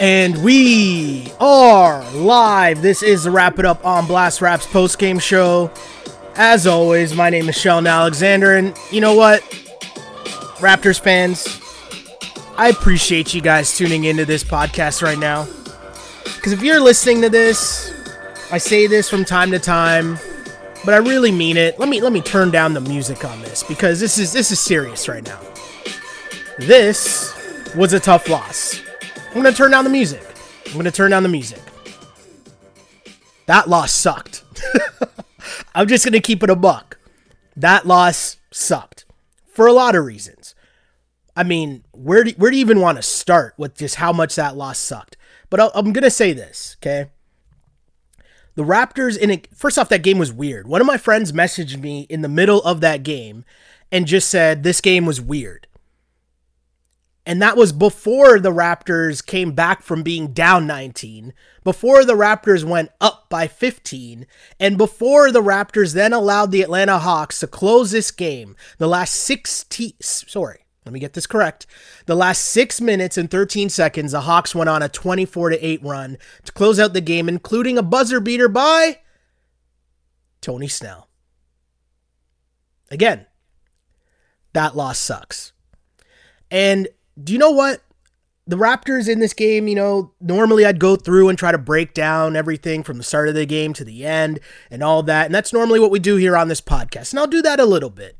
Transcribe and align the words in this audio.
And 0.00 0.44
we 0.44 1.32
are 1.40 2.04
live. 2.12 2.82
This 2.82 3.02
is 3.02 3.24
the 3.24 3.30
Wrap 3.30 3.58
It 3.58 3.64
Up 3.64 3.82
on 3.86 4.06
Blast 4.06 4.42
Raps 4.42 4.66
post 4.66 4.98
game 4.98 5.18
show. 5.18 5.70
As 6.34 6.66
always, 6.66 7.14
my 7.14 7.30
name 7.30 7.48
is 7.48 7.56
Sheldon 7.56 7.86
Alexander, 7.86 8.54
and 8.54 8.76
you 8.92 9.00
know 9.00 9.14
what, 9.14 9.40
Raptors 10.60 11.00
fans, 11.00 11.58
I 12.58 12.68
appreciate 12.68 13.32
you 13.32 13.40
guys 13.40 13.78
tuning 13.78 14.04
into 14.04 14.26
this 14.26 14.44
podcast 14.44 15.02
right 15.02 15.18
now. 15.18 15.48
Because 16.24 16.52
if 16.52 16.62
you're 16.62 16.80
listening 16.80 17.22
to 17.22 17.30
this, 17.30 17.90
I 18.52 18.58
say 18.58 18.86
this 18.86 19.08
from 19.08 19.24
time 19.24 19.50
to 19.52 19.58
time, 19.58 20.18
but 20.84 20.92
I 20.92 20.98
really 20.98 21.32
mean 21.32 21.56
it. 21.56 21.78
Let 21.78 21.88
me 21.88 22.02
let 22.02 22.12
me 22.12 22.20
turn 22.20 22.50
down 22.50 22.74
the 22.74 22.82
music 22.82 23.24
on 23.24 23.40
this 23.40 23.62
because 23.62 24.00
this 24.00 24.18
is 24.18 24.34
this 24.34 24.50
is 24.50 24.60
serious 24.60 25.08
right 25.08 25.24
now. 25.24 25.40
This 26.58 27.37
was 27.76 27.92
a 27.92 28.00
tough 28.00 28.28
loss. 28.28 28.80
I'm 29.28 29.34
gonna 29.34 29.52
turn 29.52 29.70
down 29.70 29.84
the 29.84 29.90
music. 29.90 30.22
I'm 30.66 30.76
gonna 30.76 30.90
turn 30.90 31.10
down 31.10 31.22
the 31.22 31.28
music. 31.28 31.60
That 33.46 33.68
loss 33.68 33.92
sucked. 33.92 34.44
I'm 35.74 35.86
just 35.86 36.04
gonna 36.04 36.20
keep 36.20 36.42
it 36.42 36.50
a 36.50 36.56
buck. 36.56 36.98
That 37.56 37.86
loss 37.86 38.36
sucked 38.50 39.04
for 39.46 39.66
a 39.66 39.72
lot 39.72 39.94
of 39.94 40.04
reasons. 40.04 40.54
I 41.36 41.44
mean, 41.44 41.84
where 41.92 42.24
do, 42.24 42.32
where 42.32 42.50
do 42.50 42.56
you 42.56 42.60
even 42.62 42.80
want 42.80 42.98
to 42.98 43.02
start 43.02 43.54
with 43.56 43.76
just 43.76 43.96
how 43.96 44.12
much 44.12 44.34
that 44.34 44.56
loss 44.56 44.78
sucked? 44.78 45.16
But 45.50 45.60
i 45.60 45.70
am 45.78 45.92
gonna 45.92 46.10
say 46.10 46.32
this, 46.32 46.76
okay? 46.80 47.10
The 48.56 48.64
Raptors 48.64 49.16
in 49.16 49.30
it. 49.30 49.48
First 49.54 49.78
off, 49.78 49.88
that 49.90 50.02
game 50.02 50.18
was 50.18 50.32
weird. 50.32 50.66
One 50.66 50.80
of 50.80 50.86
my 50.88 50.96
friends 50.96 51.30
messaged 51.30 51.80
me 51.80 52.06
in 52.10 52.22
the 52.22 52.28
middle 52.28 52.60
of 52.62 52.80
that 52.80 53.04
game 53.04 53.44
and 53.92 54.04
just 54.04 54.28
said 54.28 54.64
this 54.64 54.80
game 54.80 55.06
was 55.06 55.20
weird. 55.20 55.67
And 57.28 57.42
that 57.42 57.58
was 57.58 57.72
before 57.74 58.40
the 58.40 58.50
Raptors 58.50 59.24
came 59.24 59.52
back 59.52 59.82
from 59.82 60.02
being 60.02 60.32
down 60.32 60.66
19, 60.66 61.34
before 61.62 62.02
the 62.02 62.14
Raptors 62.14 62.64
went 62.64 62.90
up 63.02 63.28
by 63.28 63.46
15, 63.46 64.26
and 64.58 64.78
before 64.78 65.30
the 65.30 65.42
Raptors 65.42 65.92
then 65.92 66.14
allowed 66.14 66.52
the 66.52 66.62
Atlanta 66.62 66.98
Hawks 66.98 67.40
to 67.40 67.46
close 67.46 67.90
this 67.90 68.10
game. 68.10 68.56
The 68.78 68.88
last 68.88 69.12
16, 69.12 69.92
sorry, 70.00 70.60
let 70.86 70.94
me 70.94 71.00
get 71.00 71.12
this 71.12 71.26
correct. 71.26 71.66
The 72.06 72.14
last 72.14 72.46
6 72.46 72.80
minutes 72.80 73.18
and 73.18 73.30
13 73.30 73.68
seconds, 73.68 74.12
the 74.12 74.22
Hawks 74.22 74.54
went 74.54 74.70
on 74.70 74.82
a 74.82 74.88
24 74.88 75.50
to 75.50 75.62
8 75.62 75.82
run 75.84 76.16
to 76.44 76.52
close 76.52 76.80
out 76.80 76.94
the 76.94 77.02
game, 77.02 77.28
including 77.28 77.76
a 77.76 77.82
buzzer 77.82 78.20
beater 78.20 78.48
by 78.48 79.00
Tony 80.40 80.68
Snell. 80.68 81.10
Again, 82.90 83.26
that 84.54 84.74
loss 84.74 84.98
sucks. 84.98 85.52
And 86.50 86.88
do 87.22 87.32
you 87.32 87.38
know 87.38 87.50
what? 87.50 87.82
The 88.46 88.56
Raptors 88.56 89.08
in 89.08 89.18
this 89.18 89.34
game, 89.34 89.68
you 89.68 89.74
know, 89.74 90.12
normally 90.20 90.64
I'd 90.64 90.80
go 90.80 90.96
through 90.96 91.28
and 91.28 91.38
try 91.38 91.52
to 91.52 91.58
break 91.58 91.92
down 91.92 92.34
everything 92.34 92.82
from 92.82 92.96
the 92.96 93.04
start 93.04 93.28
of 93.28 93.34
the 93.34 93.44
game 93.44 93.74
to 93.74 93.84
the 93.84 94.06
end 94.06 94.40
and 94.70 94.82
all 94.82 95.02
that. 95.02 95.26
And 95.26 95.34
that's 95.34 95.52
normally 95.52 95.78
what 95.78 95.90
we 95.90 95.98
do 95.98 96.16
here 96.16 96.36
on 96.36 96.48
this 96.48 96.62
podcast. 96.62 97.12
And 97.12 97.20
I'll 97.20 97.26
do 97.26 97.42
that 97.42 97.60
a 97.60 97.66
little 97.66 97.90
bit. 97.90 98.16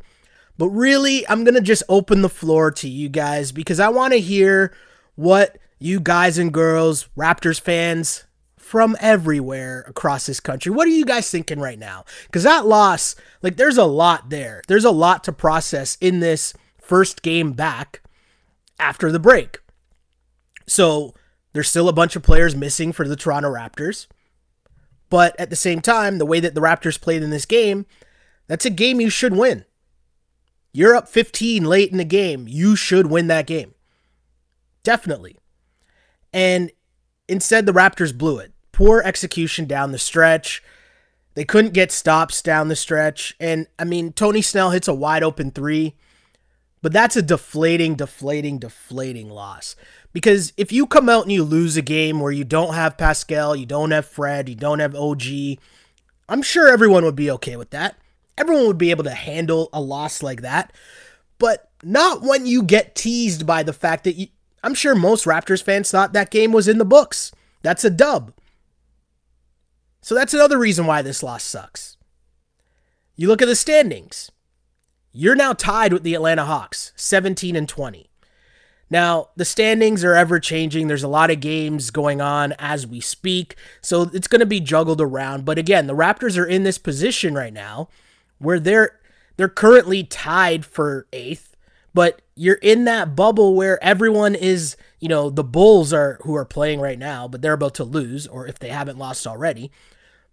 But 0.59 0.69
really, 0.69 1.27
I'm 1.29 1.45
going 1.45 1.55
to 1.55 1.63
just 1.63 1.83
open 1.89 2.21
the 2.21 2.29
floor 2.29 2.71
to 2.73 2.89
you 2.89 3.09
guys 3.09 3.53
because 3.53 3.81
I 3.81 3.89
want 3.89 4.13
to 4.13 4.21
hear 4.21 4.75
what 5.15 5.57
you 5.79 5.99
guys 5.99 6.37
and 6.37 6.53
girls, 6.53 7.09
Raptors 7.17 7.61
fans 7.61 8.25
from 8.59 8.97
everywhere 9.01 9.83
across 9.89 10.27
this 10.27 10.41
country, 10.41 10.71
what 10.71 10.87
are 10.87 10.91
you 10.91 11.07
guys 11.07 11.31
thinking 11.31 11.59
right 11.59 11.79
now? 11.79 12.05
Because 12.27 12.43
that 12.43 12.67
loss, 12.67 13.17
like, 13.41 13.57
there's 13.57 13.79
a 13.79 13.85
lot 13.85 14.29
there. 14.29 14.63
There's 14.69 14.85
a 14.85 14.91
lot 14.91 15.25
to 15.25 15.33
process 15.33 15.97
in 16.03 16.21
this 16.21 16.53
first 16.77 17.23
game 17.23 17.53
back 17.53 18.03
after 18.79 19.11
the 19.11 19.19
break. 19.19 19.59
So 20.67 21.15
there's 21.53 21.69
still 21.69 21.89
a 21.89 21.95
bunch 21.95 22.17
of 22.17 22.23
players 22.23 22.55
missing 22.55 22.93
for 22.93 23.09
the 23.09 23.17
Toronto 23.17 23.53
Raptors. 23.53 24.07
But 25.11 25.39
at 25.41 25.51
the 25.51 25.57
same 25.57 25.81
time, 25.81 26.19
the 26.19 26.27
way 26.27 26.41
that 26.41 26.55
the 26.55 26.61
Raptors 26.61 27.01
played 27.01 27.23
in 27.23 27.31
this 27.31 27.47
game, 27.47 27.87
that's 28.47 28.67
a 28.67 28.71
game 28.71 29.01
you 29.01 29.11
should 29.11 29.35
win. 29.35 29.65
You're 30.73 30.95
up 30.95 31.09
15 31.09 31.65
late 31.65 31.91
in 31.91 31.99
the 31.99 32.05
game. 32.05 32.47
You 32.47 32.77
should 32.77 33.07
win 33.07 33.27
that 33.29 33.47
game. 33.47 33.75
Definitely. 34.83 35.39
And 36.33 36.71
instead, 37.27 37.65
the 37.65 37.73
Raptors 37.73 38.17
blew 38.17 38.39
it. 38.39 38.53
Poor 38.71 39.03
execution 39.03 39.65
down 39.65 39.93
the 39.93 39.99
stretch. 39.99 40.63
They 41.35 41.45
couldn't 41.45 41.73
get 41.73 41.91
stops 41.91 42.43
down 42.43 42.69
the 42.69 42.77
stretch. 42.77 43.35
And 43.41 43.67
I 43.79 43.85
mean, 43.85 44.13
Tony 44.13 44.43
Snell 44.43 44.71
hits 44.71 44.89
a 44.89 44.95
wide 44.95 45.23
open 45.23 45.51
three 45.51 45.97
but 46.83 46.93
that's 46.93 47.17
a 47.17 47.23
deflating, 47.23 47.95
deflating, 47.95 48.59
deflating 48.59 49.31
loss. 49.31 49.77
Because 50.13 50.53
if 50.57 50.73
you 50.73 50.87
come 50.87 51.09
out 51.09 51.25
and 51.25 51.33
you 51.33 51.43
lose 51.43 51.77
a 51.77 51.83
game 51.83 52.21
where 52.21 52.33
you 52.33 52.45
don't 52.45 52.75
have 52.75 52.99
Pascal, 52.99 53.55
you 53.57 53.67
don't 53.67 53.91
have 53.91 54.07
Fred, 54.07 54.49
you 54.49 54.55
don't 54.55 54.79
have 54.79 54.95
OG, 54.95 55.23
I'm 56.29 56.43
sure 56.43 56.69
everyone 56.69 57.05
would 57.05 57.17
be 57.17 57.31
okay 57.33 57.57
with 57.57 57.71
that. 57.71 57.97
Everyone 58.37 58.67
would 58.67 58.79
be 58.79 58.91
able 58.91 59.05
to 59.05 59.11
handle 59.11 59.69
a 59.73 59.81
loss 59.81 60.23
like 60.23 60.43
that. 60.43 60.73
But 61.39 61.71
not 61.83 62.23
when 62.23 62.47
you 62.47 62.63
get 62.63 62.95
teased 62.95 63.47
by 63.47 63.63
the 63.63 63.73
fact 63.73 64.05
that 64.05 64.15
you, 64.15 64.29
I'm 64.63 64.75
sure 64.75 64.95
most 64.95 65.25
Raptors 65.25 65.63
fans 65.63 65.91
thought 65.91 66.13
that 66.13 66.31
game 66.31 66.53
was 66.53 66.69
in 66.69 66.79
the 66.79 66.85
books. 66.85 67.33
That's 67.63 67.85
a 67.85 67.91
dub. 67.91 68.33
So 70.01 70.15
that's 70.15 70.35
another 70.35 70.59
reason 70.59 70.87
why 70.87 71.03
this 71.03 71.23
loss 71.23 71.45
sucks. 71.45 71.97
You 73.17 73.29
look 73.29 73.43
at 73.43 73.49
the 73.49 73.57
standings. 73.57 74.31
You're 75.13 75.35
now 75.35 75.53
tied 75.53 75.93
with 75.93 76.03
the 76.03 76.15
Atlanta 76.15 76.45
Hawks, 76.45 76.93
17 76.97 77.57
and 77.57 77.69
20. 77.69 78.09
Now, 78.91 79.29
the 79.37 79.45
standings 79.45 80.03
are 80.03 80.15
ever 80.15 80.41
changing. 80.41 80.89
There's 80.89 81.03
a 81.03 81.09
lot 81.09 81.31
of 81.31 81.41
games 81.41 81.91
going 81.91 82.21
on 82.21 82.55
as 82.59 82.87
we 82.87 83.01
speak. 83.01 83.55
So 83.83 84.03
it's 84.15 84.29
going 84.29 84.41
to 84.41 84.47
be 84.47 84.61
juggled 84.61 85.01
around. 85.01 85.45
But 85.45 85.59
again, 85.59 85.87
the 85.87 85.95
Raptors 85.95 86.39
are 86.39 86.47
in 86.47 86.63
this 86.63 86.79
position 86.79 87.35
right 87.35 87.53
now 87.53 87.89
where 88.39 88.61
they're 88.61 88.99
they're 89.37 89.49
currently 89.49 90.03
tied 90.03 90.65
for 90.67 91.07
8th, 91.13 91.51
but 91.95 92.23
you're 92.35 92.57
in 92.57 92.85
that 92.87 93.15
bubble 93.15 93.55
where 93.55 93.83
everyone 93.85 94.35
is, 94.35 94.77
you 94.99 95.09
know, 95.09 95.31
the 95.31 95.45
Bulls 95.45 95.93
are 95.93 96.19
who 96.23 96.35
are 96.35 96.45
playing 96.45 96.81
right 96.81 96.99
now, 96.99 97.29
but 97.29 97.41
they're 97.41 97.53
about 97.53 97.75
to 97.75 97.85
lose 97.85 98.27
or 98.27 98.49
if 98.49 98.59
they 98.59 98.71
haven't 98.71 98.99
lost 98.99 99.27
already. 99.27 99.71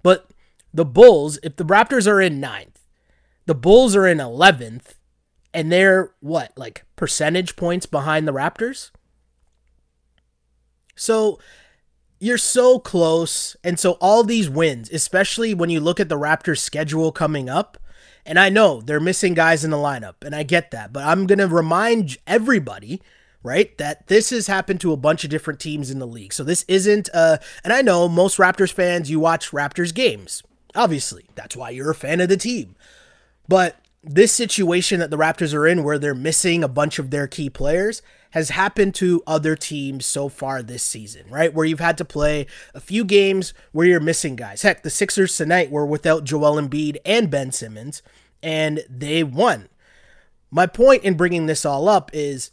But 0.01 0.29
the 0.73 0.85
Bulls, 0.85 1.37
if 1.43 1.55
the 1.55 1.65
Raptors 1.65 2.07
are 2.07 2.21
in 2.21 2.39
ninth, 2.39 2.74
the 3.45 3.55
Bulls 3.55 3.95
are 3.95 4.07
in 4.07 4.17
11th, 4.17 4.95
and 5.53 5.71
they're 5.71 6.11
what, 6.19 6.51
like 6.57 6.85
percentage 6.95 7.55
points 7.55 7.85
behind 7.85 8.27
the 8.27 8.33
Raptors? 8.33 8.91
So 10.95 11.39
you're 12.19 12.37
so 12.37 12.79
close. 12.79 13.55
And 13.63 13.79
so 13.79 13.93
all 14.01 14.23
these 14.23 14.49
wins, 14.49 14.89
especially 14.89 15.53
when 15.53 15.69
you 15.69 15.79
look 15.79 15.99
at 15.99 16.09
the 16.09 16.17
Raptors' 16.17 16.59
schedule 16.59 17.11
coming 17.11 17.49
up, 17.49 17.77
and 18.25 18.39
I 18.39 18.49
know 18.49 18.81
they're 18.81 18.99
missing 18.99 19.33
guys 19.35 19.63
in 19.63 19.71
the 19.71 19.77
lineup, 19.77 20.23
and 20.23 20.33
I 20.35 20.43
get 20.43 20.71
that, 20.71 20.91
but 20.91 21.03
I'm 21.03 21.27
going 21.27 21.39
to 21.39 21.47
remind 21.47 22.17
everybody 22.25 23.01
right? 23.45 23.77
That 23.77 24.07
this 24.07 24.31
has 24.31 24.47
happened 24.47 24.81
to 24.81 24.91
a 24.91 24.97
bunch 24.97 25.23
of 25.23 25.29
different 25.29 25.59
teams 25.59 25.91
in 25.91 25.99
the 25.99 26.07
league. 26.07 26.33
So 26.33 26.43
this 26.43 26.65
isn't 26.67 27.09
uh 27.13 27.37
and 27.63 27.71
I 27.71 27.83
know 27.83 28.09
most 28.09 28.37
Raptors 28.37 28.73
fans 28.73 29.09
you 29.09 29.19
watch 29.19 29.51
Raptors 29.51 29.93
games. 29.93 30.41
Obviously, 30.73 31.27
that's 31.35 31.55
why 31.55 31.69
you're 31.69 31.91
a 31.91 31.95
fan 31.95 32.19
of 32.19 32.27
the 32.27 32.37
team. 32.37 32.75
But 33.47 33.79
this 34.03 34.31
situation 34.31 34.99
that 34.99 35.09
the 35.09 35.17
Raptors 35.17 35.53
are 35.53 35.67
in, 35.67 35.83
where 35.83 35.97
they're 35.97 36.13
missing 36.13 36.63
a 36.63 36.67
bunch 36.67 36.99
of 36.99 37.09
their 37.09 37.27
key 37.27 37.49
players, 37.49 38.01
has 38.31 38.49
happened 38.49 38.93
to 38.95 39.23
other 39.25 39.55
teams 39.55 40.05
so 40.05 40.29
far 40.29 40.61
this 40.61 40.83
season, 40.83 41.23
right? 41.29 41.53
Where 41.53 41.65
you've 41.65 41.79
had 41.79 41.97
to 41.99 42.05
play 42.05 42.47
a 42.73 42.79
few 42.79 43.03
games 43.03 43.53
where 43.71 43.87
you're 43.87 43.99
missing 43.99 44.35
guys. 44.35 44.61
Heck, 44.61 44.83
the 44.83 44.89
Sixers 44.89 45.35
tonight 45.35 45.71
were 45.71 45.85
without 45.85 46.23
Joel 46.23 46.61
Embiid 46.61 46.97
and 47.05 47.31
Ben 47.31 47.51
Simmons, 47.51 48.03
and 48.43 48.83
they 48.89 49.23
won. 49.23 49.69
My 50.51 50.67
point 50.67 51.03
in 51.03 51.15
bringing 51.15 51.45
this 51.45 51.65
all 51.65 51.89
up 51.89 52.11
is 52.13 52.51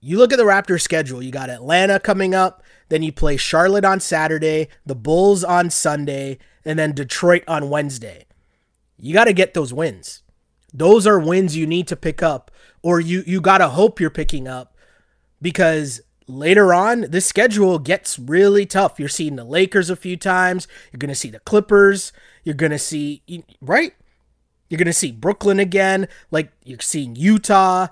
you 0.00 0.18
look 0.18 0.32
at 0.32 0.38
the 0.38 0.44
Raptors 0.44 0.82
schedule, 0.82 1.22
you 1.22 1.32
got 1.32 1.50
Atlanta 1.50 2.00
coming 2.00 2.34
up, 2.34 2.62
then 2.88 3.02
you 3.02 3.12
play 3.12 3.36
Charlotte 3.36 3.84
on 3.84 4.00
Saturday, 4.00 4.68
the 4.86 4.94
Bulls 4.94 5.42
on 5.44 5.68
Sunday, 5.68 6.38
and 6.64 6.78
then 6.78 6.92
Detroit 6.92 7.42
on 7.46 7.68
Wednesday 7.68 8.25
you 8.98 9.12
got 9.12 9.24
to 9.24 9.32
get 9.32 9.54
those 9.54 9.72
wins. 9.72 10.22
Those 10.72 11.06
are 11.06 11.18
wins 11.18 11.56
you 11.56 11.66
need 11.66 11.88
to 11.88 11.96
pick 11.96 12.22
up, 12.22 12.50
or 12.82 13.00
you 13.00 13.22
you 13.26 13.40
got 13.40 13.58
to 13.58 13.68
hope 13.68 14.00
you're 14.00 14.10
picking 14.10 14.46
up, 14.46 14.76
because 15.40 16.00
later 16.28 16.74
on 16.74 17.02
this 17.02 17.26
schedule 17.26 17.78
gets 17.78 18.18
really 18.18 18.66
tough. 18.66 18.98
You're 18.98 19.08
seeing 19.08 19.36
the 19.36 19.44
Lakers 19.44 19.90
a 19.90 19.96
few 19.96 20.16
times. 20.16 20.66
You're 20.92 20.98
gonna 20.98 21.14
see 21.14 21.30
the 21.30 21.40
Clippers. 21.40 22.12
You're 22.44 22.54
gonna 22.54 22.78
see 22.78 23.22
right. 23.60 23.94
You're 24.68 24.78
gonna 24.78 24.92
see 24.92 25.12
Brooklyn 25.12 25.60
again. 25.60 26.08
Like 26.30 26.52
you're 26.64 26.80
seeing 26.80 27.16
Utah. 27.16 27.88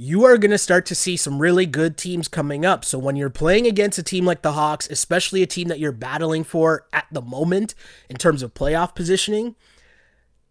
You 0.00 0.24
are 0.26 0.38
going 0.38 0.52
to 0.52 0.58
start 0.58 0.86
to 0.86 0.94
see 0.94 1.16
some 1.16 1.40
really 1.40 1.66
good 1.66 1.96
teams 1.96 2.28
coming 2.28 2.64
up. 2.64 2.84
So, 2.84 3.00
when 3.00 3.16
you're 3.16 3.28
playing 3.30 3.66
against 3.66 3.98
a 3.98 4.02
team 4.04 4.24
like 4.24 4.42
the 4.42 4.52
Hawks, 4.52 4.88
especially 4.88 5.42
a 5.42 5.46
team 5.46 5.66
that 5.66 5.80
you're 5.80 5.90
battling 5.90 6.44
for 6.44 6.86
at 6.92 7.06
the 7.10 7.20
moment 7.20 7.74
in 8.08 8.14
terms 8.14 8.44
of 8.44 8.54
playoff 8.54 8.94
positioning, 8.94 9.56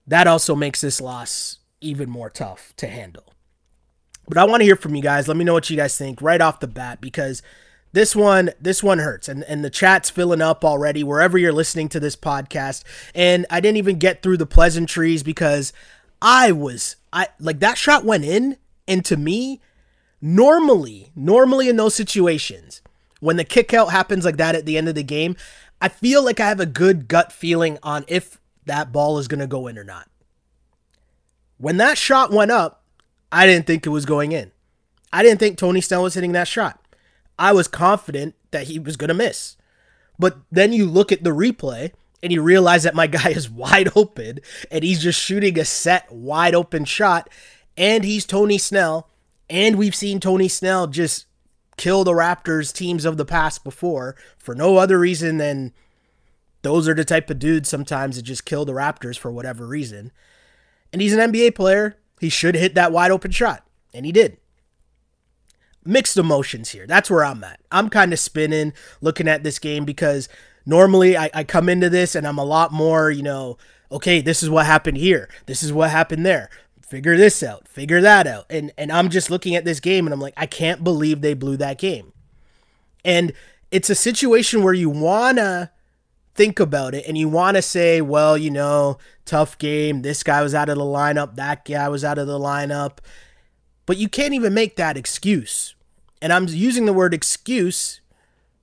that 0.07 0.27
also 0.27 0.56
makes 0.56 0.81
this 0.81 1.01
loss 1.01 1.59
even 1.81 2.09
more 2.09 2.30
tough 2.30 2.74
to 2.77 2.88
handle. 2.88 3.33
But 4.27 4.38
I 4.38 4.45
want 4.45 4.62
to 4.62 4.65
hear 4.65 4.75
from 4.75 4.95
you 4.95 5.01
guys. 5.01 5.27
Let 5.27 5.38
me 5.38 5.45
know 5.45 5.54
what 5.54 5.69
you 5.69 5.77
guys 5.77 5.98
think 5.98 6.21
right 6.21 6.42
off 6.42 6.59
the 6.59 6.68
bat 6.68 7.00
because 7.00 7.42
this 7.94 8.15
one 8.15 8.51
this 8.59 8.83
one 8.83 9.00
hurts 9.00 9.30
and 9.30 9.44
and 9.45 9.63
the 9.63 9.69
chat's 9.69 10.09
filling 10.09 10.42
up 10.42 10.65
already 10.65 11.04
wherever 11.04 11.38
you're 11.38 11.54
listening 11.54 11.88
to 11.89 12.00
this 12.00 12.15
podcast 12.15 12.83
and 13.15 13.45
I 13.50 13.59
didn't 13.59 13.77
even 13.77 13.98
get 13.98 14.21
through 14.21 14.38
the 14.38 14.45
pleasantries 14.45 15.24
because 15.24 15.71
I 16.21 16.51
was 16.51 16.98
I 17.13 17.30
like 17.39 17.60
that 17.62 17.77
shot 17.77 18.03
went 18.03 18.25
in 18.25 18.57
and 18.88 19.06
to 19.06 19.15
me 19.15 19.62
normally 20.21 21.12
normally 21.15 21.69
in 21.69 21.77
those 21.77 21.95
situations 21.95 22.81
when 23.21 23.38
the 23.38 23.45
kick 23.45 23.74
out 23.74 23.92
happens 23.92 24.25
like 24.25 24.38
that 24.38 24.53
at 24.53 24.65
the 24.65 24.77
end 24.77 24.89
of 24.89 24.95
the 24.95 25.01
game 25.01 25.38
I 25.81 25.88
feel 25.88 26.24
like 26.24 26.39
I 26.42 26.50
have 26.50 26.60
a 26.60 26.65
good 26.65 27.07
gut 27.07 27.31
feeling 27.31 27.77
on 27.81 28.03
if 28.07 28.38
that 28.68 28.92
ball 28.92 29.18
is 29.18 29.28
going 29.28 29.40
to 29.40 29.48
go 29.48 29.68
in 29.68 29.78
or 29.78 29.84
not. 29.84 30.10
When 31.58 31.78
that 31.78 31.98
shot 31.98 32.31
went 32.31 32.52
up, 32.52 32.84
I 33.31 33.46
didn't 33.46 33.68
think 33.68 33.86
it 33.86 33.90
was 33.90 34.06
going 34.06 34.31
in. 34.31 34.52
I 35.12 35.24
didn't 35.24 35.40
think 35.40 35.58
Tony 35.58 35.81
Snell 35.81 36.04
was 36.04 36.14
hitting 36.14 36.34
that 36.34 36.48
shot. 36.48 36.80
I 37.40 37.54
was 37.54 37.68
confident 37.68 38.36
that 38.52 38.68
he 38.68 38.80
was 38.80 38.98
going 38.98 39.10
to 39.10 39.14
miss. 39.14 39.58
But 40.19 40.38
then 40.52 40.74
you 40.74 40.86
look 40.86 41.12
at 41.12 41.24
the 41.24 41.31
replay 41.31 41.92
and 42.22 42.31
you 42.31 42.42
realize 42.42 42.84
that 42.84 42.96
my 42.96 43.08
guy 43.08 43.30
is 43.30 43.50
wide 43.50 43.90
open 43.96 44.40
and 44.72 44.84
he's 44.84 45.02
just 45.02 45.20
shooting 45.20 45.58
a 45.60 45.66
set 45.66 46.12
wide 46.12 46.56
open 46.56 46.86
shot 46.86 47.30
and 47.75 48.04
he's 48.04 48.25
Tony 48.25 48.58
Snell 48.58 49.10
and 49.50 49.78
we've 49.78 49.96
seen 49.96 50.20
Tony 50.20 50.48
Snell 50.48 50.88
just 50.88 51.25
kill 51.78 52.04
the 52.04 52.12
Raptors 52.12 52.74
teams 52.74 53.06
of 53.06 53.18
the 53.18 53.25
past 53.25 53.63
before 53.63 54.16
for 54.38 54.56
no 54.56 54.78
other 54.78 55.00
reason 55.00 55.38
than 55.38 55.74
those 56.62 56.88
are 56.88 56.94
the 56.94 57.06
type 57.06 57.30
of 57.30 57.39
dudes 57.39 57.69
sometimes 57.69 58.15
that 58.15 58.24
just 58.24 58.45
kill 58.45 58.65
the 58.65 58.74
Raptors 58.74 59.18
for 59.18 59.31
whatever 59.31 59.68
reason. 59.68 60.12
And 60.92 61.01
he's 61.01 61.13
an 61.13 61.31
NBA 61.31 61.56
player. 61.56 61.98
He 62.19 62.30
should 62.30 62.56
hit 62.56 62.75
that 62.75 62.92
wide 62.92 63.12
open 63.12 63.31
shot. 63.31 63.65
And 63.94 64.06
he 64.06 64.12
did. 64.12 64.38
Mixed 65.86 66.18
emotions 66.18 66.69
here. 66.69 66.88
That's 66.88 67.09
where 67.09 67.24
I'm 67.24 67.44
at. 67.44 67.59
I'm 67.71 67.89
kind 67.89 68.12
of 68.12 68.19
spinning 68.19 68.74
looking 69.01 69.27
at 69.27 69.44
this 69.44 69.59
game 69.59 69.86
because 69.86 70.27
normally 70.65 71.15
I, 71.15 71.30
I 71.33 71.44
come 71.44 71.69
into 71.69 71.89
this 71.89 72.15
and 72.15 72.27
I'm 72.27 72.38
a 72.38 72.44
lot 72.44 72.74
more, 72.74 73.10
you 73.10 73.24
know, 73.24 73.57
okay, 73.92 74.19
this 74.19 74.44
is 74.44 74.50
what 74.50 74.65
happened 74.65 74.98
here. 74.98 75.30
This 75.45 75.63
is 75.63 75.71
what 75.71 75.92
happened 75.92 76.25
there 76.25 76.50
figure 76.88 77.18
this 77.18 77.44
out, 77.44 77.68
figure 77.68 78.01
that 78.01 78.25
out. 78.25 78.45
And 78.50 78.71
and 78.77 78.92
I'm 78.92 79.10
just 79.10 79.30
looking 79.30 79.56
at 79.56 79.65
this 79.65 79.80
game 79.80 80.07
and 80.07 80.13
I'm 80.13 80.21
like, 80.21 80.33
I 80.38 80.45
can't 80.45 80.83
believe 80.83 81.21
they 81.21 81.33
blew 81.33 81.57
that 81.57 81.77
game. 81.77 82.13
And 83.03 83.33
it's 83.71 83.89
a 83.89 83.95
situation 83.95 84.63
where 84.63 84.74
you 84.74 84.89
wanna 84.89 85.71
think 86.38 86.60
about 86.60 86.94
it 86.94 87.06
and 87.07 87.18
you 87.18 87.28
wanna 87.28 87.62
say, 87.62 88.00
well, 88.00 88.38
you 88.38 88.50
know, 88.50 88.98
tough 89.25 89.57
game. 89.57 90.04
This 90.04 90.24
guy 90.24 90.42
was 90.42 90.56
out 90.56 90.69
of 90.69 90.78
the 90.78 90.84
lineup, 90.84 91.36
that 91.36 91.66
guy 91.66 91.89
was 91.89 92.06
out 92.06 92.18
of 92.18 92.28
the 92.28 92.39
lineup. 92.39 93.00
But 93.86 93.98
you 93.98 94.07
can't 94.07 94.34
even 94.34 94.54
make 94.54 94.75
that 94.75 94.98
excuse. 94.98 95.75
And 96.22 96.31
I'm 96.31 96.48
using 96.48 96.86
the 96.86 96.94
word 96.94 97.13
excuse 97.13 98.01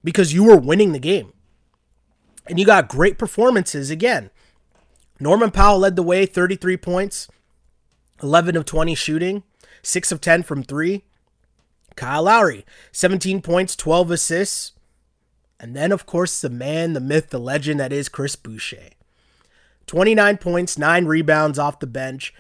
because 0.03 0.33
you 0.33 0.45
were 0.45 0.57
winning 0.57 0.93
the 0.93 0.99
game. 0.99 1.33
And 2.47 2.59
you 2.59 2.67
got 2.67 2.89
great 2.89 3.19
performances 3.19 3.91
again. 3.91 4.31
Norman 5.19 5.51
Powell 5.51 5.79
led 5.79 5.97
the 5.97 6.03
way, 6.03 6.27
33 6.27 6.77
points. 6.77 7.29
11 8.23 8.57
of 8.57 8.65
20 8.65 8.95
shooting, 8.95 9.43
6 9.83 10.13
of 10.13 10.21
10 10.21 10.43
from 10.43 10.63
3. 10.63 11.05
Kyle 11.97 12.25
Lowry, 12.25 12.65
17 12.93 13.41
points, 13.41 13.77
12 13.77 14.11
assists. 14.11 14.73
And 15.61 15.75
then, 15.75 15.93
of 15.93 16.07
course, 16.07 16.41
the 16.41 16.51
man, 16.51 16.93
the 16.93 17.01
myth, 17.01 17.31
the 17.31 17.39
legend 17.39 17.81
that 17.81 17.93
is 17.93 18.09
Chris 18.09 18.37
Boucher. 18.37 18.91
29 19.87 20.39
points, 20.39 20.79
9 20.79 21.07
rebounds 21.07 21.59
off 21.59 21.81
the 21.81 21.87
bench. 21.87 22.35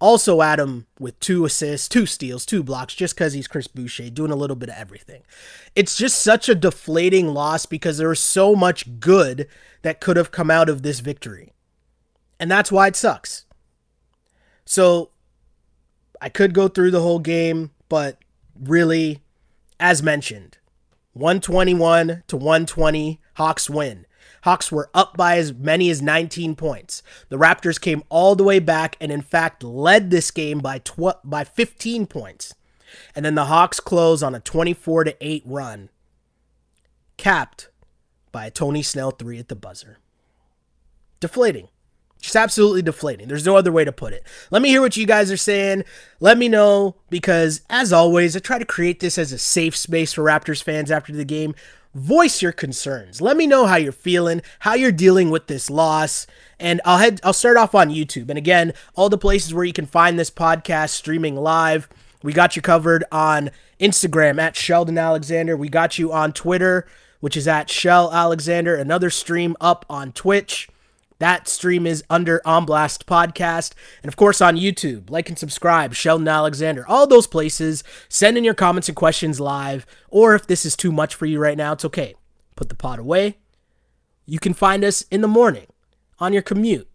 Also, 0.00 0.42
Adam 0.42 0.86
with 1.00 1.18
two 1.18 1.44
assists, 1.44 1.88
two 1.88 2.06
steals, 2.06 2.46
two 2.46 2.62
blocks, 2.62 2.94
just 2.94 3.14
because 3.14 3.32
he's 3.32 3.48
Chris 3.48 3.66
Boucher, 3.66 4.10
doing 4.10 4.30
a 4.30 4.36
little 4.36 4.54
bit 4.54 4.68
of 4.68 4.76
everything. 4.76 5.22
It's 5.74 5.96
just 5.96 6.22
such 6.22 6.48
a 6.48 6.54
deflating 6.54 7.28
loss 7.28 7.66
because 7.66 7.98
there 7.98 8.08
was 8.08 8.20
so 8.20 8.54
much 8.54 9.00
good 9.00 9.48
that 9.82 10.00
could 10.00 10.16
have 10.16 10.30
come 10.30 10.50
out 10.50 10.68
of 10.68 10.82
this 10.82 11.00
victory. 11.00 11.52
And 12.38 12.48
that's 12.48 12.70
why 12.70 12.86
it 12.86 12.96
sucks. 12.96 13.44
So, 14.64 15.10
I 16.20 16.28
could 16.28 16.54
go 16.54 16.68
through 16.68 16.90
the 16.90 17.02
whole 17.02 17.18
game, 17.18 17.70
but 17.88 18.18
really, 18.60 19.22
as 19.80 20.02
mentioned, 20.02 20.57
121 21.18 22.22
to 22.28 22.36
120, 22.36 23.20
Hawks 23.34 23.68
win. 23.68 24.06
Hawks 24.42 24.70
were 24.70 24.88
up 24.94 25.16
by 25.16 25.36
as 25.36 25.52
many 25.52 25.90
as 25.90 26.00
19 26.00 26.54
points. 26.54 27.02
The 27.28 27.36
Raptors 27.36 27.80
came 27.80 28.04
all 28.08 28.36
the 28.36 28.44
way 28.44 28.60
back 28.60 28.96
and, 29.00 29.10
in 29.10 29.22
fact, 29.22 29.64
led 29.64 30.10
this 30.10 30.30
game 30.30 30.60
by 30.60 30.78
tw- 30.78 31.20
by 31.24 31.42
15 31.44 32.06
points. 32.06 32.54
And 33.14 33.24
then 33.24 33.34
the 33.34 33.46
Hawks 33.46 33.80
close 33.80 34.22
on 34.22 34.34
a 34.34 34.40
24 34.40 35.04
to 35.04 35.16
8 35.20 35.42
run, 35.44 35.90
capped 37.16 37.68
by 38.30 38.46
a 38.46 38.50
Tony 38.50 38.82
Snell 38.82 39.10
three 39.10 39.38
at 39.38 39.48
the 39.48 39.56
buzzer. 39.56 39.98
Deflating. 41.20 41.68
Just 42.20 42.36
absolutely 42.36 42.82
deflating. 42.82 43.28
There's 43.28 43.46
no 43.46 43.56
other 43.56 43.70
way 43.70 43.84
to 43.84 43.92
put 43.92 44.12
it. 44.12 44.24
Let 44.50 44.60
me 44.60 44.70
hear 44.70 44.80
what 44.80 44.96
you 44.96 45.06
guys 45.06 45.30
are 45.30 45.36
saying. 45.36 45.84
Let 46.18 46.36
me 46.36 46.48
know 46.48 46.96
because, 47.10 47.62
as 47.70 47.92
always, 47.92 48.36
I 48.36 48.40
try 48.40 48.58
to 48.58 48.64
create 48.64 49.00
this 49.00 49.18
as 49.18 49.32
a 49.32 49.38
safe 49.38 49.76
space 49.76 50.12
for 50.12 50.24
Raptors 50.24 50.62
fans 50.62 50.90
after 50.90 51.12
the 51.12 51.24
game. 51.24 51.54
Voice 51.94 52.42
your 52.42 52.52
concerns. 52.52 53.20
Let 53.20 53.36
me 53.36 53.46
know 53.46 53.66
how 53.66 53.76
you're 53.76 53.92
feeling, 53.92 54.42
how 54.60 54.74
you're 54.74 54.92
dealing 54.92 55.30
with 55.30 55.46
this 55.46 55.70
loss, 55.70 56.26
and 56.58 56.80
I'll 56.84 56.98
head. 56.98 57.20
I'll 57.22 57.32
start 57.32 57.56
off 57.56 57.74
on 57.74 57.90
YouTube. 57.90 58.28
And 58.28 58.36
again, 58.36 58.74
all 58.94 59.08
the 59.08 59.16
places 59.16 59.54
where 59.54 59.64
you 59.64 59.72
can 59.72 59.86
find 59.86 60.18
this 60.18 60.30
podcast 60.30 60.90
streaming 60.90 61.36
live. 61.36 61.88
We 62.22 62.32
got 62.32 62.56
you 62.56 62.62
covered 62.62 63.04
on 63.12 63.50
Instagram 63.80 64.40
at 64.40 64.56
Sheldon 64.56 64.98
Alexander. 64.98 65.56
We 65.56 65.68
got 65.68 65.98
you 65.98 66.12
on 66.12 66.32
Twitter, 66.32 66.86
which 67.20 67.36
is 67.36 67.46
at 67.46 67.70
Shell 67.70 68.12
Alexander. 68.12 68.74
Another 68.74 69.08
stream 69.08 69.56
up 69.60 69.86
on 69.88 70.10
Twitch. 70.12 70.68
That 71.18 71.48
stream 71.48 71.86
is 71.86 72.04
under 72.08 72.40
On 72.44 72.64
Blast 72.64 73.06
Podcast. 73.06 73.72
And 74.02 74.08
of 74.08 74.16
course 74.16 74.40
on 74.40 74.56
YouTube. 74.56 75.10
Like 75.10 75.28
and 75.28 75.38
subscribe, 75.38 75.94
Sheldon 75.94 76.28
Alexander. 76.28 76.86
All 76.88 77.06
those 77.06 77.26
places. 77.26 77.82
Send 78.08 78.38
in 78.38 78.44
your 78.44 78.54
comments 78.54 78.88
and 78.88 78.96
questions 78.96 79.40
live. 79.40 79.84
Or 80.08 80.34
if 80.34 80.46
this 80.46 80.64
is 80.64 80.76
too 80.76 80.92
much 80.92 81.14
for 81.14 81.26
you 81.26 81.40
right 81.40 81.56
now, 81.56 81.72
it's 81.72 81.84
okay. 81.84 82.14
Put 82.54 82.68
the 82.68 82.76
pot 82.76 82.98
away. 82.98 83.38
You 84.26 84.38
can 84.38 84.54
find 84.54 84.84
us 84.84 85.02
in 85.10 85.20
the 85.20 85.28
morning 85.28 85.66
on 86.18 86.32
your 86.32 86.42
commute. 86.42 86.88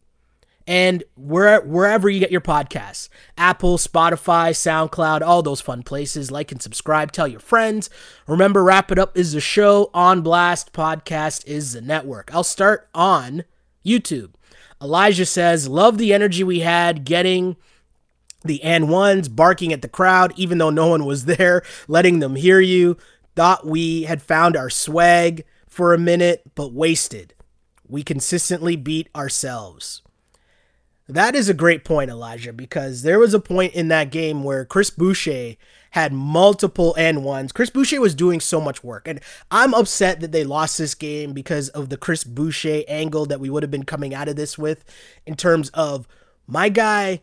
And 0.66 1.04
where, 1.16 1.60
wherever 1.60 2.10
you 2.10 2.22
get 2.22 2.32
your 2.32 2.40
podcasts 2.40 3.10
Apple, 3.38 3.78
Spotify, 3.78 4.52
SoundCloud, 4.52 5.22
all 5.22 5.42
those 5.42 5.60
fun 5.60 5.84
places. 5.84 6.32
Like 6.32 6.54
and 6.54 6.62
subscribe. 6.62 7.12
Tell 7.12 7.28
your 7.28 7.42
friends. 7.42 7.90
Remember, 8.26 8.64
Wrap 8.64 8.90
It 8.90 9.00
Up 9.00 9.18
is 9.18 9.34
the 9.34 9.42
show. 9.42 9.90
On 9.94 10.22
Blast 10.22 10.72
Podcast 10.72 11.46
is 11.46 11.74
the 11.74 11.82
network. 11.82 12.34
I'll 12.34 12.46
start 12.46 12.88
on 12.94 13.44
YouTube. 13.86 14.32
Elijah 14.82 15.26
says, 15.26 15.68
Love 15.68 15.98
the 15.98 16.14
energy 16.14 16.44
we 16.44 16.60
had 16.60 17.06
getting 17.06 17.56
the 18.44 18.62
and 18.64 18.90
ones 18.90 19.30
barking 19.30 19.72
at 19.72 19.82
the 19.82 19.88
crowd, 19.88 20.34
even 20.36 20.58
though 20.58 20.70
no 20.70 20.88
one 20.88 21.06
was 21.06 21.26
there, 21.26 21.64
letting 21.88 22.20
them 22.20 22.36
hear 22.36 22.60
you. 22.60 22.98
Thought 23.36 23.66
we 23.66 24.04
had 24.04 24.22
found 24.22 24.56
our 24.56 24.70
swag 24.70 25.46
for 25.68 25.94
a 25.94 26.00
minute, 26.00 26.44
but 26.54 26.74
wasted. 26.74 27.34
We 27.88 28.04
consistently 28.04 28.76
beat 28.76 29.10
ourselves. 29.16 30.02
That 31.08 31.36
is 31.36 31.50
a 31.50 31.54
great 31.54 31.84
point, 31.84 32.10
Elijah, 32.10 32.54
because 32.54 33.02
there 33.02 33.20
was 33.20 33.34
a 33.34 33.40
point 33.40 33.74
in 33.74 33.90
that 33.90 34.12
game 34.12 34.44
where 34.44 34.66
Chris 34.66 34.90
Boucher 34.90 35.56
had 35.94 36.12
multiple 36.12 36.96
and 36.98 37.24
ones. 37.24 37.52
Chris 37.52 37.70
Boucher 37.70 38.02
was 38.02 38.16
doing 38.16 38.40
so 38.40 38.60
much 38.60 38.84
work. 38.84 39.08
And 39.08 39.20
I'm 39.52 39.76
upset 39.76 40.22
that 40.22 40.32
they 40.32 40.44
lost 40.44 40.80
this 40.80 40.96
game 40.96 41.34
because 41.34 41.70
of 41.70 41.90
the 41.90 41.98
Chris 41.98 42.24
Boucher 42.24 42.82
angle 42.88 43.28
that 43.28 43.40
we 43.40 43.52
would 43.52 43.62
have 43.62 43.70
been 43.70 43.86
coming 43.86 44.12
out 44.12 44.28
of 44.28 44.36
this 44.36 44.58
with 44.58 44.84
in 45.28 45.36
terms 45.36 45.70
of 45.70 46.08
my 46.48 46.70
guy 46.70 47.22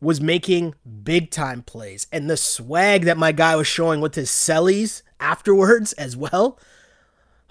was 0.00 0.20
making 0.20 0.76
big 1.02 1.32
time 1.32 1.62
plays 1.62 2.06
and 2.12 2.30
the 2.30 2.36
swag 2.36 3.04
that 3.04 3.18
my 3.18 3.32
guy 3.32 3.56
was 3.56 3.66
showing 3.66 4.00
with 4.00 4.14
his 4.14 4.30
sellies 4.30 5.02
afterwards 5.18 5.92
as 5.94 6.16
well. 6.16 6.56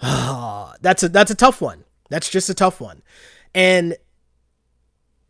that's 0.00 1.02
a 1.02 1.10
that's 1.10 1.30
a 1.30 1.34
tough 1.34 1.60
one. 1.60 1.84
That's 2.08 2.30
just 2.30 2.48
a 2.48 2.54
tough 2.54 2.80
one. 2.80 3.02
And 3.54 3.98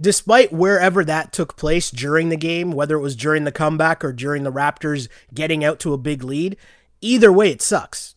despite 0.04 0.52
wherever 0.52 1.02
that 1.02 1.32
took 1.32 1.56
place 1.56 1.90
during 1.90 2.28
the 2.28 2.36
game, 2.36 2.72
whether 2.72 2.94
it 2.94 3.00
was 3.00 3.16
during 3.16 3.44
the 3.44 3.50
comeback 3.50 4.04
or 4.04 4.12
during 4.12 4.42
the 4.42 4.52
Raptors 4.52 5.08
getting 5.32 5.64
out 5.64 5.80
to 5.80 5.94
a 5.94 5.98
big 5.98 6.22
lead, 6.22 6.58
either 7.00 7.32
way, 7.32 7.50
it 7.50 7.62
sucks. 7.62 8.14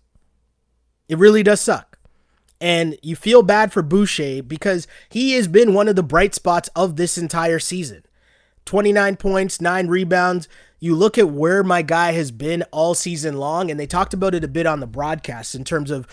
It 1.08 1.18
really 1.18 1.44
does 1.44 1.62
suck. 1.62 1.98
And 2.60 2.98
you 3.02 3.16
feel 3.16 3.42
bad 3.42 3.72
for 3.72 3.82
Boucher 3.82 4.44
because 4.44 4.86
he 5.10 5.32
has 5.34 5.48
been 5.48 5.74
one 5.74 5.88
of 5.88 5.96
the 5.96 6.04
bright 6.04 6.36
spots 6.36 6.70
of 6.76 6.98
this 6.98 7.18
entire 7.18 7.60
season. 7.60 8.04
29 8.66 9.16
points, 9.16 9.62
9 9.62 9.88
rebounds. 9.88 10.50
You 10.82 10.94
look 10.94 11.18
at 11.18 11.30
where 11.30 11.64
my 11.64 11.84
guy 11.84 12.12
has 12.12 12.32
been 12.32 12.64
all 12.72 12.96
season 12.96 13.38
long, 13.38 13.72
and 13.72 13.80
they 13.80 13.88
talked 13.88 14.14
about 14.14 14.36
it 14.36 14.44
a 14.44 14.50
bit 14.50 14.66
on 14.66 14.82
the 14.82 14.88
broadcast 14.88 15.56
in 15.56 15.64
terms 15.64 15.90
of 15.90 16.06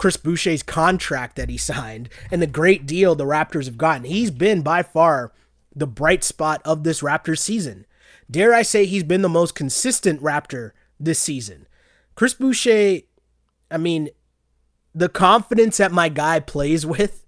Chris 0.00 0.16
Boucher's 0.16 0.62
contract 0.62 1.36
that 1.36 1.50
he 1.50 1.58
signed 1.58 2.08
and 2.30 2.40
the 2.40 2.46
great 2.46 2.86
deal 2.86 3.14
the 3.14 3.26
Raptors 3.26 3.66
have 3.66 3.76
gotten. 3.76 4.04
He's 4.04 4.30
been 4.30 4.62
by 4.62 4.82
far 4.82 5.30
the 5.76 5.86
bright 5.86 6.24
spot 6.24 6.62
of 6.64 6.84
this 6.84 7.02
Raptors 7.02 7.40
season. 7.40 7.84
Dare 8.30 8.54
I 8.54 8.62
say 8.62 8.86
he's 8.86 9.04
been 9.04 9.20
the 9.20 9.28
most 9.28 9.54
consistent 9.54 10.22
Raptor 10.22 10.70
this 10.98 11.18
season. 11.18 11.66
Chris 12.14 12.32
Boucher, 12.32 13.00
I 13.70 13.76
mean, 13.76 14.08
the 14.94 15.10
confidence 15.10 15.76
that 15.76 15.92
my 15.92 16.08
guy 16.08 16.40
plays 16.40 16.86
with, 16.86 17.26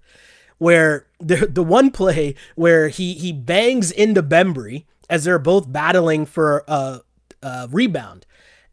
where 0.57 1.07
the 1.21 1.47
the 1.47 1.63
one 1.63 1.91
play 1.91 2.35
where 2.55 2.89
he 2.89 3.13
he 3.13 3.35
bangs 3.35 3.91
into 3.91 4.23
Bembry 4.23 4.87
as 5.11 5.25
they're 5.25 5.39
both 5.39 5.71
battling 5.71 6.25
for 6.25 6.65
a, 6.67 7.01
a 7.43 7.69
rebound, 7.71 8.25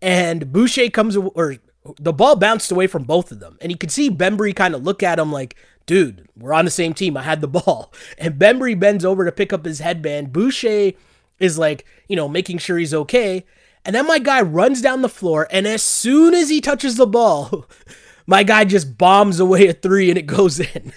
and 0.02 0.54
Boucher 0.54 0.90
comes 0.90 1.18
or 1.18 1.58
the 2.00 2.14
ball 2.14 2.36
bounced 2.36 2.72
away 2.72 2.88
from 2.88 3.04
both 3.04 3.32
of 3.32 3.40
them, 3.40 3.58
and 3.62 3.72
you 3.72 3.78
could 3.78 3.92
see 3.92 4.10
Bembry 4.10 4.56
kind 4.56 4.76
of 4.76 4.84
look 4.84 5.04
at 5.04 5.20
him 5.20 5.32
like, 5.32 5.56
"Dude, 5.86 6.28
we're 6.38 6.54
on 6.54 6.66
the 6.66 6.72
same 6.72 6.94
team. 6.94 7.18
I 7.18 7.24
had 7.24 7.42
the 7.42 7.48
ball." 7.60 7.94
And 8.18 8.40
Bembry 8.40 8.80
bends 8.80 9.06
over 9.06 9.26
to 9.26 9.32
pick 9.32 9.54
up 9.54 9.66
his 9.66 9.80
headband. 9.80 10.34
Boucher 10.34 10.94
is 11.40 11.58
like, 11.58 11.86
you 12.08 12.16
know, 12.16 12.28
making 12.28 12.58
sure 12.58 12.78
he's 12.78 12.94
okay. 12.94 13.46
And 13.86 13.96
then 13.96 14.06
my 14.08 14.20
guy 14.20 14.42
runs 14.42 14.82
down 14.82 15.02
the 15.02 15.10
floor, 15.10 15.48
and 15.52 15.66
as 15.68 15.82
soon 15.82 16.34
as 16.34 16.50
he 16.50 16.62
touches 16.62 16.96
the 16.96 17.08
ball, 17.08 17.66
my 18.28 18.44
guy 18.44 18.66
just 18.66 18.98
bombs 18.98 19.40
away 19.40 19.68
a 19.68 19.74
three 19.74 20.10
and 20.10 20.18
it 20.18 20.26
goes 20.26 20.60
in. 20.76 20.94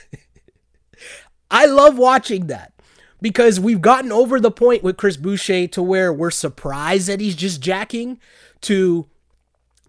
I 1.50 1.66
love 1.66 1.98
watching 1.98 2.46
that 2.48 2.72
because 3.20 3.60
we've 3.60 3.80
gotten 3.80 4.10
over 4.10 4.40
the 4.40 4.50
point 4.50 4.82
with 4.82 4.96
Chris 4.96 5.16
Boucher 5.16 5.68
to 5.68 5.82
where 5.82 6.12
we're 6.12 6.30
surprised 6.30 7.08
that 7.08 7.20
he's 7.20 7.36
just 7.36 7.60
jacking 7.60 8.18
to 8.62 9.06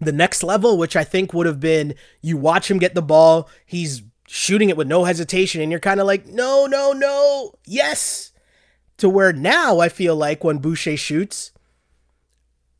the 0.04 0.12
next 0.12 0.42
level, 0.42 0.76
which 0.76 0.96
I 0.96 1.04
think 1.04 1.32
would 1.32 1.46
have 1.46 1.60
been 1.60 1.94
you 2.20 2.36
watch 2.36 2.70
him 2.70 2.78
get 2.78 2.94
the 2.94 3.02
ball, 3.02 3.48
he's 3.66 4.02
shooting 4.26 4.68
it 4.68 4.76
with 4.76 4.88
no 4.88 5.04
hesitation, 5.04 5.60
and 5.60 5.70
you're 5.70 5.80
kind 5.80 6.00
of 6.00 6.06
like, 6.06 6.26
no, 6.26 6.66
no, 6.66 6.92
no, 6.92 7.54
yes. 7.66 8.32
To 8.98 9.08
where 9.08 9.32
now 9.32 9.80
I 9.80 9.88
feel 9.88 10.16
like 10.16 10.44
when 10.44 10.58
Boucher 10.58 10.96
shoots, 10.96 11.52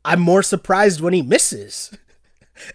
I'm 0.03 0.19
more 0.19 0.43
surprised 0.43 1.01
when 1.01 1.13
he 1.13 1.21
misses. 1.21 1.91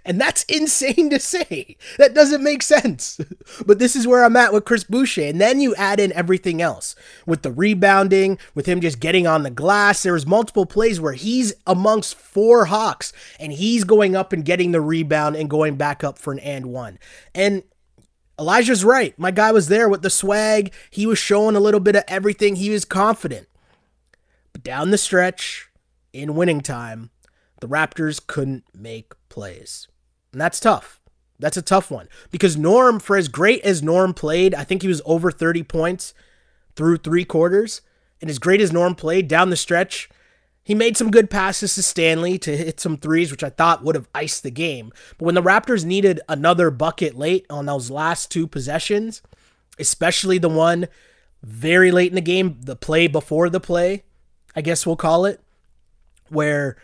And 0.05 0.21
that's 0.21 0.45
insane 0.45 1.11
to 1.11 1.19
say. 1.19 1.77
That 1.99 2.15
doesn't 2.15 2.43
make 2.43 2.63
sense. 2.63 3.21
But 3.67 3.79
this 3.79 3.95
is 3.95 4.07
where 4.07 4.25
I'm 4.25 4.37
at 4.37 4.53
with 4.53 4.65
Chris 4.65 4.85
Boucher. 4.85 5.23
And 5.23 5.41
then 5.41 5.61
you 5.61 5.75
add 5.75 6.01
in 6.01 6.13
everything 6.13 6.63
else 6.63 6.95
with 7.27 7.43
the 7.43 7.53
rebounding, 7.53 8.39
with 8.55 8.67
him 8.67 8.81
just 8.81 9.01
getting 9.01 9.27
on 9.27 9.43
the 9.43 9.51
glass. 9.51 10.03
There 10.03 10.13
was 10.13 10.27
multiple 10.27 10.67
plays 10.67 11.01
where 11.01 11.13
he's 11.13 11.53
amongst 11.67 12.15
four 12.15 12.67
Hawks 12.67 13.13
and 13.39 13.53
he's 13.53 13.85
going 13.85 14.17
up 14.17 14.33
and 14.33 14.45
getting 14.45 14.73
the 14.73 14.81
rebound 14.81 15.37
and 15.37 15.51
going 15.51 15.77
back 15.77 16.03
up 16.03 16.17
for 16.17 16.33
an 16.33 16.39
and 16.41 16.67
one. 16.67 16.99
And 17.35 17.63
Elijah's 18.39 18.85
right. 18.85 19.17
My 19.19 19.31
guy 19.31 19.53
was 19.53 19.69
there 19.69 19.89
with 19.89 20.03
the 20.03 20.11
swag. 20.11 20.73
He 20.91 21.07
was 21.07 21.19
showing 21.19 21.57
a 21.57 21.61
little 21.61 21.81
bit 21.81 21.97
of 21.97 22.05
everything. 22.09 22.57
He 22.57 22.71
was 22.71 22.85
confident. 22.85 23.47
But 24.53 24.63
down 24.63 24.91
the 24.91 24.99
stretch, 24.99 25.69
in 26.13 26.35
winning 26.35 26.61
time, 26.61 27.11
the 27.61 27.69
Raptors 27.69 28.27
couldn't 28.27 28.65
make 28.75 29.13
plays. 29.31 29.89
And 30.33 30.41
that's 30.41 30.61
tough. 30.61 31.01
That's 31.39 31.57
a 31.57 31.63
tough 31.63 31.91
one 31.91 32.09
because 32.31 32.57
Norm, 32.57 33.01
for 33.01 33.17
as 33.17 33.29
great 33.29 33.63
as 33.63 33.83
Norm 33.83 34.13
played, 34.13 34.55
I 34.55 34.63
think 34.63 34.83
he 34.83 34.89
was 34.89 35.01
over 35.07 35.31
30 35.31 35.63
points 35.63 36.13
through 36.77 36.99
three 36.99 37.25
quarters. 37.25 37.81
And 38.21 38.29
as 38.29 38.39
great 38.39 38.61
as 38.61 38.73
Norm 38.73 38.95
played 38.95 39.27
down 39.27 39.49
the 39.49 39.57
stretch, 39.57 40.11
he 40.63 40.75
made 40.75 40.97
some 40.97 41.11
good 41.11 41.31
passes 41.31 41.75
to 41.75 41.83
Stanley 41.83 42.39
to 42.39 42.57
hit 42.57 42.79
some 42.79 42.99
threes, 42.99 43.31
which 43.31 43.43
I 43.43 43.49
thought 43.49 43.83
would 43.83 43.95
have 43.95 44.09
iced 44.15 44.43
the 44.43 44.51
game. 44.51 44.93
But 45.17 45.25
when 45.25 45.35
the 45.35 45.43
Raptors 45.43 45.85
needed 45.87 46.21
another 46.29 46.71
bucket 46.71 47.17
late 47.17 47.47
on 47.49 47.65
those 47.65 47.91
last 47.91 48.31
two 48.31 48.47
possessions, 48.47 49.23
especially 49.79 50.37
the 50.37 50.51
one 50.51 50.89
very 51.43 51.91
late 51.91 52.11
in 52.11 52.15
the 52.15 52.21
game, 52.21 52.59
the 52.61 52.77
play 52.77 53.07
before 53.07 53.49
the 53.49 53.61
play, 53.61 54.05
I 54.55 54.61
guess 54.61 54.87
we'll 54.87 54.97
call 54.97 55.25
it, 55.25 55.41
where 56.29 56.77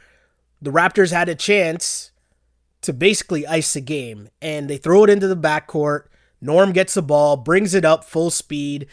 the 0.62 0.72
Raptors 0.72 1.12
had 1.12 1.28
a 1.28 1.34
chance 1.34 2.10
to 2.86 2.92
basically 2.92 3.46
ice 3.46 3.74
the 3.74 3.80
game, 3.80 4.28
and 4.40 4.70
they 4.70 4.78
throw 4.78 5.04
it 5.04 5.10
into 5.10 5.28
the 5.28 5.36
backcourt. 5.36 6.04
Norm 6.40 6.72
gets 6.72 6.94
the 6.94 7.02
ball, 7.02 7.36
brings 7.36 7.74
it 7.74 7.84
up 7.84 8.04
full 8.04 8.30
speed, 8.30 8.86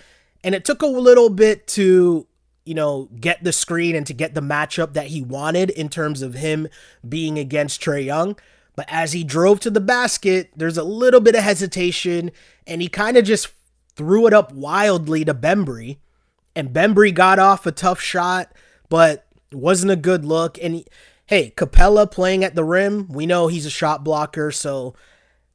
and 0.44 0.54
it 0.56 0.66
took 0.66 0.82
a 0.82 0.88
little 0.88 1.30
bit 1.30 1.68
to, 1.68 2.28
you 2.66 2.74
know, 2.74 3.10
get 3.20 3.44
the 3.44 3.54
screen 3.54 3.96
and 3.96 4.06
to 4.08 4.14
get 4.14 4.34
the 4.34 4.42
matchup 4.42 4.94
that 4.94 5.08
he 5.08 5.22
wanted 5.22 5.70
in 5.70 5.90
terms 5.90 6.22
of 6.22 6.34
him 6.34 6.68
being 7.08 7.38
against 7.38 7.82
Trae 7.82 8.04
Young. 8.04 8.36
But 8.76 8.88
as 8.90 9.14
he 9.14 9.24
drove 9.24 9.60
to 9.62 9.70
the 9.70 9.80
basket, 9.80 10.50
there's 10.56 10.78
a 10.78 10.84
little 10.84 11.22
bit 11.22 11.36
of 11.36 11.44
hesitation, 11.44 12.32
and 12.66 12.82
he 12.82 12.88
kind 12.88 13.16
of 13.16 13.24
just 13.24 13.50
threw 13.96 14.26
it 14.26 14.34
up 14.34 14.52
wildly 14.52 15.24
to 15.26 15.34
Bembry. 15.34 15.98
And 16.56 16.70
Bembry 16.70 17.14
got 17.14 17.38
off 17.38 17.68
a 17.68 17.72
tough 17.72 18.02
shot, 18.02 18.52
but 18.90 19.28
wasn't 19.52 19.92
a 19.92 19.96
good 19.96 20.26
look. 20.26 20.58
And 20.62 20.74
he, 20.76 20.86
hey, 21.28 21.54
Capela 21.56 22.10
playing 22.10 22.44
at 22.44 22.56
the 22.56 22.64
rim, 22.64 23.08
we 23.10 23.26
know 23.26 23.48
he's 23.48 23.66
a 23.66 23.72
shot 23.72 24.04
blocker, 24.04 24.52
so 24.52 24.96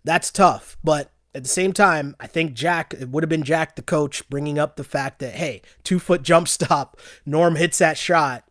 that's 0.04 0.30
tough. 0.30 0.76
But 0.82 1.12
at 1.34 1.42
the 1.42 1.48
same 1.48 1.72
time, 1.72 2.16
I 2.18 2.26
think 2.26 2.54
Jack, 2.54 2.94
it 2.94 3.08
would 3.10 3.22
have 3.22 3.28
been 3.28 3.42
Jack 3.42 3.76
the 3.76 3.82
coach 3.82 4.28
bringing 4.28 4.58
up 4.58 4.76
the 4.76 4.84
fact 4.84 5.18
that, 5.20 5.34
hey, 5.34 5.62
two 5.84 5.98
foot 5.98 6.22
jump 6.22 6.48
stop, 6.48 6.98
Norm 7.26 7.56
hits 7.56 7.78
that 7.78 7.98
shot, 7.98 8.44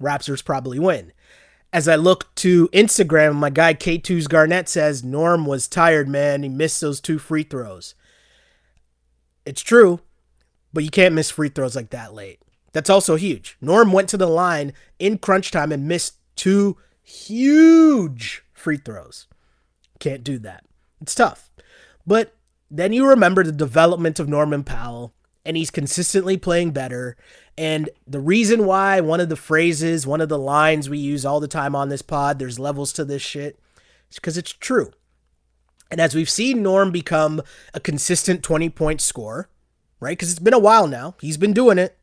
Raptors 0.00 0.44
probably 0.44 0.78
win. 0.78 1.12
As 1.72 1.88
I 1.88 1.96
look 1.96 2.34
to 2.36 2.68
Instagram, 2.68 3.34
my 3.36 3.48
guy 3.48 3.72
K2's 3.72 4.28
Garnett 4.28 4.68
says 4.68 5.02
Norm 5.02 5.46
was 5.46 5.66
tired, 5.66 6.06
man. 6.06 6.42
He 6.42 6.50
missed 6.50 6.82
those 6.82 7.00
two 7.00 7.18
free 7.18 7.44
throws. 7.44 7.94
It's 9.46 9.62
true, 9.62 10.00
but 10.74 10.84
you 10.84 10.90
can't 10.90 11.14
miss 11.14 11.30
free 11.30 11.48
throws 11.48 11.74
like 11.74 11.88
that 11.90 12.12
late. 12.12 12.42
That's 12.72 12.90
also 12.90 13.16
huge. 13.16 13.56
Norm 13.60 13.90
went 13.90 14.10
to 14.10 14.18
the 14.18 14.28
line 14.28 14.74
in 14.98 15.16
crunch 15.16 15.50
time 15.50 15.72
and 15.72 15.88
missed 15.88 16.18
two 16.36 16.76
huge 17.02 18.44
free 18.52 18.76
throws. 18.76 19.26
Can't 19.98 20.24
do 20.24 20.38
that. 20.40 20.64
It's 21.00 21.14
tough. 21.14 21.50
But 22.06 22.34
then 22.70 22.92
you 22.92 23.06
remember 23.06 23.44
the 23.44 23.52
development 23.52 24.18
of 24.18 24.28
Norman 24.28 24.64
Powell, 24.64 25.12
and 25.44 25.56
he's 25.56 25.70
consistently 25.70 26.36
playing 26.36 26.70
better. 26.70 27.16
And 27.58 27.90
the 28.06 28.20
reason 28.20 28.64
why 28.64 29.00
one 29.00 29.20
of 29.20 29.28
the 29.28 29.36
phrases, 29.36 30.06
one 30.06 30.20
of 30.20 30.28
the 30.28 30.38
lines 30.38 30.88
we 30.88 30.98
use 30.98 31.24
all 31.24 31.40
the 31.40 31.48
time 31.48 31.76
on 31.76 31.88
this 31.88 32.02
pod, 32.02 32.38
there's 32.38 32.58
levels 32.58 32.92
to 32.94 33.04
this 33.04 33.22
shit, 33.22 33.58
is 34.10 34.16
because 34.16 34.38
it's 34.38 34.52
true. 34.52 34.92
And 35.90 36.00
as 36.00 36.14
we've 36.14 36.30
seen 36.30 36.62
Norm 36.62 36.90
become 36.90 37.42
a 37.74 37.80
consistent 37.80 38.42
20 38.42 38.70
point 38.70 39.00
scorer, 39.02 39.50
right? 40.00 40.16
Because 40.16 40.30
it's 40.30 40.40
been 40.40 40.54
a 40.54 40.58
while 40.58 40.86
now, 40.86 41.14
he's 41.20 41.36
been 41.36 41.52
doing 41.52 41.78
it. 41.78 41.98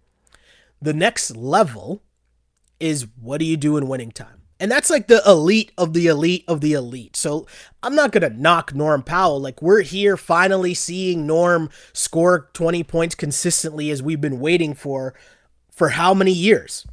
The 0.81 0.93
next 0.93 1.35
level 1.35 2.03
is 2.79 3.07
what 3.21 3.39
do 3.39 3.45
you 3.45 3.57
do 3.57 3.77
in 3.77 3.87
winning 3.87 4.11
time? 4.11 4.39
And 4.59 4.69
that's 4.69 4.89
like 4.89 5.07
the 5.07 5.21
elite 5.25 5.71
of 5.77 5.93
the 5.93 6.07
elite 6.07 6.43
of 6.47 6.59
the 6.59 6.73
elite. 6.73 7.15
So 7.15 7.47
I'm 7.81 7.95
not 7.95 8.11
going 8.11 8.29
to 8.29 8.37
knock 8.37 8.75
Norm 8.75 9.03
Powell. 9.03 9.39
Like 9.39 9.61
we're 9.61 9.81
here 9.81 10.17
finally 10.17 10.73
seeing 10.73 11.25
Norm 11.25 11.69
score 11.93 12.49
20 12.53 12.83
points 12.83 13.15
consistently 13.15 13.89
as 13.89 14.03
we've 14.03 14.19
been 14.19 14.39
waiting 14.39 14.73
for 14.73 15.13
for 15.71 15.89
how 15.89 16.13
many 16.13 16.33
years? 16.33 16.85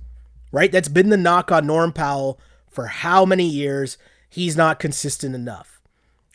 Right? 0.52 0.70
That's 0.70 0.88
been 0.88 1.08
the 1.08 1.16
knock 1.16 1.50
on 1.50 1.66
Norm 1.66 1.92
Powell 1.92 2.38
for 2.70 2.86
how 2.86 3.24
many 3.24 3.46
years? 3.48 3.98
He's 4.28 4.56
not 4.56 4.78
consistent 4.78 5.34
enough. 5.34 5.80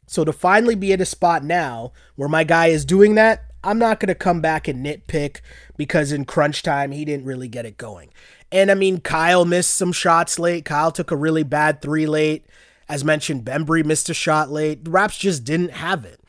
So 0.06 0.26
to 0.26 0.34
finally 0.34 0.76
be 0.76 0.92
at 0.92 1.00
a 1.00 1.06
spot 1.06 1.44
now 1.44 1.94
where 2.16 2.28
my 2.28 2.44
guy 2.44 2.68
is 2.68 2.84
doing 2.84 3.16
that, 3.16 3.46
I'm 3.64 3.80
not 3.80 4.00
going 4.00 4.10
to 4.10 4.16
come 4.16 4.42
back 4.42 4.68
and 4.68 4.86
nitpick 4.86 5.40
because 5.78 6.12
in 6.12 6.26
crunch 6.26 6.64
time 6.64 6.92
he 6.92 7.06
didn't 7.06 7.26
really 7.26 7.48
get 7.48 7.66
it 7.66 7.78
going. 7.78 8.10
And 8.52 8.70
I 8.70 8.74
mean, 8.74 9.00
Kyle 9.00 9.46
missed 9.46 9.74
some 9.74 9.92
shots 9.92 10.38
late. 10.38 10.66
Kyle 10.66 10.92
took 10.92 11.12
a 11.12 11.16
really 11.16 11.44
bad 11.44 11.82
three 11.82 12.06
late. 12.06 12.46
As 12.90 13.06
mentioned, 13.06 13.46
Bembry 13.46 13.86
missed 13.86 14.10
a 14.10 14.14
shot 14.14 14.52
late. 14.52 14.84
The 14.84 14.92
Raps 14.92 15.18
just 15.18 15.46
didn't 15.46 15.72
have 15.72 16.04
it. 16.04 16.20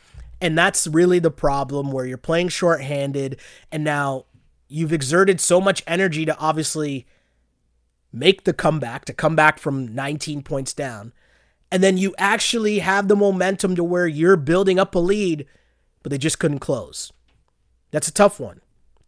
And 0.41 0.57
that's 0.57 0.87
really 0.87 1.19
the 1.19 1.31
problem 1.31 1.91
where 1.91 2.05
you're 2.05 2.19
playing 2.19 2.49
shorthanded 2.49 3.39
and 3.71 3.85
now 3.85 4.27
you've 4.69 4.93
exerted 4.93 5.41
so 5.41 5.61
much 5.61 5.83
energy 5.87 6.25
to 6.25 6.37
obviously 6.39 7.07
make 8.13 8.45
the 8.45 8.53
comeback, 8.53 9.05
to 9.07 9.13
come 9.13 9.37
back 9.37 9.59
from 9.59 9.95
19 9.95 10.43
points 10.43 10.73
down. 10.73 11.13
And 11.71 11.83
then 11.83 11.97
you 11.97 12.15
actually 12.19 12.81
have 12.81 13.09
the 13.09 13.17
momentum 13.17 13.77
to 13.77 13.85
where 13.85 14.07
you're 14.07 14.37
building 14.37 14.79
up 14.79 14.95
a 14.95 14.99
lead, 14.99 15.47
but 16.03 16.11
they 16.11 16.19
just 16.19 16.39
couldn't 16.39 16.59
close. 16.59 17.13
That's 17.91 18.09
a 18.09 18.13
tough 18.13 18.39
one. 18.39 18.61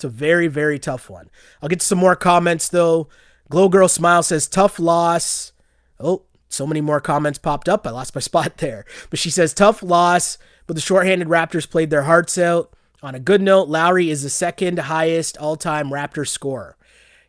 It's 0.04 0.12
a 0.12 0.18
very, 0.18 0.48
very 0.48 0.78
tough 0.78 1.08
one. 1.08 1.30
I'll 1.62 1.68
get 1.70 1.80
some 1.80 1.96
more 1.96 2.14
comments 2.14 2.68
though. 2.68 3.08
Glow 3.48 3.70
Girl 3.70 3.88
Smile 3.88 4.22
says, 4.22 4.46
tough 4.46 4.78
loss. 4.78 5.52
Oh, 5.98 6.24
so 6.50 6.66
many 6.66 6.82
more 6.82 7.00
comments 7.00 7.38
popped 7.38 7.70
up. 7.70 7.86
I 7.86 7.90
lost 7.90 8.14
my 8.14 8.20
spot 8.20 8.58
there. 8.58 8.84
But 9.08 9.18
she 9.18 9.30
says, 9.30 9.54
tough 9.54 9.82
loss, 9.82 10.36
but 10.66 10.76
the 10.76 10.82
shorthanded 10.82 11.28
Raptors 11.28 11.70
played 11.70 11.88
their 11.88 12.02
hearts 12.02 12.36
out. 12.36 12.70
On 13.02 13.14
a 13.14 13.18
good 13.18 13.40
note, 13.40 13.68
Lowry 13.68 14.10
is 14.10 14.22
the 14.22 14.28
second 14.28 14.78
highest 14.78 15.38
all 15.38 15.56
time 15.56 15.88
Raptor 15.88 16.28
scorer. 16.28 16.76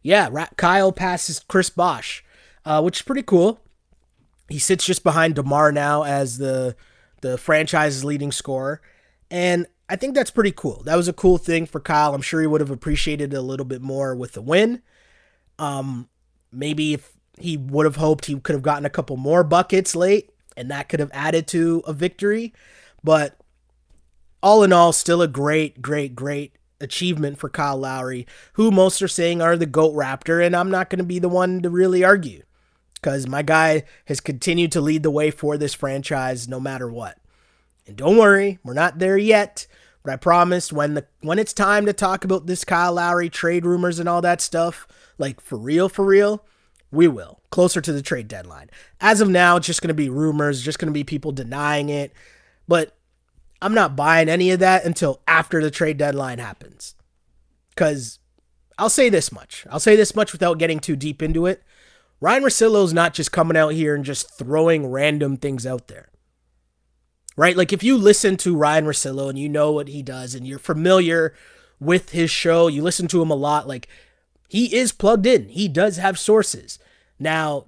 Yeah, 0.01 0.27
Ra- 0.29 0.47
Kyle 0.57 0.91
passes 0.91 1.39
Chris 1.47 1.69
Bosh, 1.69 2.25
uh, 2.65 2.81
which 2.81 2.97
is 2.97 3.03
pretty 3.03 3.23
cool. 3.23 3.61
He 4.49 4.59
sits 4.59 4.85
just 4.85 5.01
behind 5.01 5.35
DeMar 5.35 5.71
now 5.71 6.03
as 6.03 6.39
the 6.39 6.75
the 7.21 7.37
franchise's 7.37 8.03
leading 8.03 8.33
scorer. 8.33 8.81
And 9.31 9.65
I 9.87 9.95
think 9.95 10.15
that's 10.15 10.31
pretty 10.31 10.51
cool. 10.51 10.81
That 10.83 10.95
was 10.95 11.07
a 11.07 11.13
cool 11.13 11.37
thing 11.37 11.65
for 11.65 11.79
Kyle. 11.79 12.15
I'm 12.15 12.21
sure 12.21 12.41
he 12.41 12.47
would 12.47 12.61
have 12.61 12.71
appreciated 12.71 13.33
it 13.33 13.37
a 13.37 13.41
little 13.41 13.65
bit 13.65 13.81
more 13.81 14.15
with 14.15 14.33
the 14.33 14.41
win. 14.41 14.81
Um, 15.59 16.09
maybe 16.51 16.93
if 16.93 17.13
he 17.37 17.55
would 17.57 17.85
have 17.85 17.97
hoped 17.97 18.25
he 18.25 18.39
could 18.39 18.55
have 18.55 18.63
gotten 18.63 18.85
a 18.85 18.89
couple 18.89 19.17
more 19.17 19.43
buckets 19.43 19.95
late, 19.95 20.31
and 20.57 20.71
that 20.71 20.89
could 20.89 20.99
have 20.99 21.11
added 21.13 21.47
to 21.49 21.83
a 21.85 21.93
victory. 21.93 22.53
But 23.03 23.37
all 24.41 24.63
in 24.63 24.73
all, 24.73 24.91
still 24.91 25.21
a 25.21 25.27
great, 25.27 25.81
great, 25.81 26.15
great 26.15 26.57
achievement 26.81 27.37
for 27.37 27.49
Kyle 27.49 27.77
Lowry, 27.77 28.25
who 28.53 28.71
most 28.71 29.01
are 29.01 29.07
saying 29.07 29.41
are 29.41 29.55
the 29.55 29.65
GOAT 29.65 29.93
Raptor, 29.93 30.43
and 30.43 30.55
I'm 30.55 30.71
not 30.71 30.89
going 30.89 30.99
to 30.99 31.05
be 31.05 31.19
the 31.19 31.29
one 31.29 31.61
to 31.61 31.69
really 31.69 32.03
argue 32.03 32.43
because 32.95 33.27
my 33.27 33.43
guy 33.43 33.83
has 34.05 34.19
continued 34.19 34.71
to 34.71 34.81
lead 34.81 35.03
the 35.03 35.11
way 35.11 35.29
for 35.29 35.57
this 35.57 35.73
franchise 35.73 36.47
no 36.47 36.59
matter 36.59 36.89
what. 36.89 37.17
And 37.87 37.95
don't 37.95 38.17
worry, 38.17 38.59
we're 38.63 38.73
not 38.73 38.99
there 38.99 39.17
yet. 39.17 39.67
But 40.03 40.13
I 40.13 40.17
promise 40.17 40.71
when 40.71 40.93
the 40.93 41.05
when 41.21 41.39
it's 41.39 41.53
time 41.53 41.87
to 41.87 41.93
talk 41.93 42.23
about 42.23 42.45
this 42.45 42.63
Kyle 42.63 42.93
Lowry 42.93 43.27
trade 43.27 43.65
rumors 43.65 43.97
and 43.99 44.07
all 44.07 44.21
that 44.21 44.39
stuff, 44.39 44.87
like 45.17 45.41
for 45.41 45.57
real, 45.57 45.89
for 45.89 46.05
real, 46.05 46.45
we 46.91 47.07
will. 47.07 47.41
Closer 47.49 47.81
to 47.81 47.91
the 47.91 48.03
trade 48.03 48.27
deadline. 48.27 48.69
As 49.01 49.19
of 49.19 49.29
now, 49.29 49.57
it's 49.57 49.65
just 49.65 49.81
to 49.81 49.93
be 49.93 50.09
rumors, 50.09 50.61
just 50.61 50.79
to 50.79 50.91
be 50.91 51.03
people 51.03 51.31
denying 51.31 51.89
it. 51.89 52.13
But 52.67 52.95
I'm 53.63 53.73
not 53.73 53.95
buying 53.95 54.29
any 54.29 54.51
of 54.51 54.59
that 54.59 54.85
until 54.85 55.21
after 55.27 55.61
the 55.61 55.71
trade 55.71 55.97
deadline 55.97 56.37
happens. 56.37 56.93
Cuz 57.75 58.19
I'll 58.77 58.89
say 58.89 59.09
this 59.09 59.31
much. 59.31 59.65
I'll 59.71 59.79
say 59.79 59.95
this 59.95 60.15
much 60.15 60.33
without 60.33 60.59
getting 60.59 60.79
too 60.79 60.95
deep 60.95 61.23
into 61.23 61.47
it. 61.47 61.63
Ryan 62.21 62.43
Russillo's 62.43 62.93
not 62.93 63.15
just 63.15 63.31
coming 63.31 63.57
out 63.57 63.73
here 63.73 63.95
and 63.95 64.05
just 64.05 64.37
throwing 64.37 64.85
random 64.87 65.37
things 65.37 65.65
out 65.65 65.87
there 65.87 66.09
right? 67.35 67.57
Like 67.57 67.73
if 67.73 67.83
you 67.83 67.97
listen 67.97 68.37
to 68.37 68.55
Ryan 68.55 68.85
Russillo 68.85 69.29
and 69.29 69.37
you 69.37 69.49
know 69.49 69.71
what 69.71 69.87
he 69.87 70.01
does 70.01 70.35
and 70.35 70.47
you're 70.47 70.59
familiar 70.59 71.33
with 71.79 72.11
his 72.11 72.31
show, 72.31 72.67
you 72.67 72.81
listen 72.81 73.07
to 73.09 73.21
him 73.21 73.29
a 73.29 73.35
lot, 73.35 73.67
like 73.67 73.87
he 74.47 74.75
is 74.75 74.91
plugged 74.91 75.25
in. 75.25 75.49
He 75.49 75.67
does 75.67 75.97
have 75.97 76.17
sources. 76.17 76.79
Now, 77.19 77.65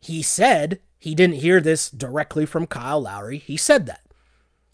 he 0.00 0.22
said 0.22 0.80
he 0.98 1.14
didn't 1.14 1.36
hear 1.36 1.60
this 1.60 1.90
directly 1.90 2.46
from 2.46 2.66
Kyle 2.66 3.02
Lowry. 3.02 3.38
He 3.38 3.56
said 3.56 3.86
that, 3.86 4.02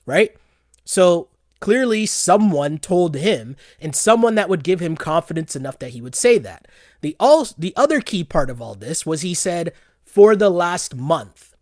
right? 0.07 0.37
So 0.85 1.29
clearly 1.61 2.07
someone 2.07 2.79
told 2.79 3.15
him 3.15 3.57
and 3.81 3.95
someone 3.95 4.35
that 4.35 4.49
would 4.49 4.65
give 4.65 4.81
him 4.81 4.97
confidence 4.97 5.55
enough 5.55 5.79
that 5.79 5.91
he 5.91 6.01
would 6.01 6.15
say 6.15 6.39
that. 6.39 6.67
The 7.01 7.17
all 7.21 7.47
the 7.57 7.73
other 7.77 8.01
key 8.01 8.25
part 8.25 8.51
of 8.51 8.61
all 8.61 8.75
this 8.75 9.07
was 9.07 9.23
he 9.23 9.35
said 9.35 9.73
for 10.05 10.35
the 10.35 10.51
last 10.51 10.97
month, 10.97 11.55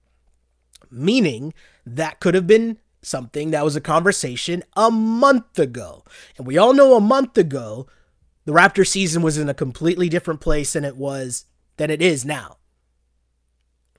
meaning 0.90 1.52
that 1.96 2.20
could 2.20 2.34
have 2.34 2.46
been 2.46 2.78
something 3.02 3.50
that 3.50 3.64
was 3.64 3.76
a 3.76 3.80
conversation 3.80 4.62
a 4.76 4.90
month 4.90 5.58
ago. 5.58 6.04
And 6.36 6.46
we 6.46 6.58
all 6.58 6.72
know 6.72 6.96
a 6.96 7.00
month 7.00 7.38
ago, 7.38 7.86
the 8.44 8.52
Raptor 8.52 8.86
season 8.86 9.22
was 9.22 9.38
in 9.38 9.48
a 9.48 9.54
completely 9.54 10.08
different 10.08 10.40
place 10.40 10.72
than 10.72 10.84
it 10.84 10.96
was 10.96 11.44
than 11.76 11.90
it 11.90 12.02
is 12.02 12.24
now. 12.24 12.58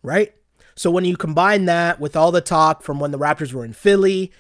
Right? 0.03 0.33
So 0.75 0.89
when 0.91 1.05
you 1.05 1.17
combine 1.17 1.65
that 1.65 1.99
with 1.99 2.15
all 2.15 2.31
the 2.31 2.41
talk 2.41 2.83
from 2.83 2.99
when 2.99 3.11
the 3.11 3.19
Raptors 3.19 3.53
were 3.53 3.65
in 3.65 3.73
Philly, 3.73 4.31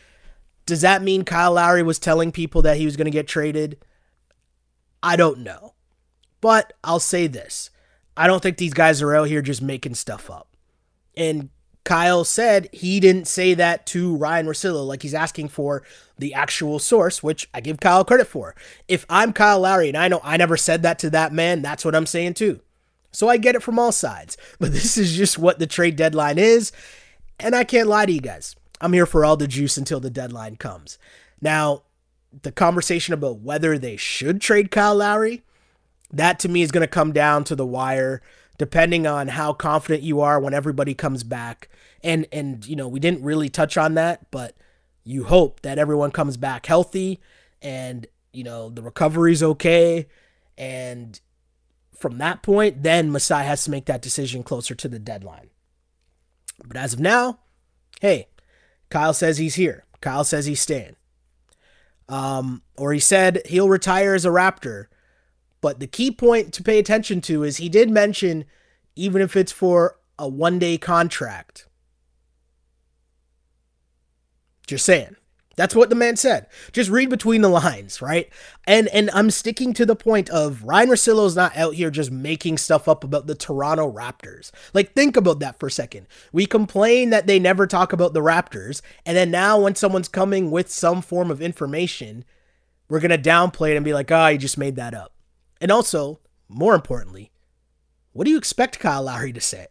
does 0.65 0.81
that 0.81 1.01
mean 1.01 1.23
Kyle 1.23 1.53
Lowry 1.53 1.83
was 1.83 1.99
telling 1.99 2.31
people 2.31 2.61
that 2.61 2.77
he 2.77 2.85
was 2.85 2.95
going 2.95 3.05
to 3.05 3.11
get 3.11 3.27
traded? 3.27 3.83
I 5.03 5.15
don't 5.15 5.39
know. 5.39 5.73
But 6.39 6.73
I'll 6.83 6.99
say 6.99 7.27
this. 7.27 7.69
I 8.15 8.27
don't 8.27 8.41
think 8.41 8.57
these 8.57 8.73
guys 8.73 9.01
are 9.01 9.15
out 9.15 9.27
here 9.27 9.41
just 9.41 9.61
making 9.61 9.95
stuff 9.95 10.29
up. 10.29 10.55
And 11.15 11.49
Kyle 11.83 12.23
said 12.23 12.69
he 12.71 12.99
didn't 12.99 13.27
say 13.27 13.53
that 13.55 13.85
to 13.87 14.15
Ryan 14.15 14.45
Russillo, 14.45 14.85
like 14.85 15.01
he's 15.01 15.13
asking 15.13 15.49
for 15.49 15.83
the 16.17 16.33
actual 16.33 16.79
source, 16.79 17.23
which 17.23 17.49
I 17.53 17.61
give 17.61 17.79
Kyle 17.79 18.05
credit 18.05 18.27
for. 18.27 18.55
If 18.87 19.05
I'm 19.09 19.33
Kyle 19.33 19.61
Lowry 19.61 19.89
and 19.89 19.97
I 19.97 20.07
know 20.07 20.21
I 20.23 20.37
never 20.37 20.57
said 20.57 20.83
that 20.83 20.99
to 20.99 21.09
that 21.09 21.33
man, 21.33 21.61
that's 21.61 21.83
what 21.83 21.95
I'm 21.95 22.05
saying 22.05 22.35
too. 22.35 22.59
So 23.11 23.27
I 23.27 23.37
get 23.37 23.55
it 23.55 23.63
from 23.63 23.79
all 23.79 23.91
sides. 23.91 24.37
But 24.59 24.73
this 24.73 24.97
is 24.97 25.17
just 25.17 25.39
what 25.39 25.59
the 25.59 25.67
trade 25.67 25.95
deadline 25.95 26.37
is. 26.37 26.71
And 27.39 27.55
I 27.55 27.63
can't 27.63 27.89
lie 27.89 28.05
to 28.05 28.11
you 28.11 28.21
guys. 28.21 28.55
I'm 28.79 28.93
here 28.93 29.07
for 29.07 29.25
all 29.25 29.37
the 29.37 29.47
juice 29.47 29.77
until 29.77 29.99
the 29.99 30.09
deadline 30.09 30.57
comes. 30.57 30.97
Now, 31.41 31.83
the 32.43 32.51
conversation 32.51 33.13
about 33.13 33.39
whether 33.39 33.77
they 33.77 33.97
should 33.97 34.39
trade 34.39 34.71
Kyle 34.71 34.95
Lowry, 34.95 35.43
that 36.11 36.39
to 36.39 36.49
me 36.49 36.61
is 36.61 36.71
going 36.71 36.81
to 36.81 36.87
come 36.87 37.11
down 37.11 37.43
to 37.45 37.55
the 37.55 37.65
wire 37.65 38.21
depending 38.61 39.07
on 39.07 39.29
how 39.29 39.53
confident 39.53 40.03
you 40.03 40.21
are 40.21 40.39
when 40.39 40.53
everybody 40.53 40.93
comes 40.93 41.23
back. 41.23 41.67
And 42.03 42.27
and 42.31 42.65
you 42.65 42.75
know, 42.75 42.87
we 42.87 42.99
didn't 42.99 43.23
really 43.23 43.49
touch 43.49 43.77
on 43.77 43.95
that, 43.95 44.29
but 44.31 44.55
you 45.03 45.25
hope 45.25 45.61
that 45.61 45.79
everyone 45.79 46.11
comes 46.11 46.37
back 46.37 46.65
healthy 46.65 47.19
and 47.61 48.07
you 48.33 48.43
know, 48.43 48.69
the 48.69 48.81
recovery's 48.81 49.43
okay 49.43 50.07
and 50.57 51.19
from 51.97 52.17
that 52.17 52.41
point, 52.41 52.81
then 52.81 53.11
Masai 53.11 53.43
has 53.43 53.63
to 53.65 53.71
make 53.71 53.85
that 53.85 54.01
decision 54.01 54.41
closer 54.41 54.73
to 54.73 54.87
the 54.87 54.97
deadline. 54.97 55.49
But 56.65 56.77
as 56.77 56.93
of 56.93 56.99
now, 56.99 57.39
hey, 57.99 58.27
Kyle 58.89 59.13
says 59.13 59.37
he's 59.37 59.55
here. 59.55 59.85
Kyle 60.01 60.23
says 60.23 60.47
he's 60.47 60.61
staying. 60.61 60.95
Um, 62.09 62.63
or 62.75 62.91
he 62.91 62.99
said 62.99 63.43
he'll 63.45 63.69
retire 63.69 64.15
as 64.15 64.25
a 64.25 64.29
Raptor 64.29 64.87
but 65.61 65.79
the 65.79 65.87
key 65.87 66.11
point 66.11 66.53
to 66.55 66.63
pay 66.63 66.79
attention 66.79 67.21
to 67.21 67.43
is 67.43 67.57
he 67.57 67.69
did 67.69 67.89
mention, 67.89 68.45
even 68.95 69.21
if 69.21 69.35
it's 69.35 69.51
for 69.51 69.97
a 70.17 70.27
one 70.27 70.59
day 70.59 70.77
contract. 70.77 71.67
Just 74.71 74.85
saying. 74.85 75.17
That's 75.57 75.75
what 75.75 75.89
the 75.89 75.95
man 75.95 76.15
said. 76.15 76.47
Just 76.71 76.89
read 76.89 77.09
between 77.09 77.41
the 77.41 77.49
lines, 77.49 78.01
right? 78.01 78.29
And 78.65 78.87
and 78.87 79.09
I'm 79.13 79.29
sticking 79.29 79.73
to 79.73 79.85
the 79.85 79.97
point 79.97 80.29
of 80.29 80.63
Ryan 80.63 80.91
Russillo's 80.91 81.35
not 81.35 81.57
out 81.57 81.73
here 81.75 81.91
just 81.91 82.09
making 82.09 82.57
stuff 82.57 82.87
up 82.87 83.03
about 83.03 83.27
the 83.27 83.35
Toronto 83.35 83.91
Raptors. 83.91 84.51
Like 84.73 84.93
think 84.93 85.17
about 85.17 85.39
that 85.41 85.59
for 85.59 85.67
a 85.67 85.71
second. 85.71 86.07
We 86.31 86.45
complain 86.45 87.09
that 87.09 87.27
they 87.27 87.37
never 87.37 87.67
talk 87.67 87.91
about 87.91 88.13
the 88.13 88.21
Raptors, 88.21 88.81
and 89.05 89.17
then 89.17 89.29
now 89.29 89.59
when 89.59 89.75
someone's 89.75 90.07
coming 90.07 90.51
with 90.51 90.71
some 90.71 91.01
form 91.01 91.29
of 91.29 91.41
information, 91.41 92.23
we're 92.87 93.01
gonna 93.01 93.17
downplay 93.17 93.71
it 93.71 93.75
and 93.75 93.83
be 93.83 93.93
like, 93.93 94.09
"Ah, 94.09 94.27
oh, 94.27 94.29
you 94.29 94.37
just 94.37 94.57
made 94.57 94.77
that 94.77 94.93
up." 94.93 95.13
And 95.59 95.69
also, 95.69 96.21
more 96.47 96.75
importantly, 96.75 97.29
what 98.13 98.23
do 98.23 98.31
you 98.31 98.37
expect 98.37 98.79
Kyle 98.79 99.03
Lowry 99.03 99.33
to 99.33 99.41
say? 99.41 99.67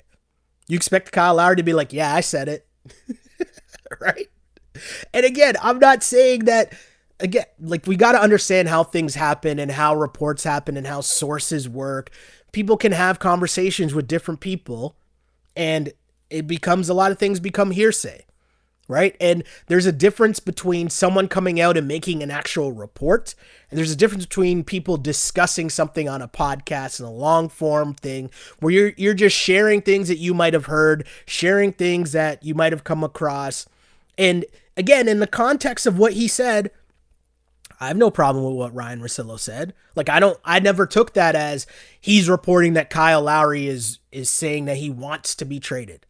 You 0.68 0.76
expect 0.76 1.10
Kyle 1.10 1.36
Lowry 1.36 1.56
to 1.56 1.62
be 1.62 1.72
like, 1.72 1.94
yeah, 1.94 2.14
I 2.14 2.20
said 2.20 2.48
it. 2.50 2.66
right? 4.00 4.28
And 5.12 5.24
again, 5.24 5.54
I'm 5.62 5.78
not 5.78 6.02
saying 6.02 6.44
that 6.44 6.72
again, 7.18 7.44
like 7.60 7.86
we 7.86 7.96
got 7.96 8.12
to 8.12 8.20
understand 8.20 8.68
how 8.68 8.84
things 8.84 9.14
happen 9.14 9.58
and 9.58 9.70
how 9.70 9.94
reports 9.94 10.44
happen 10.44 10.76
and 10.76 10.86
how 10.86 11.00
sources 11.00 11.68
work. 11.68 12.10
People 12.52 12.76
can 12.76 12.92
have 12.92 13.18
conversations 13.18 13.94
with 13.94 14.08
different 14.08 14.40
people 14.40 14.96
and 15.56 15.92
it 16.30 16.46
becomes 16.46 16.88
a 16.88 16.94
lot 16.94 17.10
of 17.10 17.18
things 17.18 17.40
become 17.40 17.70
hearsay 17.72 18.24
right? 18.90 19.16
And 19.20 19.44
there's 19.68 19.86
a 19.86 19.92
difference 19.92 20.40
between 20.40 20.90
someone 20.90 21.28
coming 21.28 21.60
out 21.60 21.76
and 21.76 21.86
making 21.86 22.24
an 22.24 22.30
actual 22.32 22.72
report, 22.72 23.36
and 23.70 23.78
there's 23.78 23.92
a 23.92 23.96
difference 23.96 24.26
between 24.26 24.64
people 24.64 24.96
discussing 24.96 25.70
something 25.70 26.08
on 26.08 26.20
a 26.20 26.26
podcast 26.26 26.98
and 26.98 27.08
a 27.08 27.12
long 27.12 27.48
form 27.48 27.94
thing 27.94 28.30
where 28.58 28.72
you're 28.72 28.92
you're 28.96 29.14
just 29.14 29.36
sharing 29.36 29.80
things 29.80 30.08
that 30.08 30.18
you 30.18 30.34
might 30.34 30.54
have 30.54 30.66
heard, 30.66 31.06
sharing 31.24 31.72
things 31.72 32.10
that 32.12 32.42
you 32.42 32.54
might 32.56 32.72
have 32.72 32.82
come 32.82 33.04
across. 33.04 33.66
And 34.20 34.44
again, 34.76 35.08
in 35.08 35.18
the 35.18 35.26
context 35.26 35.86
of 35.86 35.98
what 35.98 36.12
he 36.12 36.28
said, 36.28 36.70
I 37.80 37.88
have 37.88 37.96
no 37.96 38.10
problem 38.10 38.44
with 38.44 38.54
what 38.54 38.74
Ryan 38.74 39.00
Russillo 39.00 39.40
said. 39.40 39.72
Like 39.96 40.10
I 40.10 40.20
don't 40.20 40.38
I 40.44 40.60
never 40.60 40.86
took 40.86 41.14
that 41.14 41.34
as 41.34 41.66
he's 41.98 42.28
reporting 42.28 42.74
that 42.74 42.90
Kyle 42.90 43.22
Lowry 43.22 43.66
is 43.66 43.98
is 44.12 44.28
saying 44.28 44.66
that 44.66 44.76
he 44.76 44.90
wants 44.90 45.34
to 45.36 45.46
be 45.46 45.58
traded. 45.58 46.04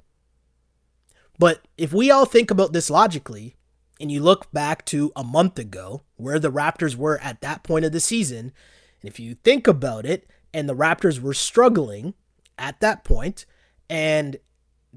But 1.38 1.62
if 1.78 1.92
we 1.92 2.10
all 2.10 2.26
think 2.26 2.50
about 2.50 2.72
this 2.72 2.90
logically, 2.90 3.54
and 4.00 4.10
you 4.10 4.20
look 4.20 4.50
back 4.50 4.84
to 4.86 5.12
a 5.14 5.22
month 5.22 5.56
ago 5.56 6.02
where 6.16 6.40
the 6.40 6.50
Raptors 6.50 6.96
were 6.96 7.20
at 7.20 7.40
that 7.42 7.62
point 7.62 7.84
of 7.84 7.92
the 7.92 8.00
season, 8.00 8.52
and 9.00 9.08
if 9.08 9.20
you 9.20 9.36
think 9.36 9.68
about 9.68 10.04
it, 10.04 10.28
and 10.52 10.68
the 10.68 10.74
Raptors 10.74 11.20
were 11.20 11.32
struggling 11.32 12.14
at 12.58 12.80
that 12.80 13.04
point, 13.04 13.46
and 13.88 14.36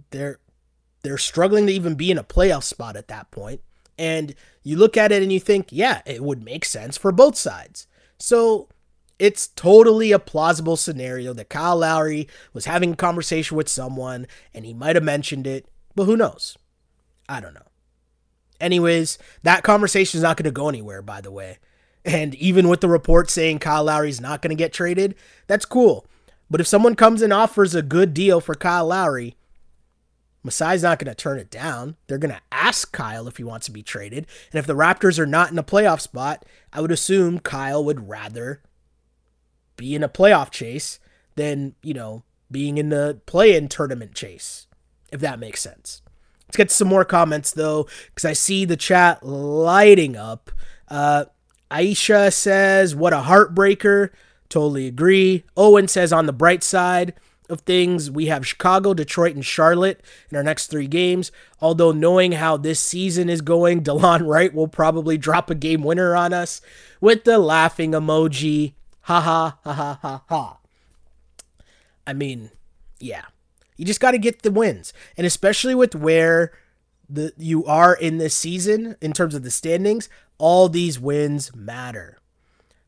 they're 0.09 0.39
they're 1.03 1.17
struggling 1.17 1.67
to 1.67 1.73
even 1.73 1.95
be 1.95 2.11
in 2.11 2.17
a 2.17 2.23
playoff 2.23 2.63
spot 2.63 2.95
at 2.95 3.07
that 3.09 3.29
point, 3.31 3.61
and 3.97 4.33
you 4.63 4.77
look 4.77 4.97
at 4.97 5.11
it 5.11 5.21
and 5.21 5.31
you 5.31 5.39
think, 5.39 5.67
yeah, 5.71 6.01
it 6.05 6.23
would 6.23 6.43
make 6.43 6.65
sense 6.65 6.97
for 6.97 7.11
both 7.11 7.35
sides. 7.35 7.87
So 8.17 8.69
it's 9.19 9.47
totally 9.47 10.11
a 10.11 10.19
plausible 10.19 10.77
scenario 10.77 11.33
that 11.33 11.49
Kyle 11.49 11.77
Lowry 11.77 12.27
was 12.53 12.65
having 12.65 12.93
a 12.93 12.95
conversation 12.95 13.55
with 13.55 13.69
someone 13.69 14.25
and 14.53 14.65
he 14.65 14.73
might 14.73 14.95
have 14.95 15.03
mentioned 15.03 15.45
it 15.45 15.67
but 15.95 16.05
who 16.05 16.17
knows? 16.17 16.57
I 17.29 17.39
don't 17.39 17.53
know. 17.53 17.67
Anyways, 18.59 19.17
that 19.43 19.63
conversation 19.63 20.17
is 20.17 20.23
not 20.23 20.37
going 20.37 20.45
to 20.45 20.51
go 20.51 20.69
anywhere, 20.69 21.01
by 21.01 21.21
the 21.21 21.31
way. 21.31 21.59
And 22.05 22.35
even 22.35 22.67
with 22.67 22.81
the 22.81 22.87
report 22.87 23.29
saying 23.29 23.59
Kyle 23.59 23.83
Lowry's 23.83 24.21
not 24.21 24.41
going 24.41 24.55
to 24.55 24.61
get 24.61 24.73
traded, 24.73 25.15
that's 25.47 25.65
cool. 25.65 26.05
But 26.49 26.61
if 26.61 26.67
someone 26.67 26.95
comes 26.95 27.21
and 27.21 27.31
offers 27.31 27.75
a 27.75 27.81
good 27.81 28.13
deal 28.13 28.41
for 28.41 28.55
Kyle 28.55 28.87
Lowry, 28.87 29.35
Masai's 30.45 30.83
not 30.83 30.99
going 30.99 31.09
to 31.09 31.15
turn 31.15 31.39
it 31.39 31.49
down. 31.49 31.95
They're 32.07 32.17
going 32.17 32.33
to 32.33 32.41
ask 32.51 32.91
Kyle 32.91 33.27
if 33.27 33.37
he 33.37 33.43
wants 33.43 33.65
to 33.67 33.71
be 33.71 33.83
traded. 33.83 34.27
And 34.51 34.59
if 34.59 34.67
the 34.67 34.75
Raptors 34.75 35.19
are 35.19 35.25
not 35.25 35.51
in 35.51 35.57
a 35.57 35.63
playoff 35.63 36.01
spot, 36.01 36.45
I 36.71 36.81
would 36.81 36.91
assume 36.91 37.39
Kyle 37.39 37.83
would 37.83 38.09
rather 38.09 38.61
be 39.77 39.95
in 39.95 40.03
a 40.03 40.09
playoff 40.09 40.51
chase 40.51 40.99
than, 41.35 41.75
you 41.81 41.93
know, 41.93 42.23
being 42.51 42.77
in 42.77 42.89
the 42.89 43.21
play 43.25 43.55
in 43.55 43.67
tournament 43.69 44.13
chase, 44.13 44.67
if 45.11 45.21
that 45.21 45.39
makes 45.39 45.61
sense. 45.61 46.01
Let's 46.47 46.57
get 46.57 46.71
some 46.71 46.87
more 46.87 47.05
comments 47.05 47.51
though, 47.51 47.87
because 48.07 48.25
I 48.25 48.33
see 48.33 48.65
the 48.65 48.77
chat 48.77 49.25
lighting 49.25 50.15
up. 50.15 50.51
Uh, 50.87 51.25
Aisha 51.71 52.31
says, 52.31 52.95
What 52.95 53.13
a 53.13 53.21
heartbreaker. 53.21 54.09
Totally 54.49 54.85
agree. 54.85 55.45
Owen 55.57 55.87
says, 55.87 56.13
On 56.13 56.27
the 56.27 56.33
bright 56.33 56.63
side, 56.63 57.13
of 57.49 57.61
things, 57.61 58.09
we 58.09 58.27
have 58.27 58.47
Chicago, 58.47 58.93
Detroit, 58.93 59.35
and 59.35 59.45
Charlotte 59.45 60.01
in 60.29 60.37
our 60.37 60.43
next 60.43 60.67
three 60.67 60.87
games. 60.87 61.31
Although 61.61 61.91
knowing 61.91 62.33
how 62.33 62.57
this 62.57 62.79
season 62.79 63.29
is 63.29 63.41
going, 63.41 63.83
Delon 63.83 64.27
Wright 64.27 64.53
will 64.53 64.67
probably 64.67 65.17
drop 65.17 65.49
a 65.49 65.55
game 65.55 65.83
winner 65.83 66.15
on 66.15 66.33
us 66.33 66.61
with 67.01 67.23
the 67.23 67.37
laughing 67.37 67.91
emoji. 67.91 68.73
Ha 69.01 69.19
ha 69.19 69.57
ha 69.63 69.73
ha 69.73 69.99
ha 70.01 70.23
ha. 70.29 70.57
I 72.05 72.13
mean, 72.13 72.51
yeah. 72.99 73.23
You 73.75 73.85
just 73.85 73.99
got 73.99 74.11
to 74.11 74.17
get 74.17 74.43
the 74.43 74.51
wins. 74.51 74.93
And 75.17 75.25
especially 75.25 75.75
with 75.75 75.95
where 75.95 76.53
the 77.09 77.33
you 77.37 77.65
are 77.65 77.93
in 77.93 78.17
this 78.17 78.33
season 78.33 78.95
in 79.01 79.13
terms 79.13 79.35
of 79.35 79.43
the 79.43 79.51
standings, 79.51 80.09
all 80.37 80.69
these 80.69 80.99
wins 80.99 81.55
matter. 81.55 82.17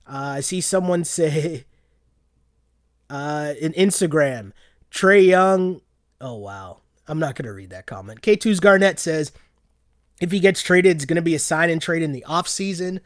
Uh, 0.08 0.38
I 0.38 0.40
see 0.40 0.62
someone 0.62 1.04
say 1.06 1.66
uh, 3.10 3.54
in 3.60 3.74
Instagram, 3.74 4.52
Trae 4.92 5.26
Young. 5.26 5.82
Oh, 6.22 6.36
wow. 6.36 6.82
I'm 7.08 7.20
not 7.20 7.36
going 7.36 7.46
to 7.46 7.54
read 7.54 7.70
that 7.70 7.86
comment. 7.86 8.22
K2's 8.22 8.60
Garnett 8.60 9.00
says 9.00 9.32
if 10.22 10.32
he 10.32 10.40
gets 10.40 10.62
traded, 10.62 10.96
it's 10.96 11.06
going 11.06 11.16
to 11.16 11.22
be 11.22 11.36
a 11.36 11.40
sign 11.40 11.70
and 11.70 11.82
trade 11.82 12.02
in 12.02 12.12
the 12.12 12.26
offseason. 12.28 13.00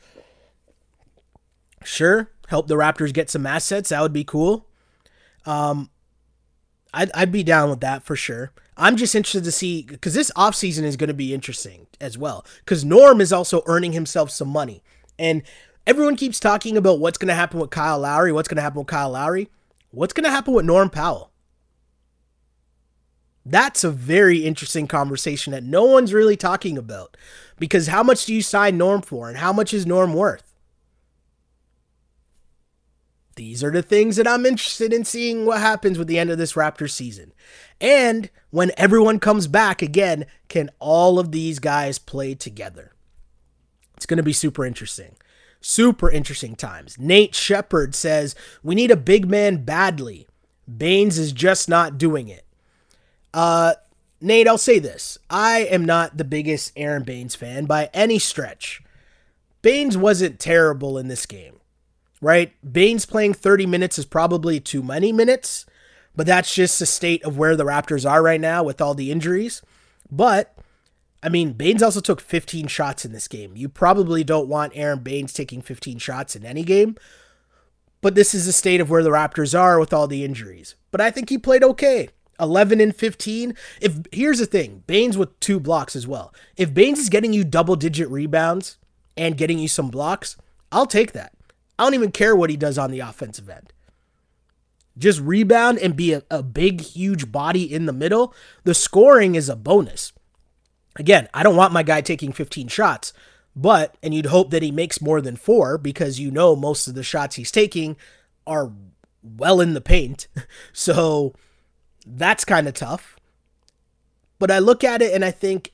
Sure. 1.84 2.32
Help 2.48 2.68
the 2.68 2.76
Raptors 2.76 3.14
get 3.14 3.30
some 3.30 3.46
assets. 3.46 3.90
That 3.90 4.02
would 4.02 4.14
be 4.14 4.24
cool. 4.24 4.68
Um, 5.46 5.90
I'd, 6.94 7.12
I'd 7.14 7.32
be 7.32 7.44
down 7.44 7.70
with 7.70 7.82
that 7.82 8.04
for 8.04 8.16
sure. 8.16 8.52
I'm 8.78 8.96
just 8.96 9.14
interested 9.14 9.44
to 9.44 9.52
see 9.52 9.84
because 9.84 10.14
this 10.14 10.32
offseason 10.36 10.84
is 10.84 10.96
going 10.96 11.10
to 11.10 11.14
be 11.14 11.34
interesting 11.34 11.88
as 12.00 12.18
well. 12.18 12.46
Because 12.60 12.86
Norm 12.86 13.22
is 13.22 13.34
also 13.34 13.62
earning 13.66 13.92
himself 13.92 14.32
some 14.32 14.48
money. 14.48 14.84
And 15.18 15.44
everyone 15.86 16.16
keeps 16.16 16.40
talking 16.40 16.78
about 16.78 17.00
what's 17.00 17.18
going 17.18 17.28
to 17.28 17.36
happen 17.36 17.60
with 17.60 17.72
Kyle 17.72 18.00
Lowry, 18.00 18.32
what's 18.32 18.48
going 18.48 18.56
to 18.56 18.62
happen 18.62 18.80
with 18.80 18.88
Kyle 18.88 19.12
Lowry. 19.12 19.50
What's 19.92 20.14
going 20.14 20.26
to 20.26 20.32
happen 20.32 20.54
with 20.54 20.66
Norm 20.66 20.90
Powell? 20.90 21.32
That's 23.46 23.84
a 23.84 23.90
very 23.90 24.46
interesting 24.46 24.86
conversation 24.88 25.52
that 25.52 25.64
no 25.64 25.84
one's 25.86 26.14
really 26.14 26.38
talking 26.38 26.78
about. 26.78 27.18
Because 27.58 27.88
how 27.88 28.04
much 28.04 28.26
do 28.26 28.34
you 28.34 28.42
sign 28.42 28.78
Norm 28.78 29.02
for 29.02 29.28
and 29.28 29.38
how 29.38 29.52
much 29.52 29.74
is 29.74 29.86
Norm 29.86 30.14
worth? 30.14 30.56
These 33.36 33.64
are 33.64 33.72
the 33.72 33.82
things 33.82 34.18
that 34.18 34.28
I'm 34.28 34.46
interested 34.46 34.92
in 34.92 35.06
seeing 35.06 35.46
what 35.46 35.62
happens 35.62 35.98
with 35.98 36.08
the 36.08 36.20
end 36.20 36.30
of 36.30 36.38
this 36.38 36.54
Raptors 36.54 36.92
season. 36.92 37.34
And 37.80 38.30
when 38.50 38.72
everyone 38.76 39.20
comes 39.20 39.48
back 39.48 39.82
again, 39.82 40.26
can 40.50 40.70
all 40.80 41.18
of 41.20 41.32
these 41.32 41.58
guys 41.60 41.98
play 41.98 42.36
together? 42.36 42.92
It's 43.96 44.06
going 44.06 44.18
to 44.18 44.24
be 44.24 44.34
super 44.34 44.66
interesting. 44.66 45.16
Super 45.62 46.10
interesting 46.10 46.56
times. 46.56 46.98
Nate 46.98 47.36
Shepard 47.36 47.94
says, 47.96 48.36
We 48.64 48.76
need 48.76 48.92
a 48.92 48.96
big 48.96 49.30
man 49.30 49.64
badly. 49.64 50.28
Baynes 50.78 51.18
is 51.18 51.32
just 51.32 51.68
not 51.68 51.98
doing 51.98 52.28
it. 52.28 52.46
Uh, 53.34 53.74
Nate, 54.22 54.48
I'll 54.48 54.58
say 54.58 54.80
this. 54.80 55.18
I 55.30 55.60
am 55.60 55.86
not 55.86 56.18
the 56.18 56.24
biggest 56.24 56.74
Aron 56.76 57.04
Baynes 57.04 57.36
fan 57.36 57.66
by 57.66 57.90
any 57.94 58.20
stretch. 58.20 58.82
Baynes 59.62 59.98
wasn't 59.98 60.40
terrible 60.40 60.98
in 60.98 61.08
this 61.08 61.26
game, 61.26 61.60
right? 62.22 62.54
Baynes 62.74 63.06
playing 63.06 63.34
30 63.34 63.66
minutes 63.66 64.00
is 64.00 64.06
probably 64.06 64.60
too 64.60 64.82
many 64.82 65.12
minutes, 65.12 65.66
but 66.16 66.26
that's 66.26 66.54
just 66.54 66.80
the 66.80 66.86
state 66.86 67.24
of 67.24 67.38
where 67.38 67.56
the 67.56 67.66
Raptors 67.66 68.10
are 68.10 68.24
right 68.24 68.40
now 68.40 68.64
with 68.64 68.80
all 68.80 68.94
the 68.94 69.12
injuries. 69.12 69.62
But 70.12 70.58
I 71.22 71.30
mean, 71.30 71.54
Baynes 71.54 71.84
also 71.84 72.00
took 72.00 72.22
15 72.22 72.68
shots 72.68 73.04
in 73.04 73.12
this 73.12 73.28
game. 73.28 73.56
You 73.56 73.68
probably 73.68 74.24
don't 74.24 74.48
want 74.48 74.74
Aron 74.76 75.00
Baynes 75.00 75.34
taking 75.34 75.62
15 75.62 75.98
shots 75.98 76.36
in 76.36 76.46
any 76.46 76.64
game, 76.64 76.96
but 78.02 78.16
this 78.16 78.34
is 78.34 78.46
the 78.46 78.54
state 78.54 78.80
of 78.80 78.90
where 78.90 79.04
the 79.04 79.10
Raptors 79.10 79.58
are 79.58 79.80
with 79.80 79.92
all 79.92 80.08
the 80.08 80.24
injuries. 80.24 80.76
But 80.92 81.02
I 81.02 81.12
think 81.12 81.30
he 81.30 81.38
played 81.38 81.64
okay. 81.64 82.10
11 82.40 82.80
and 82.80 82.96
15. 82.96 83.54
If 83.82 84.00
here's 84.12 84.40
the 84.40 84.46
thing, 84.46 84.84
Baynes 84.88 85.18
with 85.18 85.38
two 85.42 85.60
blocks 85.60 85.96
as 85.96 86.08
well. 86.08 86.34
If 86.56 86.74
Baynes 86.74 87.00
is 87.00 87.10
getting 87.10 87.34
you 87.34 87.44
double 87.44 87.76
digit 87.76 88.10
rebounds 88.10 88.78
and 89.18 89.38
getting 89.38 89.60
you 89.60 89.68
some 89.68 89.90
blocks, 89.90 90.38
I'll 90.72 90.86
take 90.86 91.12
that. 91.12 91.34
I 91.78 91.84
don't 91.84 91.94
even 91.94 92.12
care 92.12 92.36
what 92.36 92.50
he 92.50 92.58
does 92.58 92.78
on 92.78 92.92
the 92.92 93.00
offensive 93.00 93.50
end. 93.50 93.74
Just 94.98 95.20
rebound 95.22 95.80
and 95.80 95.96
be 95.96 96.14
a, 96.14 96.24
a 96.30 96.44
big, 96.44 96.82
huge 96.82 97.32
body 97.32 97.64
in 97.74 97.86
the 97.86 97.94
middle. 97.94 98.34
The 98.64 98.74
scoring 98.74 99.36
is 99.36 99.50
a 99.50 99.56
bonus. 99.56 100.12
Again, 101.00 101.30
I 101.34 101.44
don't 101.44 101.56
want 101.56 101.74
my 101.74 101.82
guy 101.82 102.02
taking 102.02 102.34
15 102.34 102.68
shots, 102.68 103.14
but, 103.56 103.98
and 104.04 104.14
you'd 104.14 104.28
hope 104.28 104.52
that 104.52 104.62
he 104.62 104.72
makes 104.72 105.02
more 105.02 105.22
than 105.22 105.38
four 105.38 105.78
because 105.78 106.20
you 106.20 106.30
know 106.30 106.56
most 106.56 106.88
of 106.88 106.94
the 106.94 107.04
shots 107.04 107.38
he's 107.38 107.52
taking 107.52 107.96
are 108.46 108.72
well 109.24 109.62
in 109.62 109.74
the 109.74 109.82
paint. 109.82 110.28
So 110.74 111.34
that's 112.06 112.46
kind 112.46 112.68
of 112.68 112.74
tough. 112.74 113.18
But 114.40 114.52
I 114.52 114.60
look 114.60 114.84
at 114.84 115.02
it 115.02 115.14
and 115.14 115.26
I 115.26 115.32
think 115.32 115.74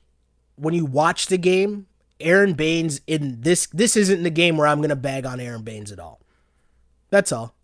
when 0.56 0.74
you 0.74 0.86
watch 0.86 1.28
the 1.28 1.38
game, 1.38 1.88
Aron 2.20 2.54
Baynes 2.54 3.02
in 3.08 3.42
this 3.42 3.68
this 3.68 3.96
isn't 3.96 4.24
the 4.24 4.30
game 4.30 4.58
where 4.58 4.68
I'm 4.68 4.82
gonna 4.82 4.96
bag 4.96 5.26
on 5.26 5.40
Aron 5.40 5.64
Baynes 5.64 5.92
at 5.92 6.00
all. 6.00 6.22
That's 7.10 7.32
all. 7.32 7.56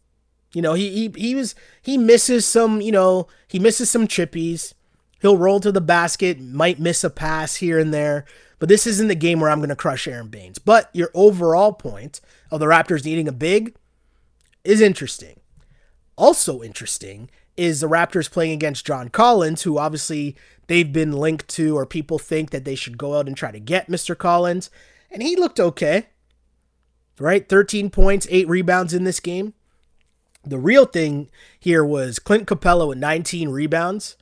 You 0.54 0.62
know, 0.62 0.74
he 0.74 0.90
he 0.90 1.14
he 1.20 1.36
was 1.36 1.56
he 1.82 1.98
misses 1.98 2.46
some, 2.46 2.82
you 2.82 2.92
know, 2.92 3.28
he 3.48 3.60
misses 3.60 3.90
some 3.90 4.08
chippies. 4.08 4.74
He'll 5.22 5.38
roll 5.38 5.60
to 5.60 5.72
the 5.72 5.82
basket, 5.82 6.40
might 6.40 6.80
miss 6.80 7.04
a 7.04 7.10
pass 7.10 7.58
here 7.58 7.78
and 7.78 7.94
there, 7.94 8.26
but 8.60 8.70
this 8.70 8.88
isn't 8.88 9.08
the 9.08 9.16
game 9.16 9.40
where 9.40 9.50
I'm 9.50 9.60
going 9.60 9.70
to 9.70 9.76
crush 9.76 10.08
Aron 10.08 10.28
Baynes. 10.28 10.58
But 10.58 10.90
your 10.94 11.12
overall 11.14 11.74
point 11.74 12.22
of 12.50 12.60
the 12.60 12.66
Raptors 12.66 13.06
needing 13.06 13.28
a 13.28 13.32
big 13.32 13.76
is 14.64 14.82
interesting. 14.82 15.40
Also 16.18 16.62
interesting 16.62 17.30
is 17.56 17.80
the 17.82 17.90
Raptors 17.90 18.32
playing 18.32 18.52
against 18.52 18.86
John 18.86 19.10
Collins, 19.10 19.64
who 19.64 19.78
obviously 19.78 20.36
they've 20.68 20.92
been 20.92 21.12
linked 21.12 21.48
to, 21.50 21.78
or 21.78 21.86
people 21.86 22.18
think 22.18 22.50
that 22.50 22.66
they 22.66 22.76
should 22.76 22.98
go 22.98 23.18
out 23.18 23.28
and 23.28 23.38
try 23.38 23.52
to 23.52 23.60
get 23.60 23.90
Mr. 23.90 24.18
Collins. 24.18 24.70
And 25.12 25.22
he 25.22 25.36
looked 25.36 25.60
okay, 25.60 26.08
right? 27.20 27.48
13 27.48 27.90
points, 27.90 28.28
eight 28.30 28.48
rebounds 28.48 28.94
in 28.94 29.04
this 29.04 29.20
game. 29.20 29.54
The 30.44 30.58
real 30.58 30.86
thing 30.86 31.30
here 31.60 31.86
was 31.86 32.18
Clint 32.18 32.48
Capela 32.48 32.88
with 32.88 32.98
19 32.98 33.50
rebounds. 33.50 34.18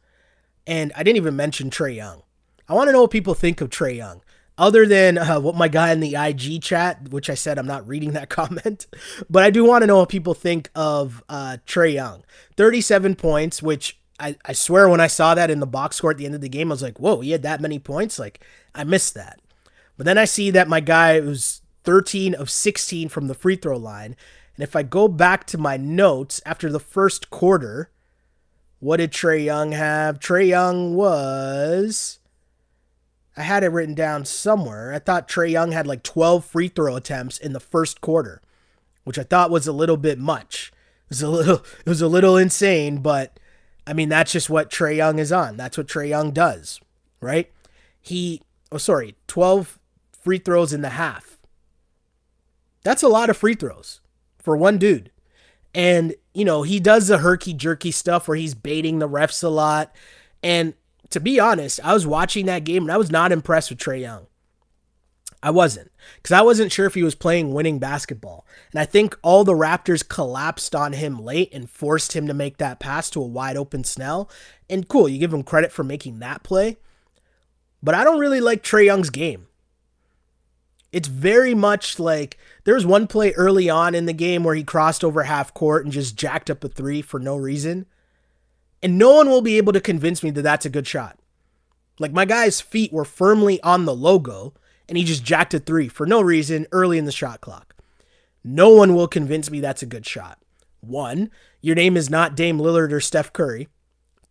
And 0.69 0.93
I 0.95 1.01
didn't 1.01 1.17
even 1.17 1.35
mention 1.35 1.71
Trae 1.71 1.95
Young. 1.95 2.21
I 2.67 2.75
want 2.75 2.89
to 2.89 2.91
know 2.93 3.01
what 3.01 3.09
people 3.09 3.33
think 3.33 3.59
of 3.59 3.71
Trae 3.71 3.97
Young. 3.97 4.21
Other 4.55 4.85
than 4.85 5.17
uh, 5.17 5.39
what 5.39 5.55
my 5.55 5.67
guy 5.67 5.91
in 5.91 5.99
the 5.99 6.15
IG 6.15 6.61
chat, 6.61 7.09
which 7.09 7.27
I 7.27 7.33
said 7.33 7.57
I'm 7.57 7.65
not 7.65 7.87
reading 7.87 8.11
that 8.11 8.29
comment, 8.29 8.85
but 9.29 9.41
I 9.41 9.49
do 9.49 9.65
want 9.65 9.81
to 9.81 9.87
know 9.87 9.97
what 9.97 10.09
people 10.09 10.35
think 10.35 10.69
of 10.75 11.23
uh, 11.27 11.57
Trae 11.65 11.93
Young. 11.93 12.23
37 12.55 13.15
points, 13.15 13.63
which 13.63 13.99
I, 14.19 14.35
I 14.45 14.53
swear 14.53 14.87
when 14.87 15.01
I 15.01 15.07
saw 15.07 15.33
that 15.33 15.49
in 15.49 15.59
the 15.59 15.65
box 15.65 15.95
score 15.95 16.11
at 16.11 16.17
the 16.17 16.27
end 16.27 16.35
of 16.35 16.41
the 16.41 16.49
game, 16.49 16.71
I 16.71 16.75
was 16.75 16.83
like, 16.83 16.99
whoa, 16.99 17.21
he 17.21 17.31
had 17.31 17.41
that 17.41 17.61
many 17.61 17.79
points? 17.79 18.19
Like, 18.19 18.45
I 18.75 18.83
missed 18.83 19.15
that. 19.15 19.39
But 19.97 20.05
then 20.05 20.19
I 20.19 20.25
see 20.25 20.51
that 20.51 20.67
my 20.67 20.81
guy 20.81 21.19
was 21.19 21.61
13 21.83 22.35
of 22.35 22.51
16 22.51 23.09
from 23.09 23.27
the 23.27 23.33
free 23.33 23.55
throw 23.55 23.77
line. 23.77 24.15
And 24.55 24.63
if 24.63 24.75
I 24.75 24.83
go 24.83 25.07
back 25.07 25.47
to 25.47 25.57
my 25.57 25.77
notes 25.77 26.41
after 26.45 26.71
the 26.71 26.79
first 26.79 27.31
quarter, 27.31 27.89
what 28.79 28.97
did 28.97 29.11
Trae 29.11 29.43
Young 29.43 29.73
have? 29.73 30.19
Trae 30.19 30.47
Young 30.47 30.95
was. 30.95 32.19
I 33.35 33.43
had 33.43 33.63
it 33.63 33.71
written 33.71 33.95
down 33.95 34.25
somewhere. 34.25 34.93
I 34.93 34.99
thought 34.99 35.29
Trae 35.29 35.51
Young 35.51 35.71
had 35.71 35.87
like 35.87 36.03
12 36.03 36.43
free 36.45 36.67
throw 36.67 36.95
attempts 36.95 37.37
in 37.37 37.53
the 37.53 37.59
first 37.59 38.01
quarter, 38.01 38.41
which 39.03 39.19
I 39.19 39.23
thought 39.23 39.51
was 39.51 39.67
a 39.67 39.73
little 39.73 39.97
bit 39.97 40.17
much. 40.17 40.71
It 41.05 41.09
was 41.09 41.21
a 41.21 41.29
little, 41.29 41.55
it 41.79 41.89
was 41.89 42.01
a 42.01 42.07
little 42.07 42.37
insane, 42.37 42.97
but 42.97 43.39
I 43.85 43.93
mean 43.93 44.09
that's 44.09 44.31
just 44.31 44.49
what 44.49 44.69
Trae 44.69 44.97
Young 44.97 45.19
is 45.19 45.31
on. 45.31 45.57
That's 45.57 45.77
what 45.77 45.87
Trae 45.87 46.09
Young 46.09 46.31
does, 46.31 46.79
right? 47.21 47.51
He, 48.01 48.41
oh 48.71 48.77
sorry, 48.77 49.15
12 49.27 49.79
free 50.21 50.37
throws 50.37 50.73
in 50.73 50.81
the 50.81 50.89
half. 50.89 51.37
That's 52.83 53.03
a 53.03 53.09
lot 53.09 53.29
of 53.29 53.37
free 53.37 53.55
throws 53.55 53.99
for 54.37 54.55
one 54.55 54.77
dude. 54.77 55.11
And, 55.73 56.15
you 56.39 56.45
know, 56.45 56.63
he 56.63 56.79
does 56.79 57.07
the 57.07 57.17
herky 57.17 57.53
jerky 57.53 57.91
stuff 57.91 58.27
where 58.27 58.37
he's 58.37 58.55
baiting 58.55 58.99
the 58.99 59.09
refs 59.09 59.43
a 59.43 59.49
lot. 59.49 59.93
And 60.41 60.73
to 61.09 61.19
be 61.19 61.37
honest, 61.37 61.81
I 61.83 61.93
was 61.93 62.07
watching 62.07 62.45
that 62.45 62.63
game 62.63 62.83
and 62.83 62.91
I 62.91 62.97
was 62.97 63.11
not 63.11 63.33
impressed 63.33 63.69
with 63.69 63.79
Trae 63.79 63.99
Young. 63.99 64.27
I 65.43 65.51
wasn't 65.51 65.91
because 66.15 66.31
I 66.31 66.41
wasn't 66.41 66.71
sure 66.71 66.85
if 66.85 66.93
he 66.93 67.03
was 67.03 67.13
playing 67.13 67.53
winning 67.53 67.77
basketball. 67.77 68.45
And 68.71 68.79
I 68.79 68.85
think 68.85 69.17
all 69.21 69.43
the 69.43 69.51
Raptors 69.51 70.07
collapsed 70.07 70.73
on 70.75 70.93
him 70.93 71.21
late 71.21 71.49
and 71.53 71.69
forced 71.69 72.13
him 72.13 72.25
to 72.27 72.33
make 72.33 72.57
that 72.57 72.79
pass 72.79 73.09
to 73.11 73.21
a 73.21 73.27
wide 73.27 73.57
open 73.57 73.83
Snell. 73.83 74.29
And 74.69 74.87
cool, 74.87 75.09
you 75.09 75.19
give 75.19 75.33
him 75.33 75.43
credit 75.43 75.73
for 75.73 75.83
making 75.83 76.19
that 76.19 76.43
play. 76.43 76.77
But 77.83 77.95
I 77.95 78.05
don't 78.05 78.19
really 78.19 78.41
like 78.41 78.63
Trae 78.63 78.85
Young's 78.85 79.09
game. 79.09 79.47
It's 80.91 81.07
very 81.07 81.53
much 81.53 81.99
like 81.99 82.37
there 82.63 82.73
was 82.73 82.85
one 82.85 83.07
play 83.07 83.31
early 83.33 83.69
on 83.69 83.93
in 83.93 84.05
the 84.05 84.13
game 84.13 84.43
where 84.43 84.55
he 84.55 84.63
crossed 84.63 85.03
over 85.03 85.23
half 85.23 85.53
court 85.53 85.85
and 85.85 85.93
just 85.93 86.15
jacked 86.15 86.49
up 86.49 86.63
a 86.63 86.67
three 86.67 87.01
for 87.01 87.19
no 87.19 87.35
reason. 87.35 87.85
And 88.81 88.97
no 88.97 89.13
one 89.13 89.29
will 89.29 89.41
be 89.41 89.57
able 89.57 89.73
to 89.73 89.81
convince 89.81 90.23
me 90.23 90.31
that 90.31 90.41
that's 90.41 90.65
a 90.65 90.69
good 90.69 90.87
shot. 90.87 91.19
Like 91.99 92.13
my 92.13 92.25
guy's 92.25 92.61
feet 92.61 92.91
were 92.91 93.05
firmly 93.05 93.61
on 93.61 93.85
the 93.85 93.93
logo 93.93 94.53
and 94.87 94.97
he 94.97 95.03
just 95.03 95.23
jacked 95.23 95.53
a 95.53 95.59
three 95.59 95.87
for 95.87 96.07
no 96.07 96.21
reason 96.21 96.65
early 96.71 96.97
in 96.97 97.05
the 97.05 97.11
shot 97.11 97.41
clock. 97.41 97.75
No 98.43 98.69
one 98.69 98.95
will 98.95 99.07
convince 99.07 99.51
me 99.51 99.59
that's 99.59 99.83
a 99.83 99.87
good 99.87 100.05
shot. 100.05 100.39
One, 100.79 101.29
your 101.61 101.75
name 101.75 101.97
is 101.97 102.09
not 102.09 102.35
Dame 102.35 102.57
Lillard 102.57 102.93
or 102.93 103.01
Steph 103.01 103.33
Curry. 103.33 103.67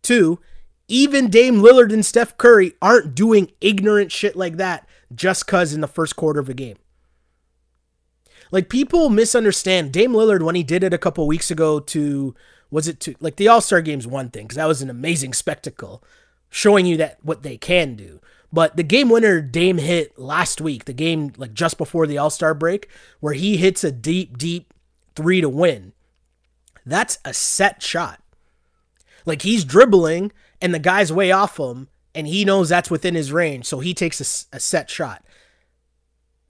Two, 0.01 0.39
even 0.87 1.29
Dame 1.29 1.61
Lillard 1.61 1.93
and 1.93 2.05
Steph 2.05 2.35
Curry 2.37 2.73
aren't 2.81 3.13
doing 3.13 3.51
ignorant 3.61 4.11
shit 4.11 4.35
like 4.35 4.57
that 4.57 4.88
just 5.13 5.47
cuz 5.47 5.73
in 5.73 5.81
the 5.81 5.87
first 5.87 6.15
quarter 6.15 6.39
of 6.39 6.49
a 6.49 6.53
game. 6.53 6.77
Like 8.51 8.69
people 8.69 9.09
misunderstand 9.09 9.91
Dame 9.91 10.13
Lillard 10.13 10.41
when 10.41 10.55
he 10.55 10.63
did 10.63 10.83
it 10.83 10.93
a 10.93 10.97
couple 10.97 11.25
weeks 11.27 11.51
ago 11.51 11.79
to 11.79 12.35
was 12.71 12.87
it 12.87 12.99
to 13.01 13.15
like 13.19 13.35
the 13.35 13.47
All-Star 13.47 13.81
game's 13.81 14.07
one 14.07 14.29
thing 14.29 14.47
cuz 14.47 14.55
that 14.55 14.67
was 14.67 14.81
an 14.81 14.89
amazing 14.89 15.33
spectacle 15.33 16.03
showing 16.49 16.85
you 16.85 16.97
that 16.97 17.17
what 17.23 17.43
they 17.43 17.57
can 17.57 17.95
do. 17.95 18.19
But 18.51 18.75
the 18.75 18.83
game 18.83 19.09
winner 19.09 19.41
Dame 19.41 19.77
hit 19.77 20.17
last 20.17 20.59
week, 20.59 20.85
the 20.85 20.93
game 20.93 21.33
like 21.37 21.53
just 21.53 21.77
before 21.77 22.07
the 22.07 22.17
All 22.17 22.31
Star 22.31 22.53
break, 22.53 22.89
where 23.19 23.33
he 23.33 23.57
hits 23.57 23.83
a 23.83 23.91
deep, 23.91 24.37
deep 24.37 24.73
three 25.15 25.41
to 25.41 25.49
win. 25.49 25.93
That's 26.85 27.19
a 27.23 27.33
set 27.33 27.83
shot. 27.83 28.21
Like 29.25 29.43
he's 29.43 29.63
dribbling 29.63 30.31
and 30.61 30.73
the 30.73 30.79
guy's 30.79 31.13
way 31.13 31.31
off 31.31 31.59
him, 31.59 31.89
and 32.13 32.27
he 32.27 32.45
knows 32.45 32.69
that's 32.69 32.91
within 32.91 33.15
his 33.15 33.31
range, 33.31 33.65
so 33.65 33.79
he 33.79 33.93
takes 33.93 34.19
a, 34.19 34.57
a 34.57 34.59
set 34.59 34.89
shot. 34.89 35.23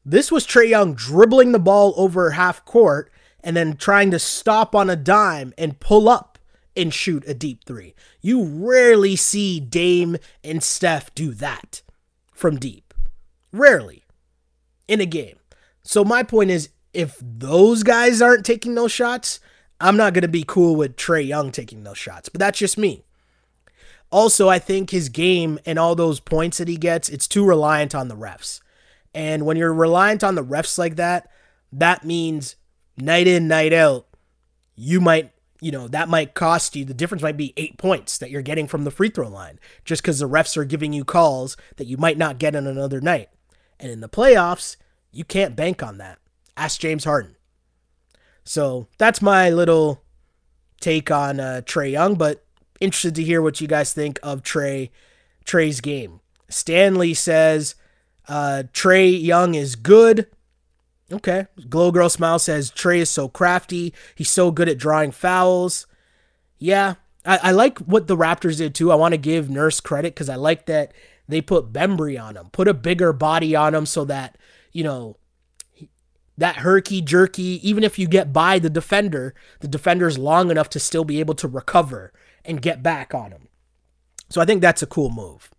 This 0.06 0.32
was 0.32 0.48
Trae 0.48 0.70
Young 0.70 0.94
dribbling 0.94 1.52
the 1.52 1.60
ball 1.60 1.94
over 1.98 2.32
half 2.32 2.64
court 2.66 3.12
and 3.44 3.56
then 3.56 3.76
trying 3.76 4.12
to 4.12 4.20
stop 4.20 4.74
on 4.74 4.90
a 4.90 4.96
dime 4.96 5.54
and 5.58 5.80
pull 5.80 6.10
up 6.10 6.40
and 6.76 6.94
shoot 6.94 7.24
a 7.28 7.34
deep 7.34 7.64
three. 7.66 7.94
You 8.22 8.44
rarely 8.44 9.16
see 9.16 9.60
Dame 9.60 10.18
and 10.44 10.64
Steph 10.64 11.14
do 11.14 11.34
that 11.36 11.82
from 12.34 12.58
deep. 12.58 12.94
Rarely 13.52 14.04
in 14.88 15.02
a 15.02 15.06
game. 15.06 15.38
So 15.84 16.04
my 16.04 16.24
point 16.24 16.52
is 16.52 16.70
if 16.94 17.18
those 17.22 17.84
guys 17.84 18.22
aren't 18.22 18.46
taking 18.46 18.76
those 18.76 18.92
shots, 18.92 19.40
I'm 19.80 19.98
not 19.98 20.14
going 20.14 20.24
to 20.24 20.28
be 20.28 20.44
cool 20.46 20.76
with 20.76 20.96
Trae 20.96 21.26
Young 21.26 21.52
taking 21.52 21.84
those 21.84 21.98
shots. 21.98 22.30
But 22.30 22.40
that's 22.40 22.60
just 22.60 22.78
me. 22.78 23.04
Also, 24.12 24.50
I 24.50 24.60
think 24.60 24.90
his 24.90 25.10
game 25.10 25.60
and 25.66 25.78
all 25.78 25.96
those 25.96 26.20
points 26.20 26.58
that 26.58 26.68
he 26.68 26.78
gets, 26.78 27.10
it's 27.10 27.28
too 27.28 27.46
reliant 27.46 27.94
on 27.94 28.08
the 28.08 28.16
refs. 28.16 28.60
And 29.14 29.46
when 29.46 29.58
you're 29.58 29.74
reliant 29.74 30.24
on 30.24 30.36
the 30.36 30.44
refs 30.44 30.78
like 30.78 30.96
that, 30.96 31.30
that 31.72 32.04
means 32.04 32.56
night 32.98 33.28
in, 33.28 33.48
night 33.48 33.74
out, 33.74 34.08
you 34.76 35.00
might 35.00 35.32
you 35.62 35.72
know, 35.72 35.88
that 35.90 36.10
might 36.10 36.34
cost 36.34 36.76
you, 36.76 36.86
the 36.86 36.94
difference 36.94 37.22
might 37.22 37.38
be 37.38 37.54
eight 37.58 37.78
points 37.78 38.18
that 38.18 38.30
you're 38.30 38.42
getting 38.42 38.68
from 38.68 38.84
the 38.84 38.92
free 38.92 39.10
throw 39.10 39.28
line 39.28 39.60
just 39.84 40.02
because 40.02 40.20
the 40.20 40.30
refs 40.30 40.56
are 40.56 40.66
giving 40.66 40.94
you 40.94 41.04
calls 41.04 41.58
that 41.76 41.88
you 41.88 41.98
might 41.98 42.18
not 42.18 42.40
get 42.40 42.56
on 42.56 42.66
another 42.66 43.02
night. 43.02 43.30
And 43.80 43.92
in 43.92 44.00
the 44.00 44.10
playoffs, 44.10 44.78
you 45.12 45.24
can't 45.26 45.56
bank 45.56 45.84
on 45.84 45.98
that. 45.98 46.20
Ask 46.56 46.80
James 46.80 47.04
Harden. 47.04 47.36
So 48.44 48.88
that's 48.98 49.22
my 49.22 49.50
little 49.50 50.02
take 50.80 51.12
on 51.12 51.40
uh, 51.40 51.62
Trae 51.66 51.92
Young, 51.92 52.16
but 52.16 52.46
interested 52.80 53.16
to 53.16 53.24
hear 53.24 53.42
what 53.42 53.62
you 53.62 53.68
guys 53.68 53.94
think 53.94 54.20
of 54.24 54.44
Trae 54.44 54.90
Trae's 55.46 55.82
game. 55.82 56.20
Stanley 56.50 57.14
says 57.14 57.76
uh, 58.28 58.64
Trae 58.74 59.22
Young 59.22 59.56
is 59.56 59.76
good. 59.76 60.28
Okay. 61.12 61.48
Glow 61.70 61.92
Girl 61.92 62.10
Smile 62.10 62.40
says 62.40 62.72
Trae 62.72 63.00
is 63.00 63.10
so 63.10 63.28
crafty. 63.28 63.94
He's 64.16 64.30
so 64.30 64.52
good 64.52 64.70
at 64.70 64.78
drawing 64.78 65.12
fouls. 65.12 65.88
Yeah. 66.58 66.96
I, 67.26 67.40
I 67.44 67.52
like 67.52 67.80
what 67.80 68.08
the 68.08 68.18
Raptors 68.18 68.58
did 68.58 68.76
too. 68.76 68.92
I 68.92 68.96
want 68.96 69.14
to 69.14 69.18
give 69.18 69.50
Nurse 69.50 69.80
credit 69.80 70.14
because 70.14 70.30
I 70.30 70.36
like 70.36 70.68
that 70.68 70.94
they 71.28 71.42
put 71.42 71.74
Bembry 71.74 72.22
on 72.22 72.38
him, 72.38 72.50
put 72.52 72.68
a 72.68 72.74
bigger 72.74 73.14
body 73.14 73.56
on 73.56 73.76
him 73.76 73.86
so 73.86 74.06
that, 74.06 74.38
you 74.72 74.84
know, 74.84 75.18
that 76.38 76.58
herky 76.58 77.02
jerky, 77.02 77.60
even 77.68 77.84
if 77.84 78.00
you 78.00 78.08
get 78.08 78.32
by 78.32 78.60
the 78.60 78.70
defender, 78.70 79.36
the 79.60 79.68
defender's 79.68 80.18
long 80.18 80.50
enough 80.50 80.70
to 80.70 80.80
still 80.80 81.04
be 81.04 81.20
able 81.20 81.36
to 81.36 81.48
recover 81.48 82.14
and 82.46 82.62
get 82.62 82.84
back 82.84 83.14
on 83.14 83.32
him. 83.32 83.48
So 84.30 84.42
I 84.42 84.46
think 84.46 84.62
that's 84.62 84.84
a 84.84 84.88
cool 84.88 85.10
move. 85.10 85.50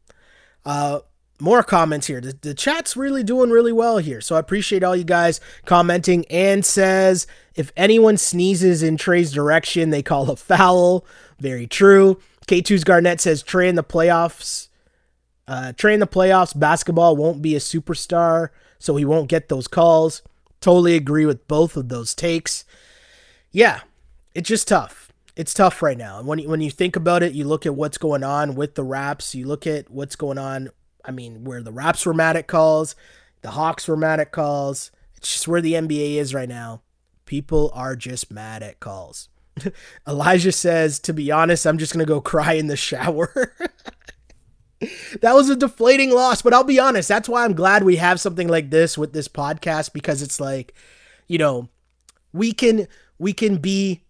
Uh, 0.65 1.01
more 1.41 1.63
comments 1.63 2.07
here. 2.07 2.21
The, 2.21 2.37
the, 2.41 2.55
chat's 2.55 2.97
really 2.97 3.23
doing 3.23 3.51
really 3.51 3.73
well 3.73 3.99
here. 3.99 4.21
So 4.21 4.37
I 4.37 4.39
appreciate 4.39 4.85
all 4.85 4.95
you 4.95 5.05
guys 5.05 5.41
commenting. 5.65 6.25
And 6.31 6.65
says, 6.65 7.27
if 7.55 7.73
anyone 7.77 8.17
sneezes 8.17 8.83
in 8.83 8.97
Trae's 8.97 9.33
direction, 9.33 9.91
they 9.91 10.03
call 10.03 10.31
a 10.31 10.37
foul. 10.37 11.05
Very 11.39 11.67
true. 11.67 12.21
K2's 12.47 12.85
Garnett 12.85 13.21
says 13.21 13.43
Trae 13.43 13.69
in 13.69 13.75
the 13.75 13.85
playoffs. 13.85 14.69
Uh, 15.49 15.73
Trae 15.77 15.95
in 15.95 16.01
the 16.01 16.07
playoffs, 16.07 16.57
basketball 16.57 17.17
won't 17.17 17.43
be 17.43 17.57
a 17.57 17.59
superstar, 17.59 18.51
so 18.79 18.95
he 18.95 19.05
won't 19.05 19.29
get 19.29 19.49
those 19.49 19.67
calls. 19.67 20.23
Totally 20.61 20.95
agree 20.95 21.27
with 21.27 21.49
both 21.49 21.77
of 21.77 21.89
those 21.89 22.15
takes. 22.15 22.65
Yeah, 23.51 23.81
it's 24.35 24.49
just 24.49 24.69
tough. 24.69 25.10
It's 25.37 25.55
tough 25.55 25.83
right 25.83 25.97
now. 25.97 26.19
And 26.19 26.27
when 26.27 26.39
you, 26.39 26.49
when 26.49 26.61
you 26.61 26.71
think 26.71 26.97
about 26.97 27.23
it, 27.23 27.33
you 27.33 27.45
look 27.45 27.67
at 27.67 27.75
what's 27.75 27.99
going 27.99 28.25
on 28.25 28.55
with 28.55 28.75
the 28.75 28.85
Raps, 28.85 29.35
you 29.35 29.47
look 29.47 29.67
at 29.67 29.91
what's 29.91 30.17
going 30.17 30.39
on 30.39 30.71
I 31.05 31.11
mean, 31.11 31.45
where 31.45 31.63
the 31.63 31.73
Raps 31.73 32.07
were 32.07 32.15
mad 32.15 32.37
at 32.37 32.47
calls, 32.47 32.95
the 33.43 33.51
Hawks 33.51 33.89
were 33.89 33.97
mad 33.97 34.21
at 34.21 34.33
calls. 34.33 34.91
It's 35.17 35.33
just 35.33 35.49
where 35.49 35.61
the 35.61 35.75
NBA 35.75 36.15
is 36.15 36.35
right 36.35 36.49
now. 36.49 36.83
People 37.27 37.71
are 37.75 37.97
just 37.97 38.31
mad 38.31 38.63
at 38.63 38.81
calls. 38.81 39.29
Elijah 40.09 40.53
says, 40.53 40.99
to 41.01 41.13
be 41.13 41.31
honest, 41.31 41.67
I'm 41.67 41.79
just 41.79 41.93
to 41.93 42.05
go 42.05 42.21
cry 42.21 42.55
in 42.55 42.67
the 42.67 42.77
shower. 42.77 43.55
that 45.21 45.35
was 45.35 45.51
a 45.51 45.57
deflating 45.57 46.11
loss, 46.11 46.43
but 46.43 46.55
I'll 46.55 46.65
be 46.65 46.79
honest, 46.79 47.09
that's 47.09 47.29
why 47.29 47.45
I'm 47.45 47.55
glad 47.55 47.85
we 47.85 47.97
have 47.97 48.21
something 48.21 48.49
like 48.49 48.71
this 48.71 48.97
with 48.97 49.13
this 49.13 49.29
podcast 49.29 49.93
because 49.93 50.23
it's 50.23 50.41
like, 50.41 50.75
you 51.29 51.39
know, 51.39 51.69
we 52.33 52.53
can 52.53 52.89
we 53.19 53.33
can 53.33 53.59
be 53.59 54.05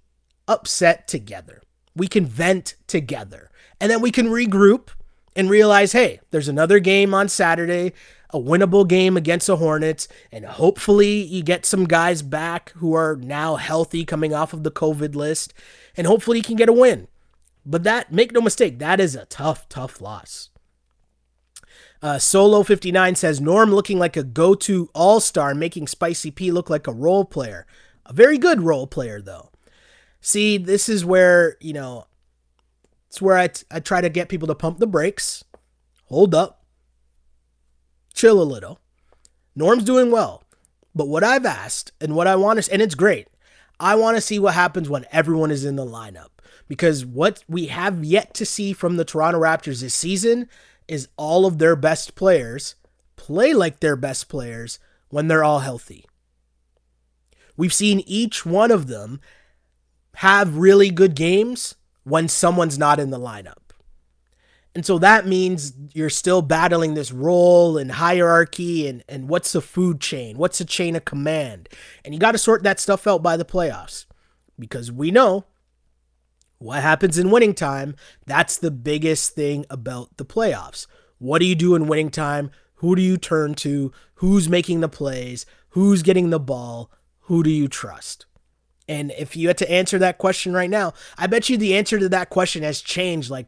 upset 0.51 1.07
together. 1.07 1.63
We 1.95 2.09
can 2.09 2.27
vent 2.27 2.75
together. 2.89 3.51
And 3.81 3.91
then 3.91 4.03
we 4.03 4.11
can 4.11 4.27
regroup 4.27 4.89
and 5.37 5.49
realize, 5.49 5.93
hey, 5.93 6.21
there's 6.33 6.49
another 6.49 6.81
game 6.81 7.15
on 7.15 7.29
Saturday, 7.29 7.93
a 8.31 8.39
winnable 8.39 8.87
game 8.87 9.17
against 9.17 9.47
the 9.47 9.57
Hornets, 9.57 10.09
and 10.33 10.45
hopefully 10.45 11.23
you 11.23 11.43
get 11.43 11.65
some 11.65 11.85
guys 11.85 12.23
back 12.23 12.71
who 12.77 12.95
are 12.95 13.17
now 13.17 13.57
healthy 13.57 14.05
coming 14.05 14.35
off 14.35 14.53
of 14.53 14.65
the 14.65 14.73
COVID 14.73 15.15
list, 15.15 15.55
and 15.97 16.07
hopefully 16.07 16.39
you 16.39 16.45
can 16.45 16.57
get 16.57 16.69
a 16.69 16.73
win. 16.73 17.07
But 17.65 17.85
that, 17.85 18.13
make 18.13 18.33
no 18.33 18.41
mistake, 18.41 18.81
that 18.81 19.01
is 19.01 19.15
a 19.15 19.27
tough, 19.27 19.69
tough 19.69 20.01
loss. 20.01 20.51
Uh, 22.03 22.19
Solo 22.19 22.63
59 22.63 23.15
says 23.15 23.41
Norm 23.41 23.71
looking 23.73 23.99
like 23.99 24.17
a 24.17 24.25
go 24.25 24.55
to 24.55 24.91
all 24.95 25.21
star, 25.21 25.55
making 25.55 25.87
Spicy 25.87 26.31
P 26.31 26.51
look 26.51 26.69
like 26.69 26.87
a 26.87 26.93
role 26.93 27.25
player. 27.25 27.67
A 28.07 28.13
very 28.13 28.39
good 28.39 28.63
role 28.63 28.87
player, 28.87 29.21
though. 29.21 29.50
See, 30.21 30.59
this 30.59 30.89
is 30.89 31.05
where, 31.05 31.57
you 31.61 31.73
know, 31.73 32.07
it's 33.09 33.23
where 33.23 33.37
I, 33.37 33.49
t- 33.49 33.65
I 33.71 33.81
try 33.81 34.01
to 34.01 34.09
get 34.09 34.29
people 34.29 34.49
to 34.49 34.55
pump 34.55 34.79
the 34.79 34.87
brakes, 34.87 35.45
hold 36.05 36.35
up, 36.35 36.65
chill 38.15 38.41
a 38.41 38.45
little. 38.45 38.79
Norm's 39.57 39.85
doing 39.85 40.11
well. 40.11 40.45
But 40.95 41.09
what 41.09 41.25
I've 41.25 41.47
asked 41.47 41.93
and 42.01 42.15
what 42.15 42.27
I 42.27 42.37
want 42.37 42.63
to, 42.63 42.73
and 42.73 42.83
it's 42.83 42.95
great, 42.95 43.29
I 43.79 43.95
want 43.95 44.17
to 44.17 44.21
see 44.21 44.39
what 44.39 44.55
happens 44.55 44.89
when 44.89 45.07
everyone 45.11 45.51
is 45.51 45.65
in 45.65 45.77
the 45.77 45.87
lineup. 45.87 46.29
Because 46.69 47.05
what 47.05 47.43
we 47.49 47.67
have 47.67 48.05
yet 48.05 48.35
to 48.35 48.47
see 48.47 48.73
from 48.73 48.97
the 48.97 49.05
Toronto 49.05 49.41
Raptors 49.41 49.81
this 49.81 49.95
season 49.95 50.49
is 50.87 51.09
all 51.17 51.47
of 51.47 51.59
their 51.59 51.77
best 51.77 52.15
players 52.15 52.75
play 53.17 53.55
like 53.55 53.81
their 53.81 53.97
best 53.97 54.29
players 54.29 54.79
when 55.09 55.29
they're 55.29 55.45
all 55.45 55.61
healthy. 55.61 56.05
We've 57.57 57.73
seen 57.73 58.01
each 58.07 58.47
one 58.47 58.71
of 58.71 58.87
them 58.87 59.21
have 60.21 60.59
really 60.59 60.91
good 60.91 61.15
games 61.15 61.77
when 62.05 62.29
someone's 62.29 62.79
not 62.79 63.01
in 63.01 63.09
the 63.09 63.19
lineup. 63.19 63.73
And 64.75 64.85
so 64.85 64.99
that 64.99 65.27
means 65.27 65.73
you're 65.95 66.11
still 66.11 66.43
battling 66.43 66.93
this 66.93 67.11
role 67.11 67.79
and 67.79 67.91
hierarchy 67.91 68.87
and, 68.87 69.03
and 69.09 69.31
what's 69.31 69.53
the 69.53 69.63
food 69.63 69.99
chain? 69.99 70.37
What's 70.37 70.59
the 70.59 70.67
chain 70.67 70.95
of 70.95 71.07
command? 71.07 71.71
And 72.05 72.13
you 72.13 72.21
got 72.21 72.33
to 72.33 72.39
sort 72.39 72.63
that 72.65 72.79
stuff 72.79 73.07
out 73.07 73.23
by 73.23 73.39
the 73.39 73.47
playoffs 73.47 74.05
because 74.59 74.93
we 74.93 75.11
know 75.11 75.47
what 76.59 76.83
happens 76.83 77.17
in 77.17 77.31
winning 77.31 77.55
time. 77.55 77.97
That's 78.27 78.59
the 78.59 78.71
biggest 78.71 79.35
thing 79.35 79.65
about 79.71 80.19
the 80.19 80.27
playoffs. 80.27 80.87
What 81.17 81.39
do 81.39 81.47
you 81.47 81.55
do 81.55 81.75
in 81.75 81.87
winning 81.87 82.11
time? 82.11 82.51
Who 82.75 82.95
do 82.95 83.01
you 83.01 83.17
turn 83.17 83.55
to? 83.55 83.91
Who's 84.17 84.51
making 84.51 84.81
the 84.81 84.89
plays? 84.91 85.47
Who's 85.71 86.03
getting 86.03 86.29
the 86.29 86.39
ball? 86.39 86.91
Who 87.21 87.43
do 87.43 87.49
you 87.49 87.69
trust? 87.69 88.27
And 88.91 89.13
if 89.17 89.37
you 89.37 89.47
had 89.47 89.59
to 89.59 89.71
answer 89.71 90.01
that 90.01 90.19
question 90.19 90.53
right 90.53 90.69
now, 90.69 90.95
I 91.17 91.29
bet 91.29 91.49
you 91.49 91.57
the 91.57 91.77
answer 91.77 91.97
to 92.01 92.09
that 92.09 92.29
question 92.29 92.65
has 92.65 92.81
changed 92.81 93.31
like 93.31 93.47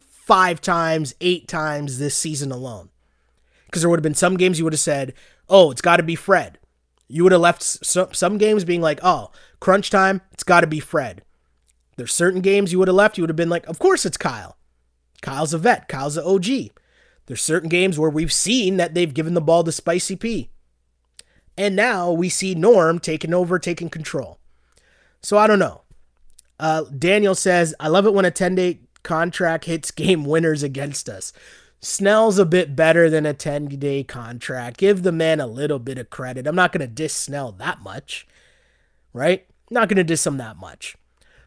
five 0.00 0.62
times, 0.62 1.14
eight 1.20 1.46
times 1.46 1.98
this 1.98 2.16
season 2.16 2.50
alone. 2.50 2.88
Because 3.66 3.82
there 3.82 3.90
would 3.90 3.98
have 3.98 4.02
been 4.02 4.14
some 4.14 4.38
games 4.38 4.56
you 4.58 4.64
would 4.64 4.72
have 4.72 4.80
said, 4.80 5.12
oh, 5.50 5.70
it's 5.70 5.82
got 5.82 5.98
to 5.98 6.02
be 6.02 6.14
Fred. 6.14 6.58
You 7.06 7.22
would 7.22 7.32
have 7.32 7.40
left 7.42 7.62
some, 7.62 8.14
some 8.14 8.38
games 8.38 8.64
being 8.64 8.80
like, 8.80 8.98
oh, 9.02 9.30
crunch 9.60 9.90
time, 9.90 10.22
it's 10.32 10.42
got 10.42 10.62
to 10.62 10.66
be 10.66 10.80
Fred. 10.80 11.20
There's 11.98 12.14
certain 12.14 12.40
games 12.40 12.72
you 12.72 12.78
would 12.78 12.88
have 12.88 12.94
left, 12.94 13.18
you 13.18 13.24
would 13.24 13.30
have 13.30 13.36
been 13.36 13.50
like, 13.50 13.66
of 13.66 13.78
course 13.78 14.06
it's 14.06 14.16
Kyle. 14.16 14.56
Kyle's 15.20 15.52
a 15.52 15.58
vet, 15.58 15.86
Kyle's 15.86 16.16
an 16.16 16.24
OG. 16.24 16.70
There's 17.26 17.42
certain 17.42 17.68
games 17.68 17.98
where 17.98 18.08
we've 18.08 18.32
seen 18.32 18.78
that 18.78 18.94
they've 18.94 19.12
given 19.12 19.34
the 19.34 19.42
ball 19.42 19.64
to 19.64 19.72
Spicy 19.72 20.16
P. 20.16 20.48
And 21.58 21.76
now 21.76 22.10
we 22.10 22.30
see 22.30 22.54
Norm 22.54 23.00
taking 23.00 23.34
over, 23.34 23.58
taking 23.58 23.90
control. 23.90 24.38
So 25.26 25.38
I 25.38 25.48
don't 25.48 25.58
know. 25.58 25.80
Uh, 26.60 26.84
Daniel 26.84 27.34
says, 27.34 27.74
I 27.80 27.88
love 27.88 28.06
it 28.06 28.14
when 28.14 28.24
a 28.24 28.30
10 28.30 28.54
day 28.54 28.78
contract 29.02 29.64
hits 29.64 29.90
game 29.90 30.24
winners 30.24 30.62
against 30.62 31.08
us. 31.08 31.32
Snell's 31.80 32.38
a 32.38 32.46
bit 32.46 32.76
better 32.76 33.10
than 33.10 33.26
a 33.26 33.34
10 33.34 33.66
day 33.66 34.04
contract. 34.04 34.76
Give 34.76 35.02
the 35.02 35.10
man 35.10 35.40
a 35.40 35.48
little 35.48 35.80
bit 35.80 35.98
of 35.98 36.10
credit. 36.10 36.46
I'm 36.46 36.54
not 36.54 36.70
going 36.70 36.80
to 36.80 36.86
diss 36.86 37.12
Snell 37.12 37.50
that 37.50 37.80
much, 37.80 38.28
right? 39.12 39.44
Not 39.68 39.88
going 39.88 39.96
to 39.96 40.04
diss 40.04 40.24
him 40.24 40.36
that 40.36 40.58
much. 40.58 40.96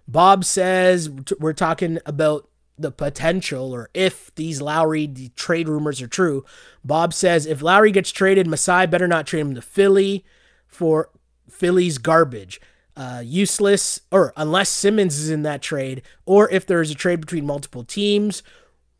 Bob 0.10 0.44
says 0.44 1.10
we're 1.40 1.54
talking 1.54 2.00
about 2.06 2.50
the 2.78 2.92
potential 2.92 3.72
or 3.72 3.90
if 3.94 4.36
these 4.36 4.62
Lowry 4.62 5.08
trade 5.38 5.70
rumors 5.70 6.02
are 6.02 6.08
true. 6.08 6.44
Bob 6.84 7.14
says 7.14 7.46
if 7.46 7.62
Lowry 7.62 7.94
gets 7.94 8.12
traded, 8.12 8.46
Masai 8.46 8.88
better 8.88 9.08
not 9.08 9.26
trade 9.26 9.40
him 9.40 9.56
to 9.56 9.62
Philly 9.62 10.26
for 10.68 11.12
Philly's 11.50 11.98
garbage. 11.98 12.60
Uh, 12.98 13.22
useless, 13.24 14.02
or 14.12 14.34
unless 14.36 14.68
Simmons 14.68 15.18
is 15.18 15.30
in 15.30 15.44
that 15.44 15.62
trade, 15.62 16.02
or 16.26 16.50
if 16.52 16.66
there 16.66 16.82
is 16.82 16.92
a 16.92 16.96
trade 16.96 17.22
between 17.22 17.46
multiple 17.46 17.86
teams 17.86 18.44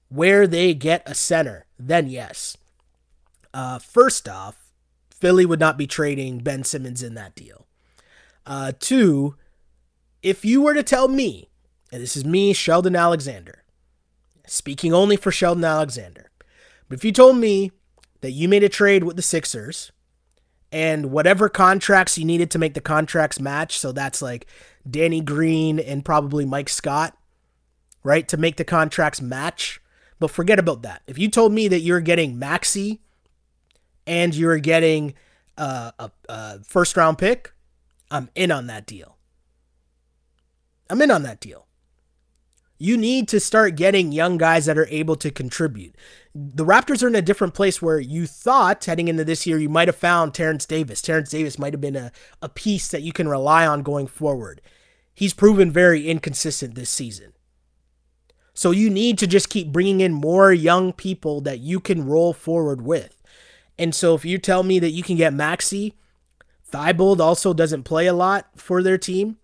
where 0.08 0.48
they 0.48 0.74
get 0.74 1.04
a 1.06 1.14
center, 1.14 1.66
then 1.78 2.08
yes. 2.08 2.56
Uh, 3.54 3.78
first 3.78 4.30
off, 4.30 4.72
Philly 5.10 5.46
would 5.46 5.60
not 5.60 5.78
be 5.78 5.86
trading 5.86 6.40
Ben 6.40 6.64
Simmons 6.64 7.04
in 7.04 7.14
that 7.16 7.36
deal. 7.36 7.68
Uh, 8.46 8.72
two, 8.80 9.36
if 10.24 10.46
you 10.46 10.62
were 10.62 10.74
to 10.74 10.84
tell 10.84 11.08
me, 11.08 11.50
and 11.92 12.02
this 12.02 12.16
is 12.16 12.24
me, 12.24 12.54
Sheldon 12.54 12.96
Alexander, 12.96 13.64
speaking 14.48 14.94
only 14.94 15.18
for 15.18 15.32
Sheldon 15.32 15.66
Alexander. 15.66 16.32
But 16.88 16.98
if 16.98 17.06
you 17.06 17.12
told 17.12 17.38
me 17.38 17.72
that 18.22 18.32
you 18.32 18.48
made 18.48 18.64
a 18.64 18.70
trade 18.70 19.04
with 19.04 19.16
the 19.16 19.22
Sixers 19.22 19.92
and 20.72 21.12
whatever 21.12 21.50
contracts 21.50 22.18
you 22.18 22.26
needed 22.26 22.52
to 22.52 22.60
make 22.60 22.74
the 22.74 22.82
contracts 22.82 23.40
match, 23.40 23.80
so 23.80 23.92
that's 23.92 24.22
like 24.22 24.46
Danny 24.90 25.22
Green 25.22 25.80
and 25.80 26.06
probably 26.06 26.46
Mike 26.46 26.70
Scott, 26.70 27.18
right, 28.04 28.28
to 28.28 28.38
make 28.38 28.58
the 28.58 28.66
contracts 28.66 29.22
match. 29.22 29.82
But 30.20 30.32
forget 30.32 30.60
about 30.60 30.82
that. 30.84 31.02
If 31.08 31.18
you 31.18 31.30
told 31.30 31.54
me 31.54 31.68
that 31.70 31.80
you're 31.80 32.02
getting 32.02 32.38
Maxey 32.38 33.02
and 34.06 34.36
you're 34.36 34.60
getting 34.60 35.14
uh, 35.58 35.92
a, 35.98 36.12
a 36.28 36.60
first 36.64 36.98
round 36.98 37.18
pick, 37.18 37.54
I'm 38.12 38.30
in 38.36 38.52
on 38.52 38.68
that 38.68 38.86
deal. 38.86 39.18
I'm 40.90 41.02
in 41.02 41.12
on 41.12 41.24
that 41.24 41.40
deal. 41.40 41.68
You 42.82 42.96
need 42.96 43.28
to 43.28 43.42
start 43.42 43.76
getting 43.76 44.14
young 44.14 44.38
guys 44.38 44.66
that 44.66 44.78
are 44.78 44.88
able 44.90 45.18
to 45.18 45.30
contribute. 45.30 45.96
The 46.34 46.64
Raptors 46.64 47.04
are 47.04 47.10
in 47.10 47.16
a 47.16 47.22
different 47.22 47.54
place 47.54 47.82
where 47.82 48.00
you 48.00 48.26
thought 48.26 48.86
heading 48.86 49.10
into 49.10 49.26
this 49.26 49.46
year 49.46 49.60
you 49.60 49.68
might 49.68 49.90
have 49.90 49.98
found 49.98 50.34
Terrence 50.34 50.66
Davis. 50.66 51.02
Terrence 51.02 51.30
Davis 51.30 51.60
might 51.60 51.74
have 51.74 51.82
been 51.82 51.98
a, 51.98 52.14
a 52.42 52.48
piece 52.48 52.88
that 52.88 53.02
you 53.02 53.12
can 53.12 53.28
rely 53.28 53.68
on 53.68 53.84
going 53.84 54.08
forward. 54.08 54.62
He's 55.14 55.34
proven 55.34 55.70
very 55.70 56.08
inconsistent 56.08 56.76
this 56.76 56.90
season. 56.90 57.34
So 58.54 58.72
you 58.72 58.90
need 58.90 59.18
to 59.20 59.28
just 59.28 59.50
keep 59.50 59.74
bringing 59.74 60.00
in 60.00 60.14
more 60.14 60.54
young 60.54 60.94
people 60.94 61.42
that 61.42 61.60
you 61.60 61.82
can 61.82 62.06
roll 62.06 62.32
forward 62.32 62.82
with. 62.82 63.22
And 63.78 63.94
so 63.94 64.16
if 64.16 64.24
you 64.24 64.38
tell 64.38 64.64
me 64.64 64.80
that 64.80 64.92
you 64.92 65.04
can 65.04 65.18
get 65.18 65.34
Maxey, 65.34 65.96
Thybulle 66.72 67.20
also 67.20 67.54
doesn't 67.54 67.84
play 67.84 68.08
a 68.08 68.14
lot 68.14 68.48
for 68.56 68.82
their 68.82 68.98
team. 68.98 69.38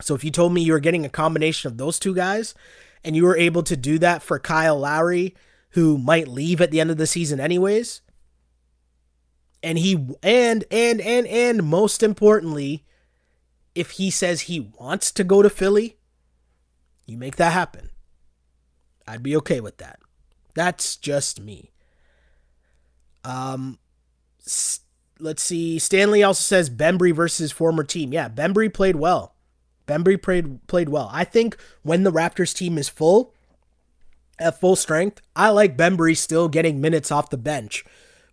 So 0.00 0.14
if 0.14 0.24
you 0.24 0.30
told 0.30 0.52
me 0.52 0.62
you 0.62 0.72
were 0.72 0.80
getting 0.80 1.04
a 1.04 1.10
combination 1.10 1.70
of 1.70 1.78
those 1.78 1.98
two 1.98 2.14
guys 2.14 2.54
and 3.04 3.14
you 3.14 3.24
were 3.24 3.36
able 3.36 3.62
to 3.64 3.76
do 3.76 3.98
that 3.98 4.22
for 4.22 4.38
Kyle 4.38 4.78
Lowry, 4.78 5.34
who 5.70 5.98
might 5.98 6.28
leave 6.28 6.60
at 6.60 6.70
the 6.70 6.80
end 6.80 6.90
of 6.90 6.96
the 6.96 7.06
season 7.06 7.40
anyways, 7.40 8.00
and 9.62 9.78
he 9.78 9.94
and 10.22 10.64
and 10.70 11.00
and 11.00 11.26
and 11.26 11.62
most 11.62 12.02
importantly, 12.02 12.84
if 13.74 13.92
he 13.92 14.10
says 14.10 14.42
he 14.42 14.72
wants 14.78 15.12
to 15.12 15.24
go 15.24 15.42
to 15.42 15.50
Philly, 15.50 15.98
you 17.06 17.16
make 17.16 17.36
that 17.36 17.52
happen. 17.52 17.90
I'd 19.06 19.22
be 19.22 19.36
okay 19.36 19.60
with 19.60 19.78
that. 19.78 19.98
That's 20.54 20.96
just 20.96 21.40
me. 21.40 21.72
Um 23.24 23.78
let's 25.18 25.42
see. 25.42 25.78
Stanley 25.78 26.22
also 26.22 26.42
says 26.42 26.68
Bembry 26.68 27.14
versus 27.14 27.52
former 27.52 27.84
team. 27.84 28.12
Yeah, 28.12 28.28
Bembry 28.28 28.72
played 28.72 28.96
well. 28.96 29.31
Bembry 29.92 30.20
played 30.20 30.66
played 30.66 30.88
well. 30.88 31.10
I 31.12 31.24
think 31.24 31.56
when 31.82 32.02
the 32.02 32.12
Raptors 32.12 32.54
team 32.54 32.78
is 32.78 32.88
full, 32.88 33.34
at 34.38 34.58
full 34.58 34.76
strength, 34.76 35.20
I 35.36 35.50
like 35.50 35.76
Bembry 35.76 36.16
still 36.16 36.48
getting 36.48 36.80
minutes 36.80 37.10
off 37.10 37.30
the 37.30 37.36
bench 37.36 37.84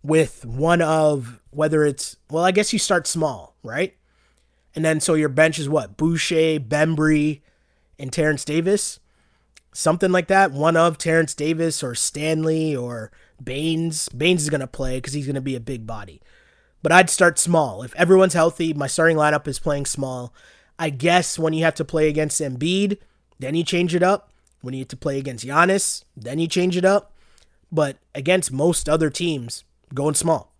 with 0.02 0.44
one 0.46 0.80
of 0.80 1.40
whether 1.50 1.84
it's 1.84 2.16
well, 2.30 2.44
I 2.44 2.50
guess 2.50 2.72
you 2.72 2.78
start 2.78 3.06
small, 3.06 3.54
right? 3.62 3.94
And 4.74 4.84
then 4.84 5.00
so 5.00 5.14
your 5.14 5.28
bench 5.28 5.58
is 5.58 5.68
what? 5.68 5.96
Boucher, 5.96 6.60
Bembry, 6.60 7.40
and 7.98 8.12
Terrence 8.12 8.44
Davis. 8.44 9.00
Something 9.72 10.10
like 10.10 10.28
that. 10.28 10.52
One 10.52 10.76
of 10.76 10.98
Terrence 10.98 11.34
Davis 11.34 11.82
or 11.82 11.94
Stanley 11.94 12.74
or 12.74 13.10
Baynes. 13.42 14.08
Baynes 14.08 14.42
is 14.42 14.50
gonna 14.50 14.66
play 14.66 14.96
because 14.96 15.12
he's 15.12 15.26
gonna 15.26 15.40
be 15.40 15.56
a 15.56 15.60
big 15.60 15.86
body. 15.86 16.22
But 16.82 16.92
I'd 16.92 17.10
start 17.10 17.38
small. 17.38 17.82
If 17.82 17.94
everyone's 17.94 18.32
healthy, 18.32 18.72
my 18.72 18.86
starting 18.86 19.18
lineup 19.18 19.46
is 19.46 19.58
playing 19.58 19.84
small. 19.84 20.32
I 20.80 20.88
guess 20.88 21.38
when 21.38 21.52
you 21.52 21.62
have 21.64 21.74
to 21.74 21.84
play 21.84 22.08
against 22.08 22.40
Embiid, 22.40 22.96
then 23.38 23.54
you 23.54 23.62
change 23.62 23.94
it 23.94 24.02
up. 24.02 24.32
When 24.62 24.72
you 24.72 24.80
have 24.80 24.88
to 24.88 24.96
play 24.96 25.18
against 25.18 25.46
Giannis, 25.46 26.04
then 26.16 26.38
you 26.38 26.48
change 26.48 26.74
it 26.74 26.86
up. 26.86 27.12
But 27.70 27.98
against 28.14 28.50
most 28.50 28.88
other 28.88 29.10
teams, 29.10 29.64
going 29.92 30.14
small. 30.14 30.54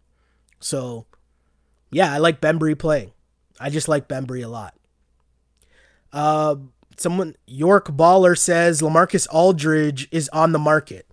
So, 0.61 1.07
yeah, 1.91 2.13
I 2.13 2.19
like 2.19 2.41
Bembry 2.41 2.79
playing. 2.79 3.13
I 3.59 3.71
just 3.71 3.89
like 3.89 4.09
Bembry 4.09 4.45
a 4.45 4.49
lot. 4.49 4.75
Uh, 6.13 6.57
someone 6.99 7.35
York 7.47 7.89
Baller 7.89 8.37
says 8.37 8.83
Lamarcus 8.83 9.27
Aldridge 9.31 10.07
is 10.11 10.29
on 10.35 10.53
the 10.53 10.59
market. 10.59 11.07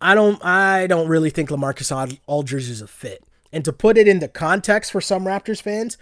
I 0.00 0.16
don't 0.16 0.44
I 0.44 0.88
don't 0.88 1.06
really 1.06 1.30
think 1.30 1.50
Lamarcus 1.50 2.18
Aldridge 2.26 2.68
is 2.68 2.82
a 2.82 2.88
fit. 2.88 3.24
And 3.52 3.64
to 3.64 3.72
put 3.72 3.96
it 3.96 4.08
into 4.08 4.26
context 4.26 4.90
for 4.90 5.00
some 5.00 5.24
Raptors 5.24 5.62
fans, 5.62 5.96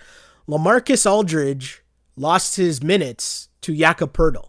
Lamarcus 0.50 1.08
Aldridge 1.08 1.80
lost 2.16 2.56
his 2.56 2.82
minutes 2.82 3.50
to 3.60 3.72
Jakob 3.72 4.12
Poeltl. 4.12 4.48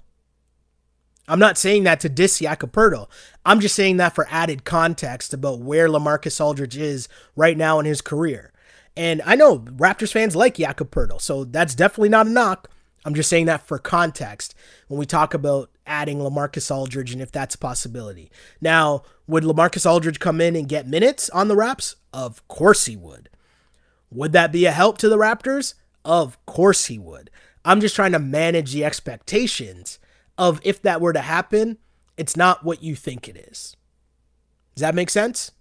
I'm 1.27 1.37
not 1.37 1.59
saying 1.59 1.83
that 1.83 1.99
to 1.99 2.09
diss 2.09 2.39
Jakob 2.39 2.71
Poeltl. 2.71 3.07
I'm 3.45 3.59
just 3.59 3.75
saying 3.75 3.97
that 3.97 4.15
for 4.15 4.25
added 4.31 4.63
context 4.63 5.31
about 5.31 5.59
where 5.59 5.87
Lamarcus 5.87 6.41
Aldridge 6.41 6.75
is 6.75 7.07
right 7.35 7.55
now 7.55 7.79
in 7.79 7.85
his 7.85 8.01
career. 8.01 8.51
And 8.97 9.21
I 9.27 9.35
know 9.35 9.59
Raptors 9.59 10.11
fans 10.11 10.35
like 10.35 10.55
Jakob 10.55 10.89
Poeltl, 10.89 11.21
so 11.21 11.43
that's 11.43 11.75
definitely 11.75 12.09
not 12.09 12.25
a 12.25 12.31
knock. 12.31 12.71
I'm 13.05 13.13
just 13.13 13.29
saying 13.29 13.45
that 13.45 13.67
for 13.67 13.77
context 13.77 14.55
when 14.87 14.99
we 14.99 15.05
talk 15.05 15.35
about 15.35 15.69
adding 15.85 16.17
Lamarcus 16.17 16.75
Aldridge 16.75 17.13
and 17.13 17.21
if 17.21 17.31
that's 17.31 17.53
a 17.53 17.59
possibility. 17.59 18.31
Now, 18.59 19.03
would 19.27 19.43
Lamarcus 19.43 19.85
Aldridge 19.85 20.19
come 20.19 20.41
in 20.41 20.55
and 20.55 20.67
get 20.67 20.87
minutes 20.87 21.29
on 21.29 21.47
the 21.47 21.55
Raps? 21.55 21.95
Of 22.11 22.47
course 22.47 22.87
he 22.87 22.95
would. 22.95 23.29
Would 24.09 24.31
that 24.33 24.51
be 24.51 24.65
a 24.65 24.71
help 24.71 24.97
to 24.97 25.07
the 25.07 25.17
Raptors? 25.17 25.75
Of 26.03 26.43
course 26.45 26.85
he 26.85 26.97
would. 26.97 27.29
I'm 27.63 27.81
just 27.81 27.95
trying 27.95 28.13
to 28.13 28.19
manage 28.19 28.73
the 28.73 28.85
expectations 28.85 29.99
of 30.37 30.59
if 30.63 30.81
that 30.81 31.01
were 31.01 31.13
to 31.13 31.21
happen, 31.21 31.77
it's 32.17 32.35
not 32.35 32.63
what 32.63 32.81
you 32.81 32.95
think 32.95 33.27
it 33.27 33.37
is. 33.37 33.75
Does 34.75 34.81
that 34.81 34.95
make 34.95 35.09
sense? 35.09 35.51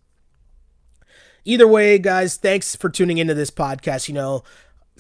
Either 1.44 1.66
way, 1.66 1.98
guys, 1.98 2.36
thanks 2.36 2.76
for 2.76 2.88
tuning 2.88 3.18
into 3.18 3.34
this 3.34 3.50
podcast. 3.50 4.08
You 4.08 4.14
know, 4.14 4.44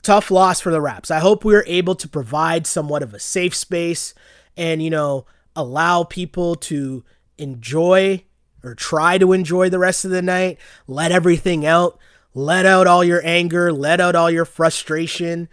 tough 0.02 0.30
loss 0.30 0.60
for 0.60 0.70
the 0.70 0.80
Raps. 0.80 1.10
I 1.10 1.18
hope 1.18 1.44
we 1.44 1.54
are 1.54 1.64
able 1.66 1.94
to 1.94 2.08
provide 2.08 2.66
somewhat 2.66 3.02
of 3.02 3.14
a 3.14 3.20
safe 3.20 3.54
space 3.54 4.14
and, 4.56 4.82
you 4.82 4.90
know, 4.90 5.26
allow 5.54 6.04
people 6.04 6.54
to 6.54 7.04
enjoy 7.38 8.24
or 8.62 8.74
try 8.74 9.18
to 9.18 9.32
enjoy 9.32 9.68
the 9.68 9.78
rest 9.78 10.04
of 10.04 10.10
the 10.10 10.22
night, 10.22 10.58
let 10.86 11.12
everything 11.12 11.64
out. 11.64 11.98
Let 12.34 12.66
out 12.66 12.86
all 12.86 13.02
your 13.02 13.20
anger, 13.24 13.72
let 13.72 14.00
out 14.00 14.14
all 14.14 14.30
your 14.30 14.44
frustration. 14.44 15.48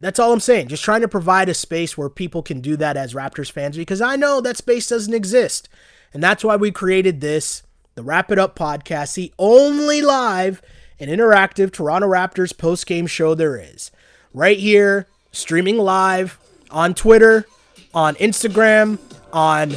That's 0.00 0.18
all 0.18 0.32
I'm 0.32 0.40
saying. 0.40 0.68
Just 0.68 0.84
trying 0.84 1.00
to 1.00 1.08
provide 1.08 1.48
a 1.48 1.54
space 1.54 1.96
where 1.96 2.10
people 2.10 2.42
can 2.42 2.60
do 2.60 2.76
that 2.76 2.96
as 2.96 3.14
Raptors 3.14 3.50
fans 3.50 3.76
because 3.76 4.02
I 4.02 4.16
know 4.16 4.40
that 4.40 4.58
space 4.58 4.88
doesn't 4.88 5.14
exist. 5.14 5.68
And 6.12 6.22
that's 6.22 6.44
why 6.44 6.56
we 6.56 6.70
created 6.70 7.20
this, 7.20 7.62
the 7.94 8.02
Wrap 8.02 8.30
It 8.30 8.38
Up 8.38 8.56
podcast, 8.56 9.14
the 9.14 9.32
only 9.38 10.02
live 10.02 10.60
and 11.00 11.10
interactive 11.10 11.72
Toronto 11.72 12.08
Raptors 12.08 12.56
post 12.56 12.86
game 12.86 13.06
show 13.06 13.34
there 13.34 13.56
is. 13.56 13.90
Right 14.34 14.58
here, 14.58 15.06
streaming 15.32 15.78
live 15.78 16.38
on 16.70 16.92
Twitter, 16.94 17.46
on 17.94 18.14
Instagram, 18.16 18.98
on 19.32 19.76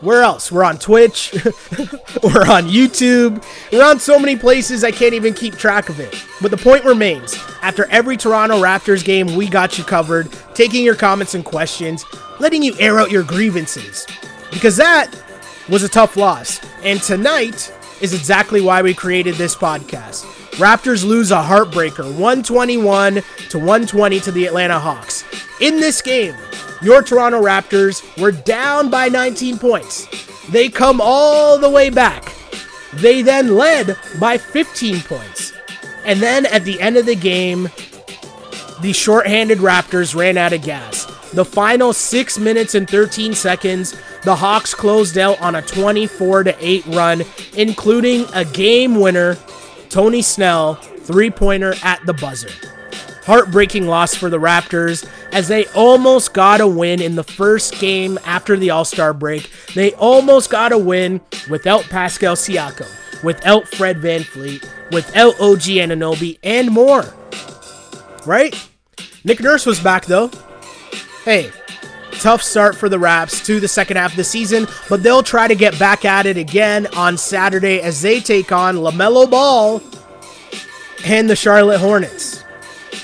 Where 0.00 0.22
else? 0.22 0.52
We're 0.52 0.64
on 0.64 0.78
Twitch. 0.78 1.32
we're 2.22 2.46
on 2.46 2.68
YouTube. 2.68 3.42
We're 3.72 3.84
on 3.84 3.98
so 3.98 4.18
many 4.18 4.36
places 4.36 4.84
I 4.84 4.90
can't 4.90 5.14
even 5.14 5.32
keep 5.32 5.56
track 5.56 5.88
of 5.88 6.00
it. 6.00 6.14
But 6.42 6.50
the 6.50 6.56
point 6.58 6.84
remains 6.84 7.34
after 7.62 7.86
every 7.86 8.16
Toronto 8.16 8.60
Raptors 8.60 9.02
game, 9.02 9.36
we 9.36 9.48
got 9.48 9.78
you 9.78 9.84
covered, 9.84 10.28
taking 10.54 10.84
your 10.84 10.96
comments 10.96 11.34
and 11.34 11.44
questions, 11.44 12.04
letting 12.38 12.62
you 12.62 12.74
air 12.78 13.00
out 13.00 13.10
your 13.10 13.22
grievances. 13.22 14.06
Because 14.52 14.76
that 14.76 15.10
was 15.68 15.82
a 15.82 15.88
tough 15.88 16.16
loss. 16.16 16.60
And 16.82 17.02
tonight 17.02 17.72
is 18.00 18.12
exactly 18.12 18.60
why 18.60 18.82
we 18.82 18.92
created 18.92 19.36
this 19.36 19.56
podcast. 19.56 20.24
Raptors 20.56 21.04
lose 21.04 21.30
a 21.30 21.42
heartbreaker 21.42 22.04
121 22.04 23.14
to 23.50 23.58
120 23.58 24.20
to 24.20 24.32
the 24.32 24.46
Atlanta 24.46 24.78
Hawks. 24.78 25.24
In 25.60 25.80
this 25.80 26.00
game, 26.02 26.34
your 26.82 27.02
Toronto 27.02 27.42
Raptors 27.42 28.02
were 28.20 28.32
down 28.32 28.90
by 28.90 29.08
19 29.08 29.58
points. 29.58 30.06
They 30.50 30.68
come 30.68 31.00
all 31.00 31.58
the 31.58 31.70
way 31.70 31.90
back. 31.90 32.32
They 32.94 33.22
then 33.22 33.56
led 33.56 33.96
by 34.20 34.38
15 34.38 35.00
points. 35.02 35.52
And 36.04 36.20
then 36.20 36.46
at 36.46 36.64
the 36.64 36.80
end 36.80 36.96
of 36.96 37.06
the 37.06 37.16
game, 37.16 37.68
the 38.80 38.92
shorthanded 38.92 39.58
Raptors 39.58 40.14
ran 40.14 40.36
out 40.36 40.52
of 40.52 40.62
gas. 40.62 41.04
The 41.32 41.44
final 41.44 41.92
6 41.92 42.38
minutes 42.38 42.74
and 42.74 42.88
13 42.88 43.34
seconds, 43.34 43.94
the 44.22 44.36
Hawks 44.36 44.74
closed 44.74 45.18
out 45.18 45.40
on 45.40 45.56
a 45.56 45.62
24 45.62 46.44
to 46.44 46.56
8 46.58 46.86
run, 46.86 47.22
including 47.56 48.26
a 48.32 48.44
game 48.44 49.00
winner, 49.00 49.36
Tony 49.88 50.22
Snell, 50.22 50.74
three 50.74 51.30
pointer 51.30 51.74
at 51.82 52.04
the 52.06 52.14
buzzer. 52.14 52.75
Heartbreaking 53.26 53.88
loss 53.88 54.14
for 54.14 54.30
the 54.30 54.38
Raptors 54.38 55.04
as 55.32 55.48
they 55.48 55.66
almost 55.74 56.32
got 56.32 56.60
a 56.60 56.66
win 56.66 57.02
in 57.02 57.16
the 57.16 57.24
first 57.24 57.80
game 57.80 58.20
after 58.24 58.56
the 58.56 58.70
All 58.70 58.84
Star 58.84 59.12
break. 59.12 59.50
They 59.74 59.94
almost 59.94 60.48
got 60.48 60.70
a 60.70 60.78
win 60.78 61.20
without 61.50 61.82
Pascal 61.84 62.36
Siakam, 62.36 62.88
without 63.24 63.66
Fred 63.66 63.96
VanVleet, 63.96 64.64
without 64.92 65.34
OG 65.40 65.62
Anunoby, 65.62 66.38
and 66.44 66.70
more. 66.70 67.04
Right? 68.24 68.54
Nick 69.24 69.40
Nurse 69.40 69.66
was 69.66 69.80
back 69.80 70.06
though. 70.06 70.30
Hey, 71.24 71.50
tough 72.12 72.42
start 72.42 72.76
for 72.76 72.88
the 72.88 73.00
Raps 73.00 73.44
to 73.46 73.58
the 73.58 73.66
second 73.66 73.96
half 73.96 74.12
of 74.12 74.16
the 74.16 74.22
season, 74.22 74.68
but 74.88 75.02
they'll 75.02 75.24
try 75.24 75.48
to 75.48 75.56
get 75.56 75.76
back 75.80 76.04
at 76.04 76.26
it 76.26 76.36
again 76.36 76.86
on 76.94 77.18
Saturday 77.18 77.80
as 77.80 78.02
they 78.02 78.20
take 78.20 78.52
on 78.52 78.76
LaMelo 78.76 79.28
Ball 79.28 79.82
and 81.04 81.28
the 81.28 81.34
Charlotte 81.34 81.80
Hornets. 81.80 82.45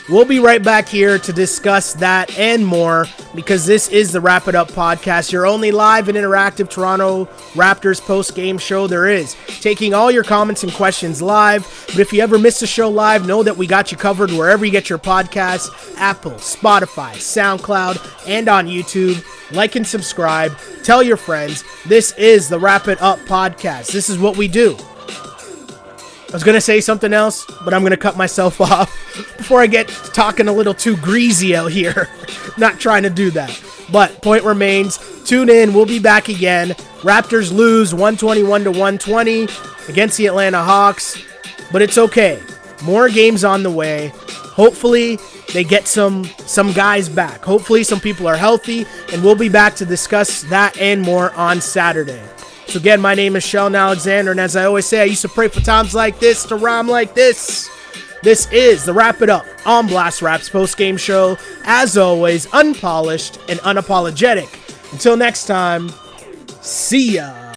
We'll 0.09 0.25
be 0.25 0.41
right 0.41 0.63
back 0.63 0.89
here 0.89 1.19
to 1.19 1.33
discuss 1.33 1.95
that 1.95 2.37
and 2.39 2.67
more 2.67 3.07
because 3.35 3.67
this 3.67 3.89
is 3.89 4.13
the 4.13 4.21
Wrap 4.21 4.49
It 4.49 4.55
Up 4.55 4.69
podcast, 4.69 5.33
your 5.33 5.47
only 5.47 5.71
live 5.71 6.09
and 6.09 6.19
interactive 6.19 6.69
Toronto 6.69 7.27
Raptors 7.55 8.01
post 8.01 8.35
game 8.35 8.59
show 8.59 8.87
there 8.87 9.07
is. 9.07 9.37
Taking 9.61 9.95
all 9.95 10.11
your 10.11 10.25
comments 10.25 10.65
and 10.65 10.73
questions 10.73 11.23
live. 11.23 11.87
But 11.89 12.01
if 12.01 12.13
you 12.13 12.21
ever 12.21 12.39
miss 12.39 12.61
a 12.63 12.67
show 12.67 12.91
live, 12.91 13.27
know 13.27 13.43
that 13.43 13.57
we 13.57 13.67
got 13.67 13.93
you 13.93 13.97
covered 13.97 14.31
wherever 14.33 14.65
you 14.65 14.73
get 14.73 14.91
your 14.91 14.99
podcasts 14.99 15.71
Apple, 15.97 16.33
Spotify, 16.33 17.13
SoundCloud, 17.13 18.29
and 18.29 18.49
on 18.49 18.67
YouTube. 18.67 19.25
Like 19.53 19.77
and 19.77 19.87
subscribe. 19.87 20.57
Tell 20.83 21.03
your 21.03 21.17
friends. 21.17 21.65
This 21.87 22.13
is 22.19 22.49
the 22.49 22.59
Wrap 22.59 22.89
It 22.89 23.01
Up 23.01 23.19
podcast. 23.21 23.93
This 23.93 24.11
is 24.11 24.19
what 24.19 24.37
we 24.37 24.49
do. 24.49 24.77
I 26.33 26.35
was 26.35 26.45
going 26.45 26.55
to 26.55 26.63
say 26.63 26.81
something 26.81 27.13
else, 27.13 27.45
but 27.63 27.75
I'm 27.75 27.83
going 27.83 27.91
to 27.91 27.99
cut 27.99 28.17
myself 28.17 28.59
off 28.63 28.91
before 29.37 29.61
I 29.61 29.67
get 29.67 29.89
talking 29.89 30.49
a 30.49 30.53
little 30.53 30.73
too 30.73 30.97
greasy 30.97 31.55
out 31.55 31.71
here. 31.71 32.09
Not 32.57 32.81
trying 32.81 33.03
to 33.03 33.11
do 33.11 33.31
that. 33.33 33.63
But 33.93 34.23
point 34.23 34.43
remains, 34.43 34.99
tune 35.25 35.51
in. 35.51 35.75
We'll 35.75 35.85
be 35.85 35.99
back 35.99 36.31
again. 36.31 36.71
Raptors 37.03 37.53
lose 37.53 37.93
121 37.93 38.65
to 38.65 38.71
120 38.71 39.47
against 39.89 40.17
the 40.17 40.27
Atlanta 40.27 40.63
Hawks, 40.63 41.23
but 41.71 41.83
it's 41.83 41.99
okay. 41.99 42.43
More 42.83 43.11
games 43.11 43.45
on 43.45 43.63
the 43.63 43.71
way. 43.71 44.13
Hopefully, 44.17 45.19
they 45.53 45.65
get 45.65 45.87
some 45.87 46.25
some 46.47 46.73
guys 46.73 47.11
back. 47.11 47.45
Hopefully, 47.45 47.85
some 47.85 48.01
people 48.01 48.27
are 48.27 48.37
healthy, 48.37 48.87
and 49.13 49.23
we'll 49.23 49.35
be 49.35 49.51
back 49.51 49.75
to 49.77 49.85
discuss 49.85 50.43
that 50.45 50.79
and 50.79 51.03
more 51.03 51.33
on 51.35 51.61
Saturday. 51.61 52.23
So 52.67 52.79
again, 52.79 53.01
my 53.01 53.15
name 53.15 53.37
is 53.37 53.45
Sheldon 53.45 53.77
Alexander, 53.77 54.31
and 54.31 54.41
as 54.41 54.57
I 54.57 54.65
always 54.65 54.87
say, 54.87 55.03
I 55.03 55.05
used 55.05 55.23
to 55.23 55.29
pray 55.29 55.49
for 55.49 55.61
times 55.61 55.95
like 55.95 56.19
this 56.19 56.45
to 56.47 56.57
rhyme 56.57 56.89
like 56.89 57.15
this. 57.15 57.69
This 58.23 58.51
is 58.53 58.85
the 58.85 58.93
Wrap 58.93 59.21
It 59.21 59.29
Up 59.29 59.45
on 59.67 59.89
Blast 59.89 60.23
Raps 60.23 60.49
post 60.49 60.77
game 60.77 60.97
show. 60.97 61.37
As 61.65 61.99
always, 61.99 62.47
unpolished 62.55 63.39
and 63.49 63.59
unapologetic. 63.61 64.49
Until 64.93 65.17
next 65.17 65.47
time, 65.47 65.91
see 66.61 67.17
ya. 67.17 67.53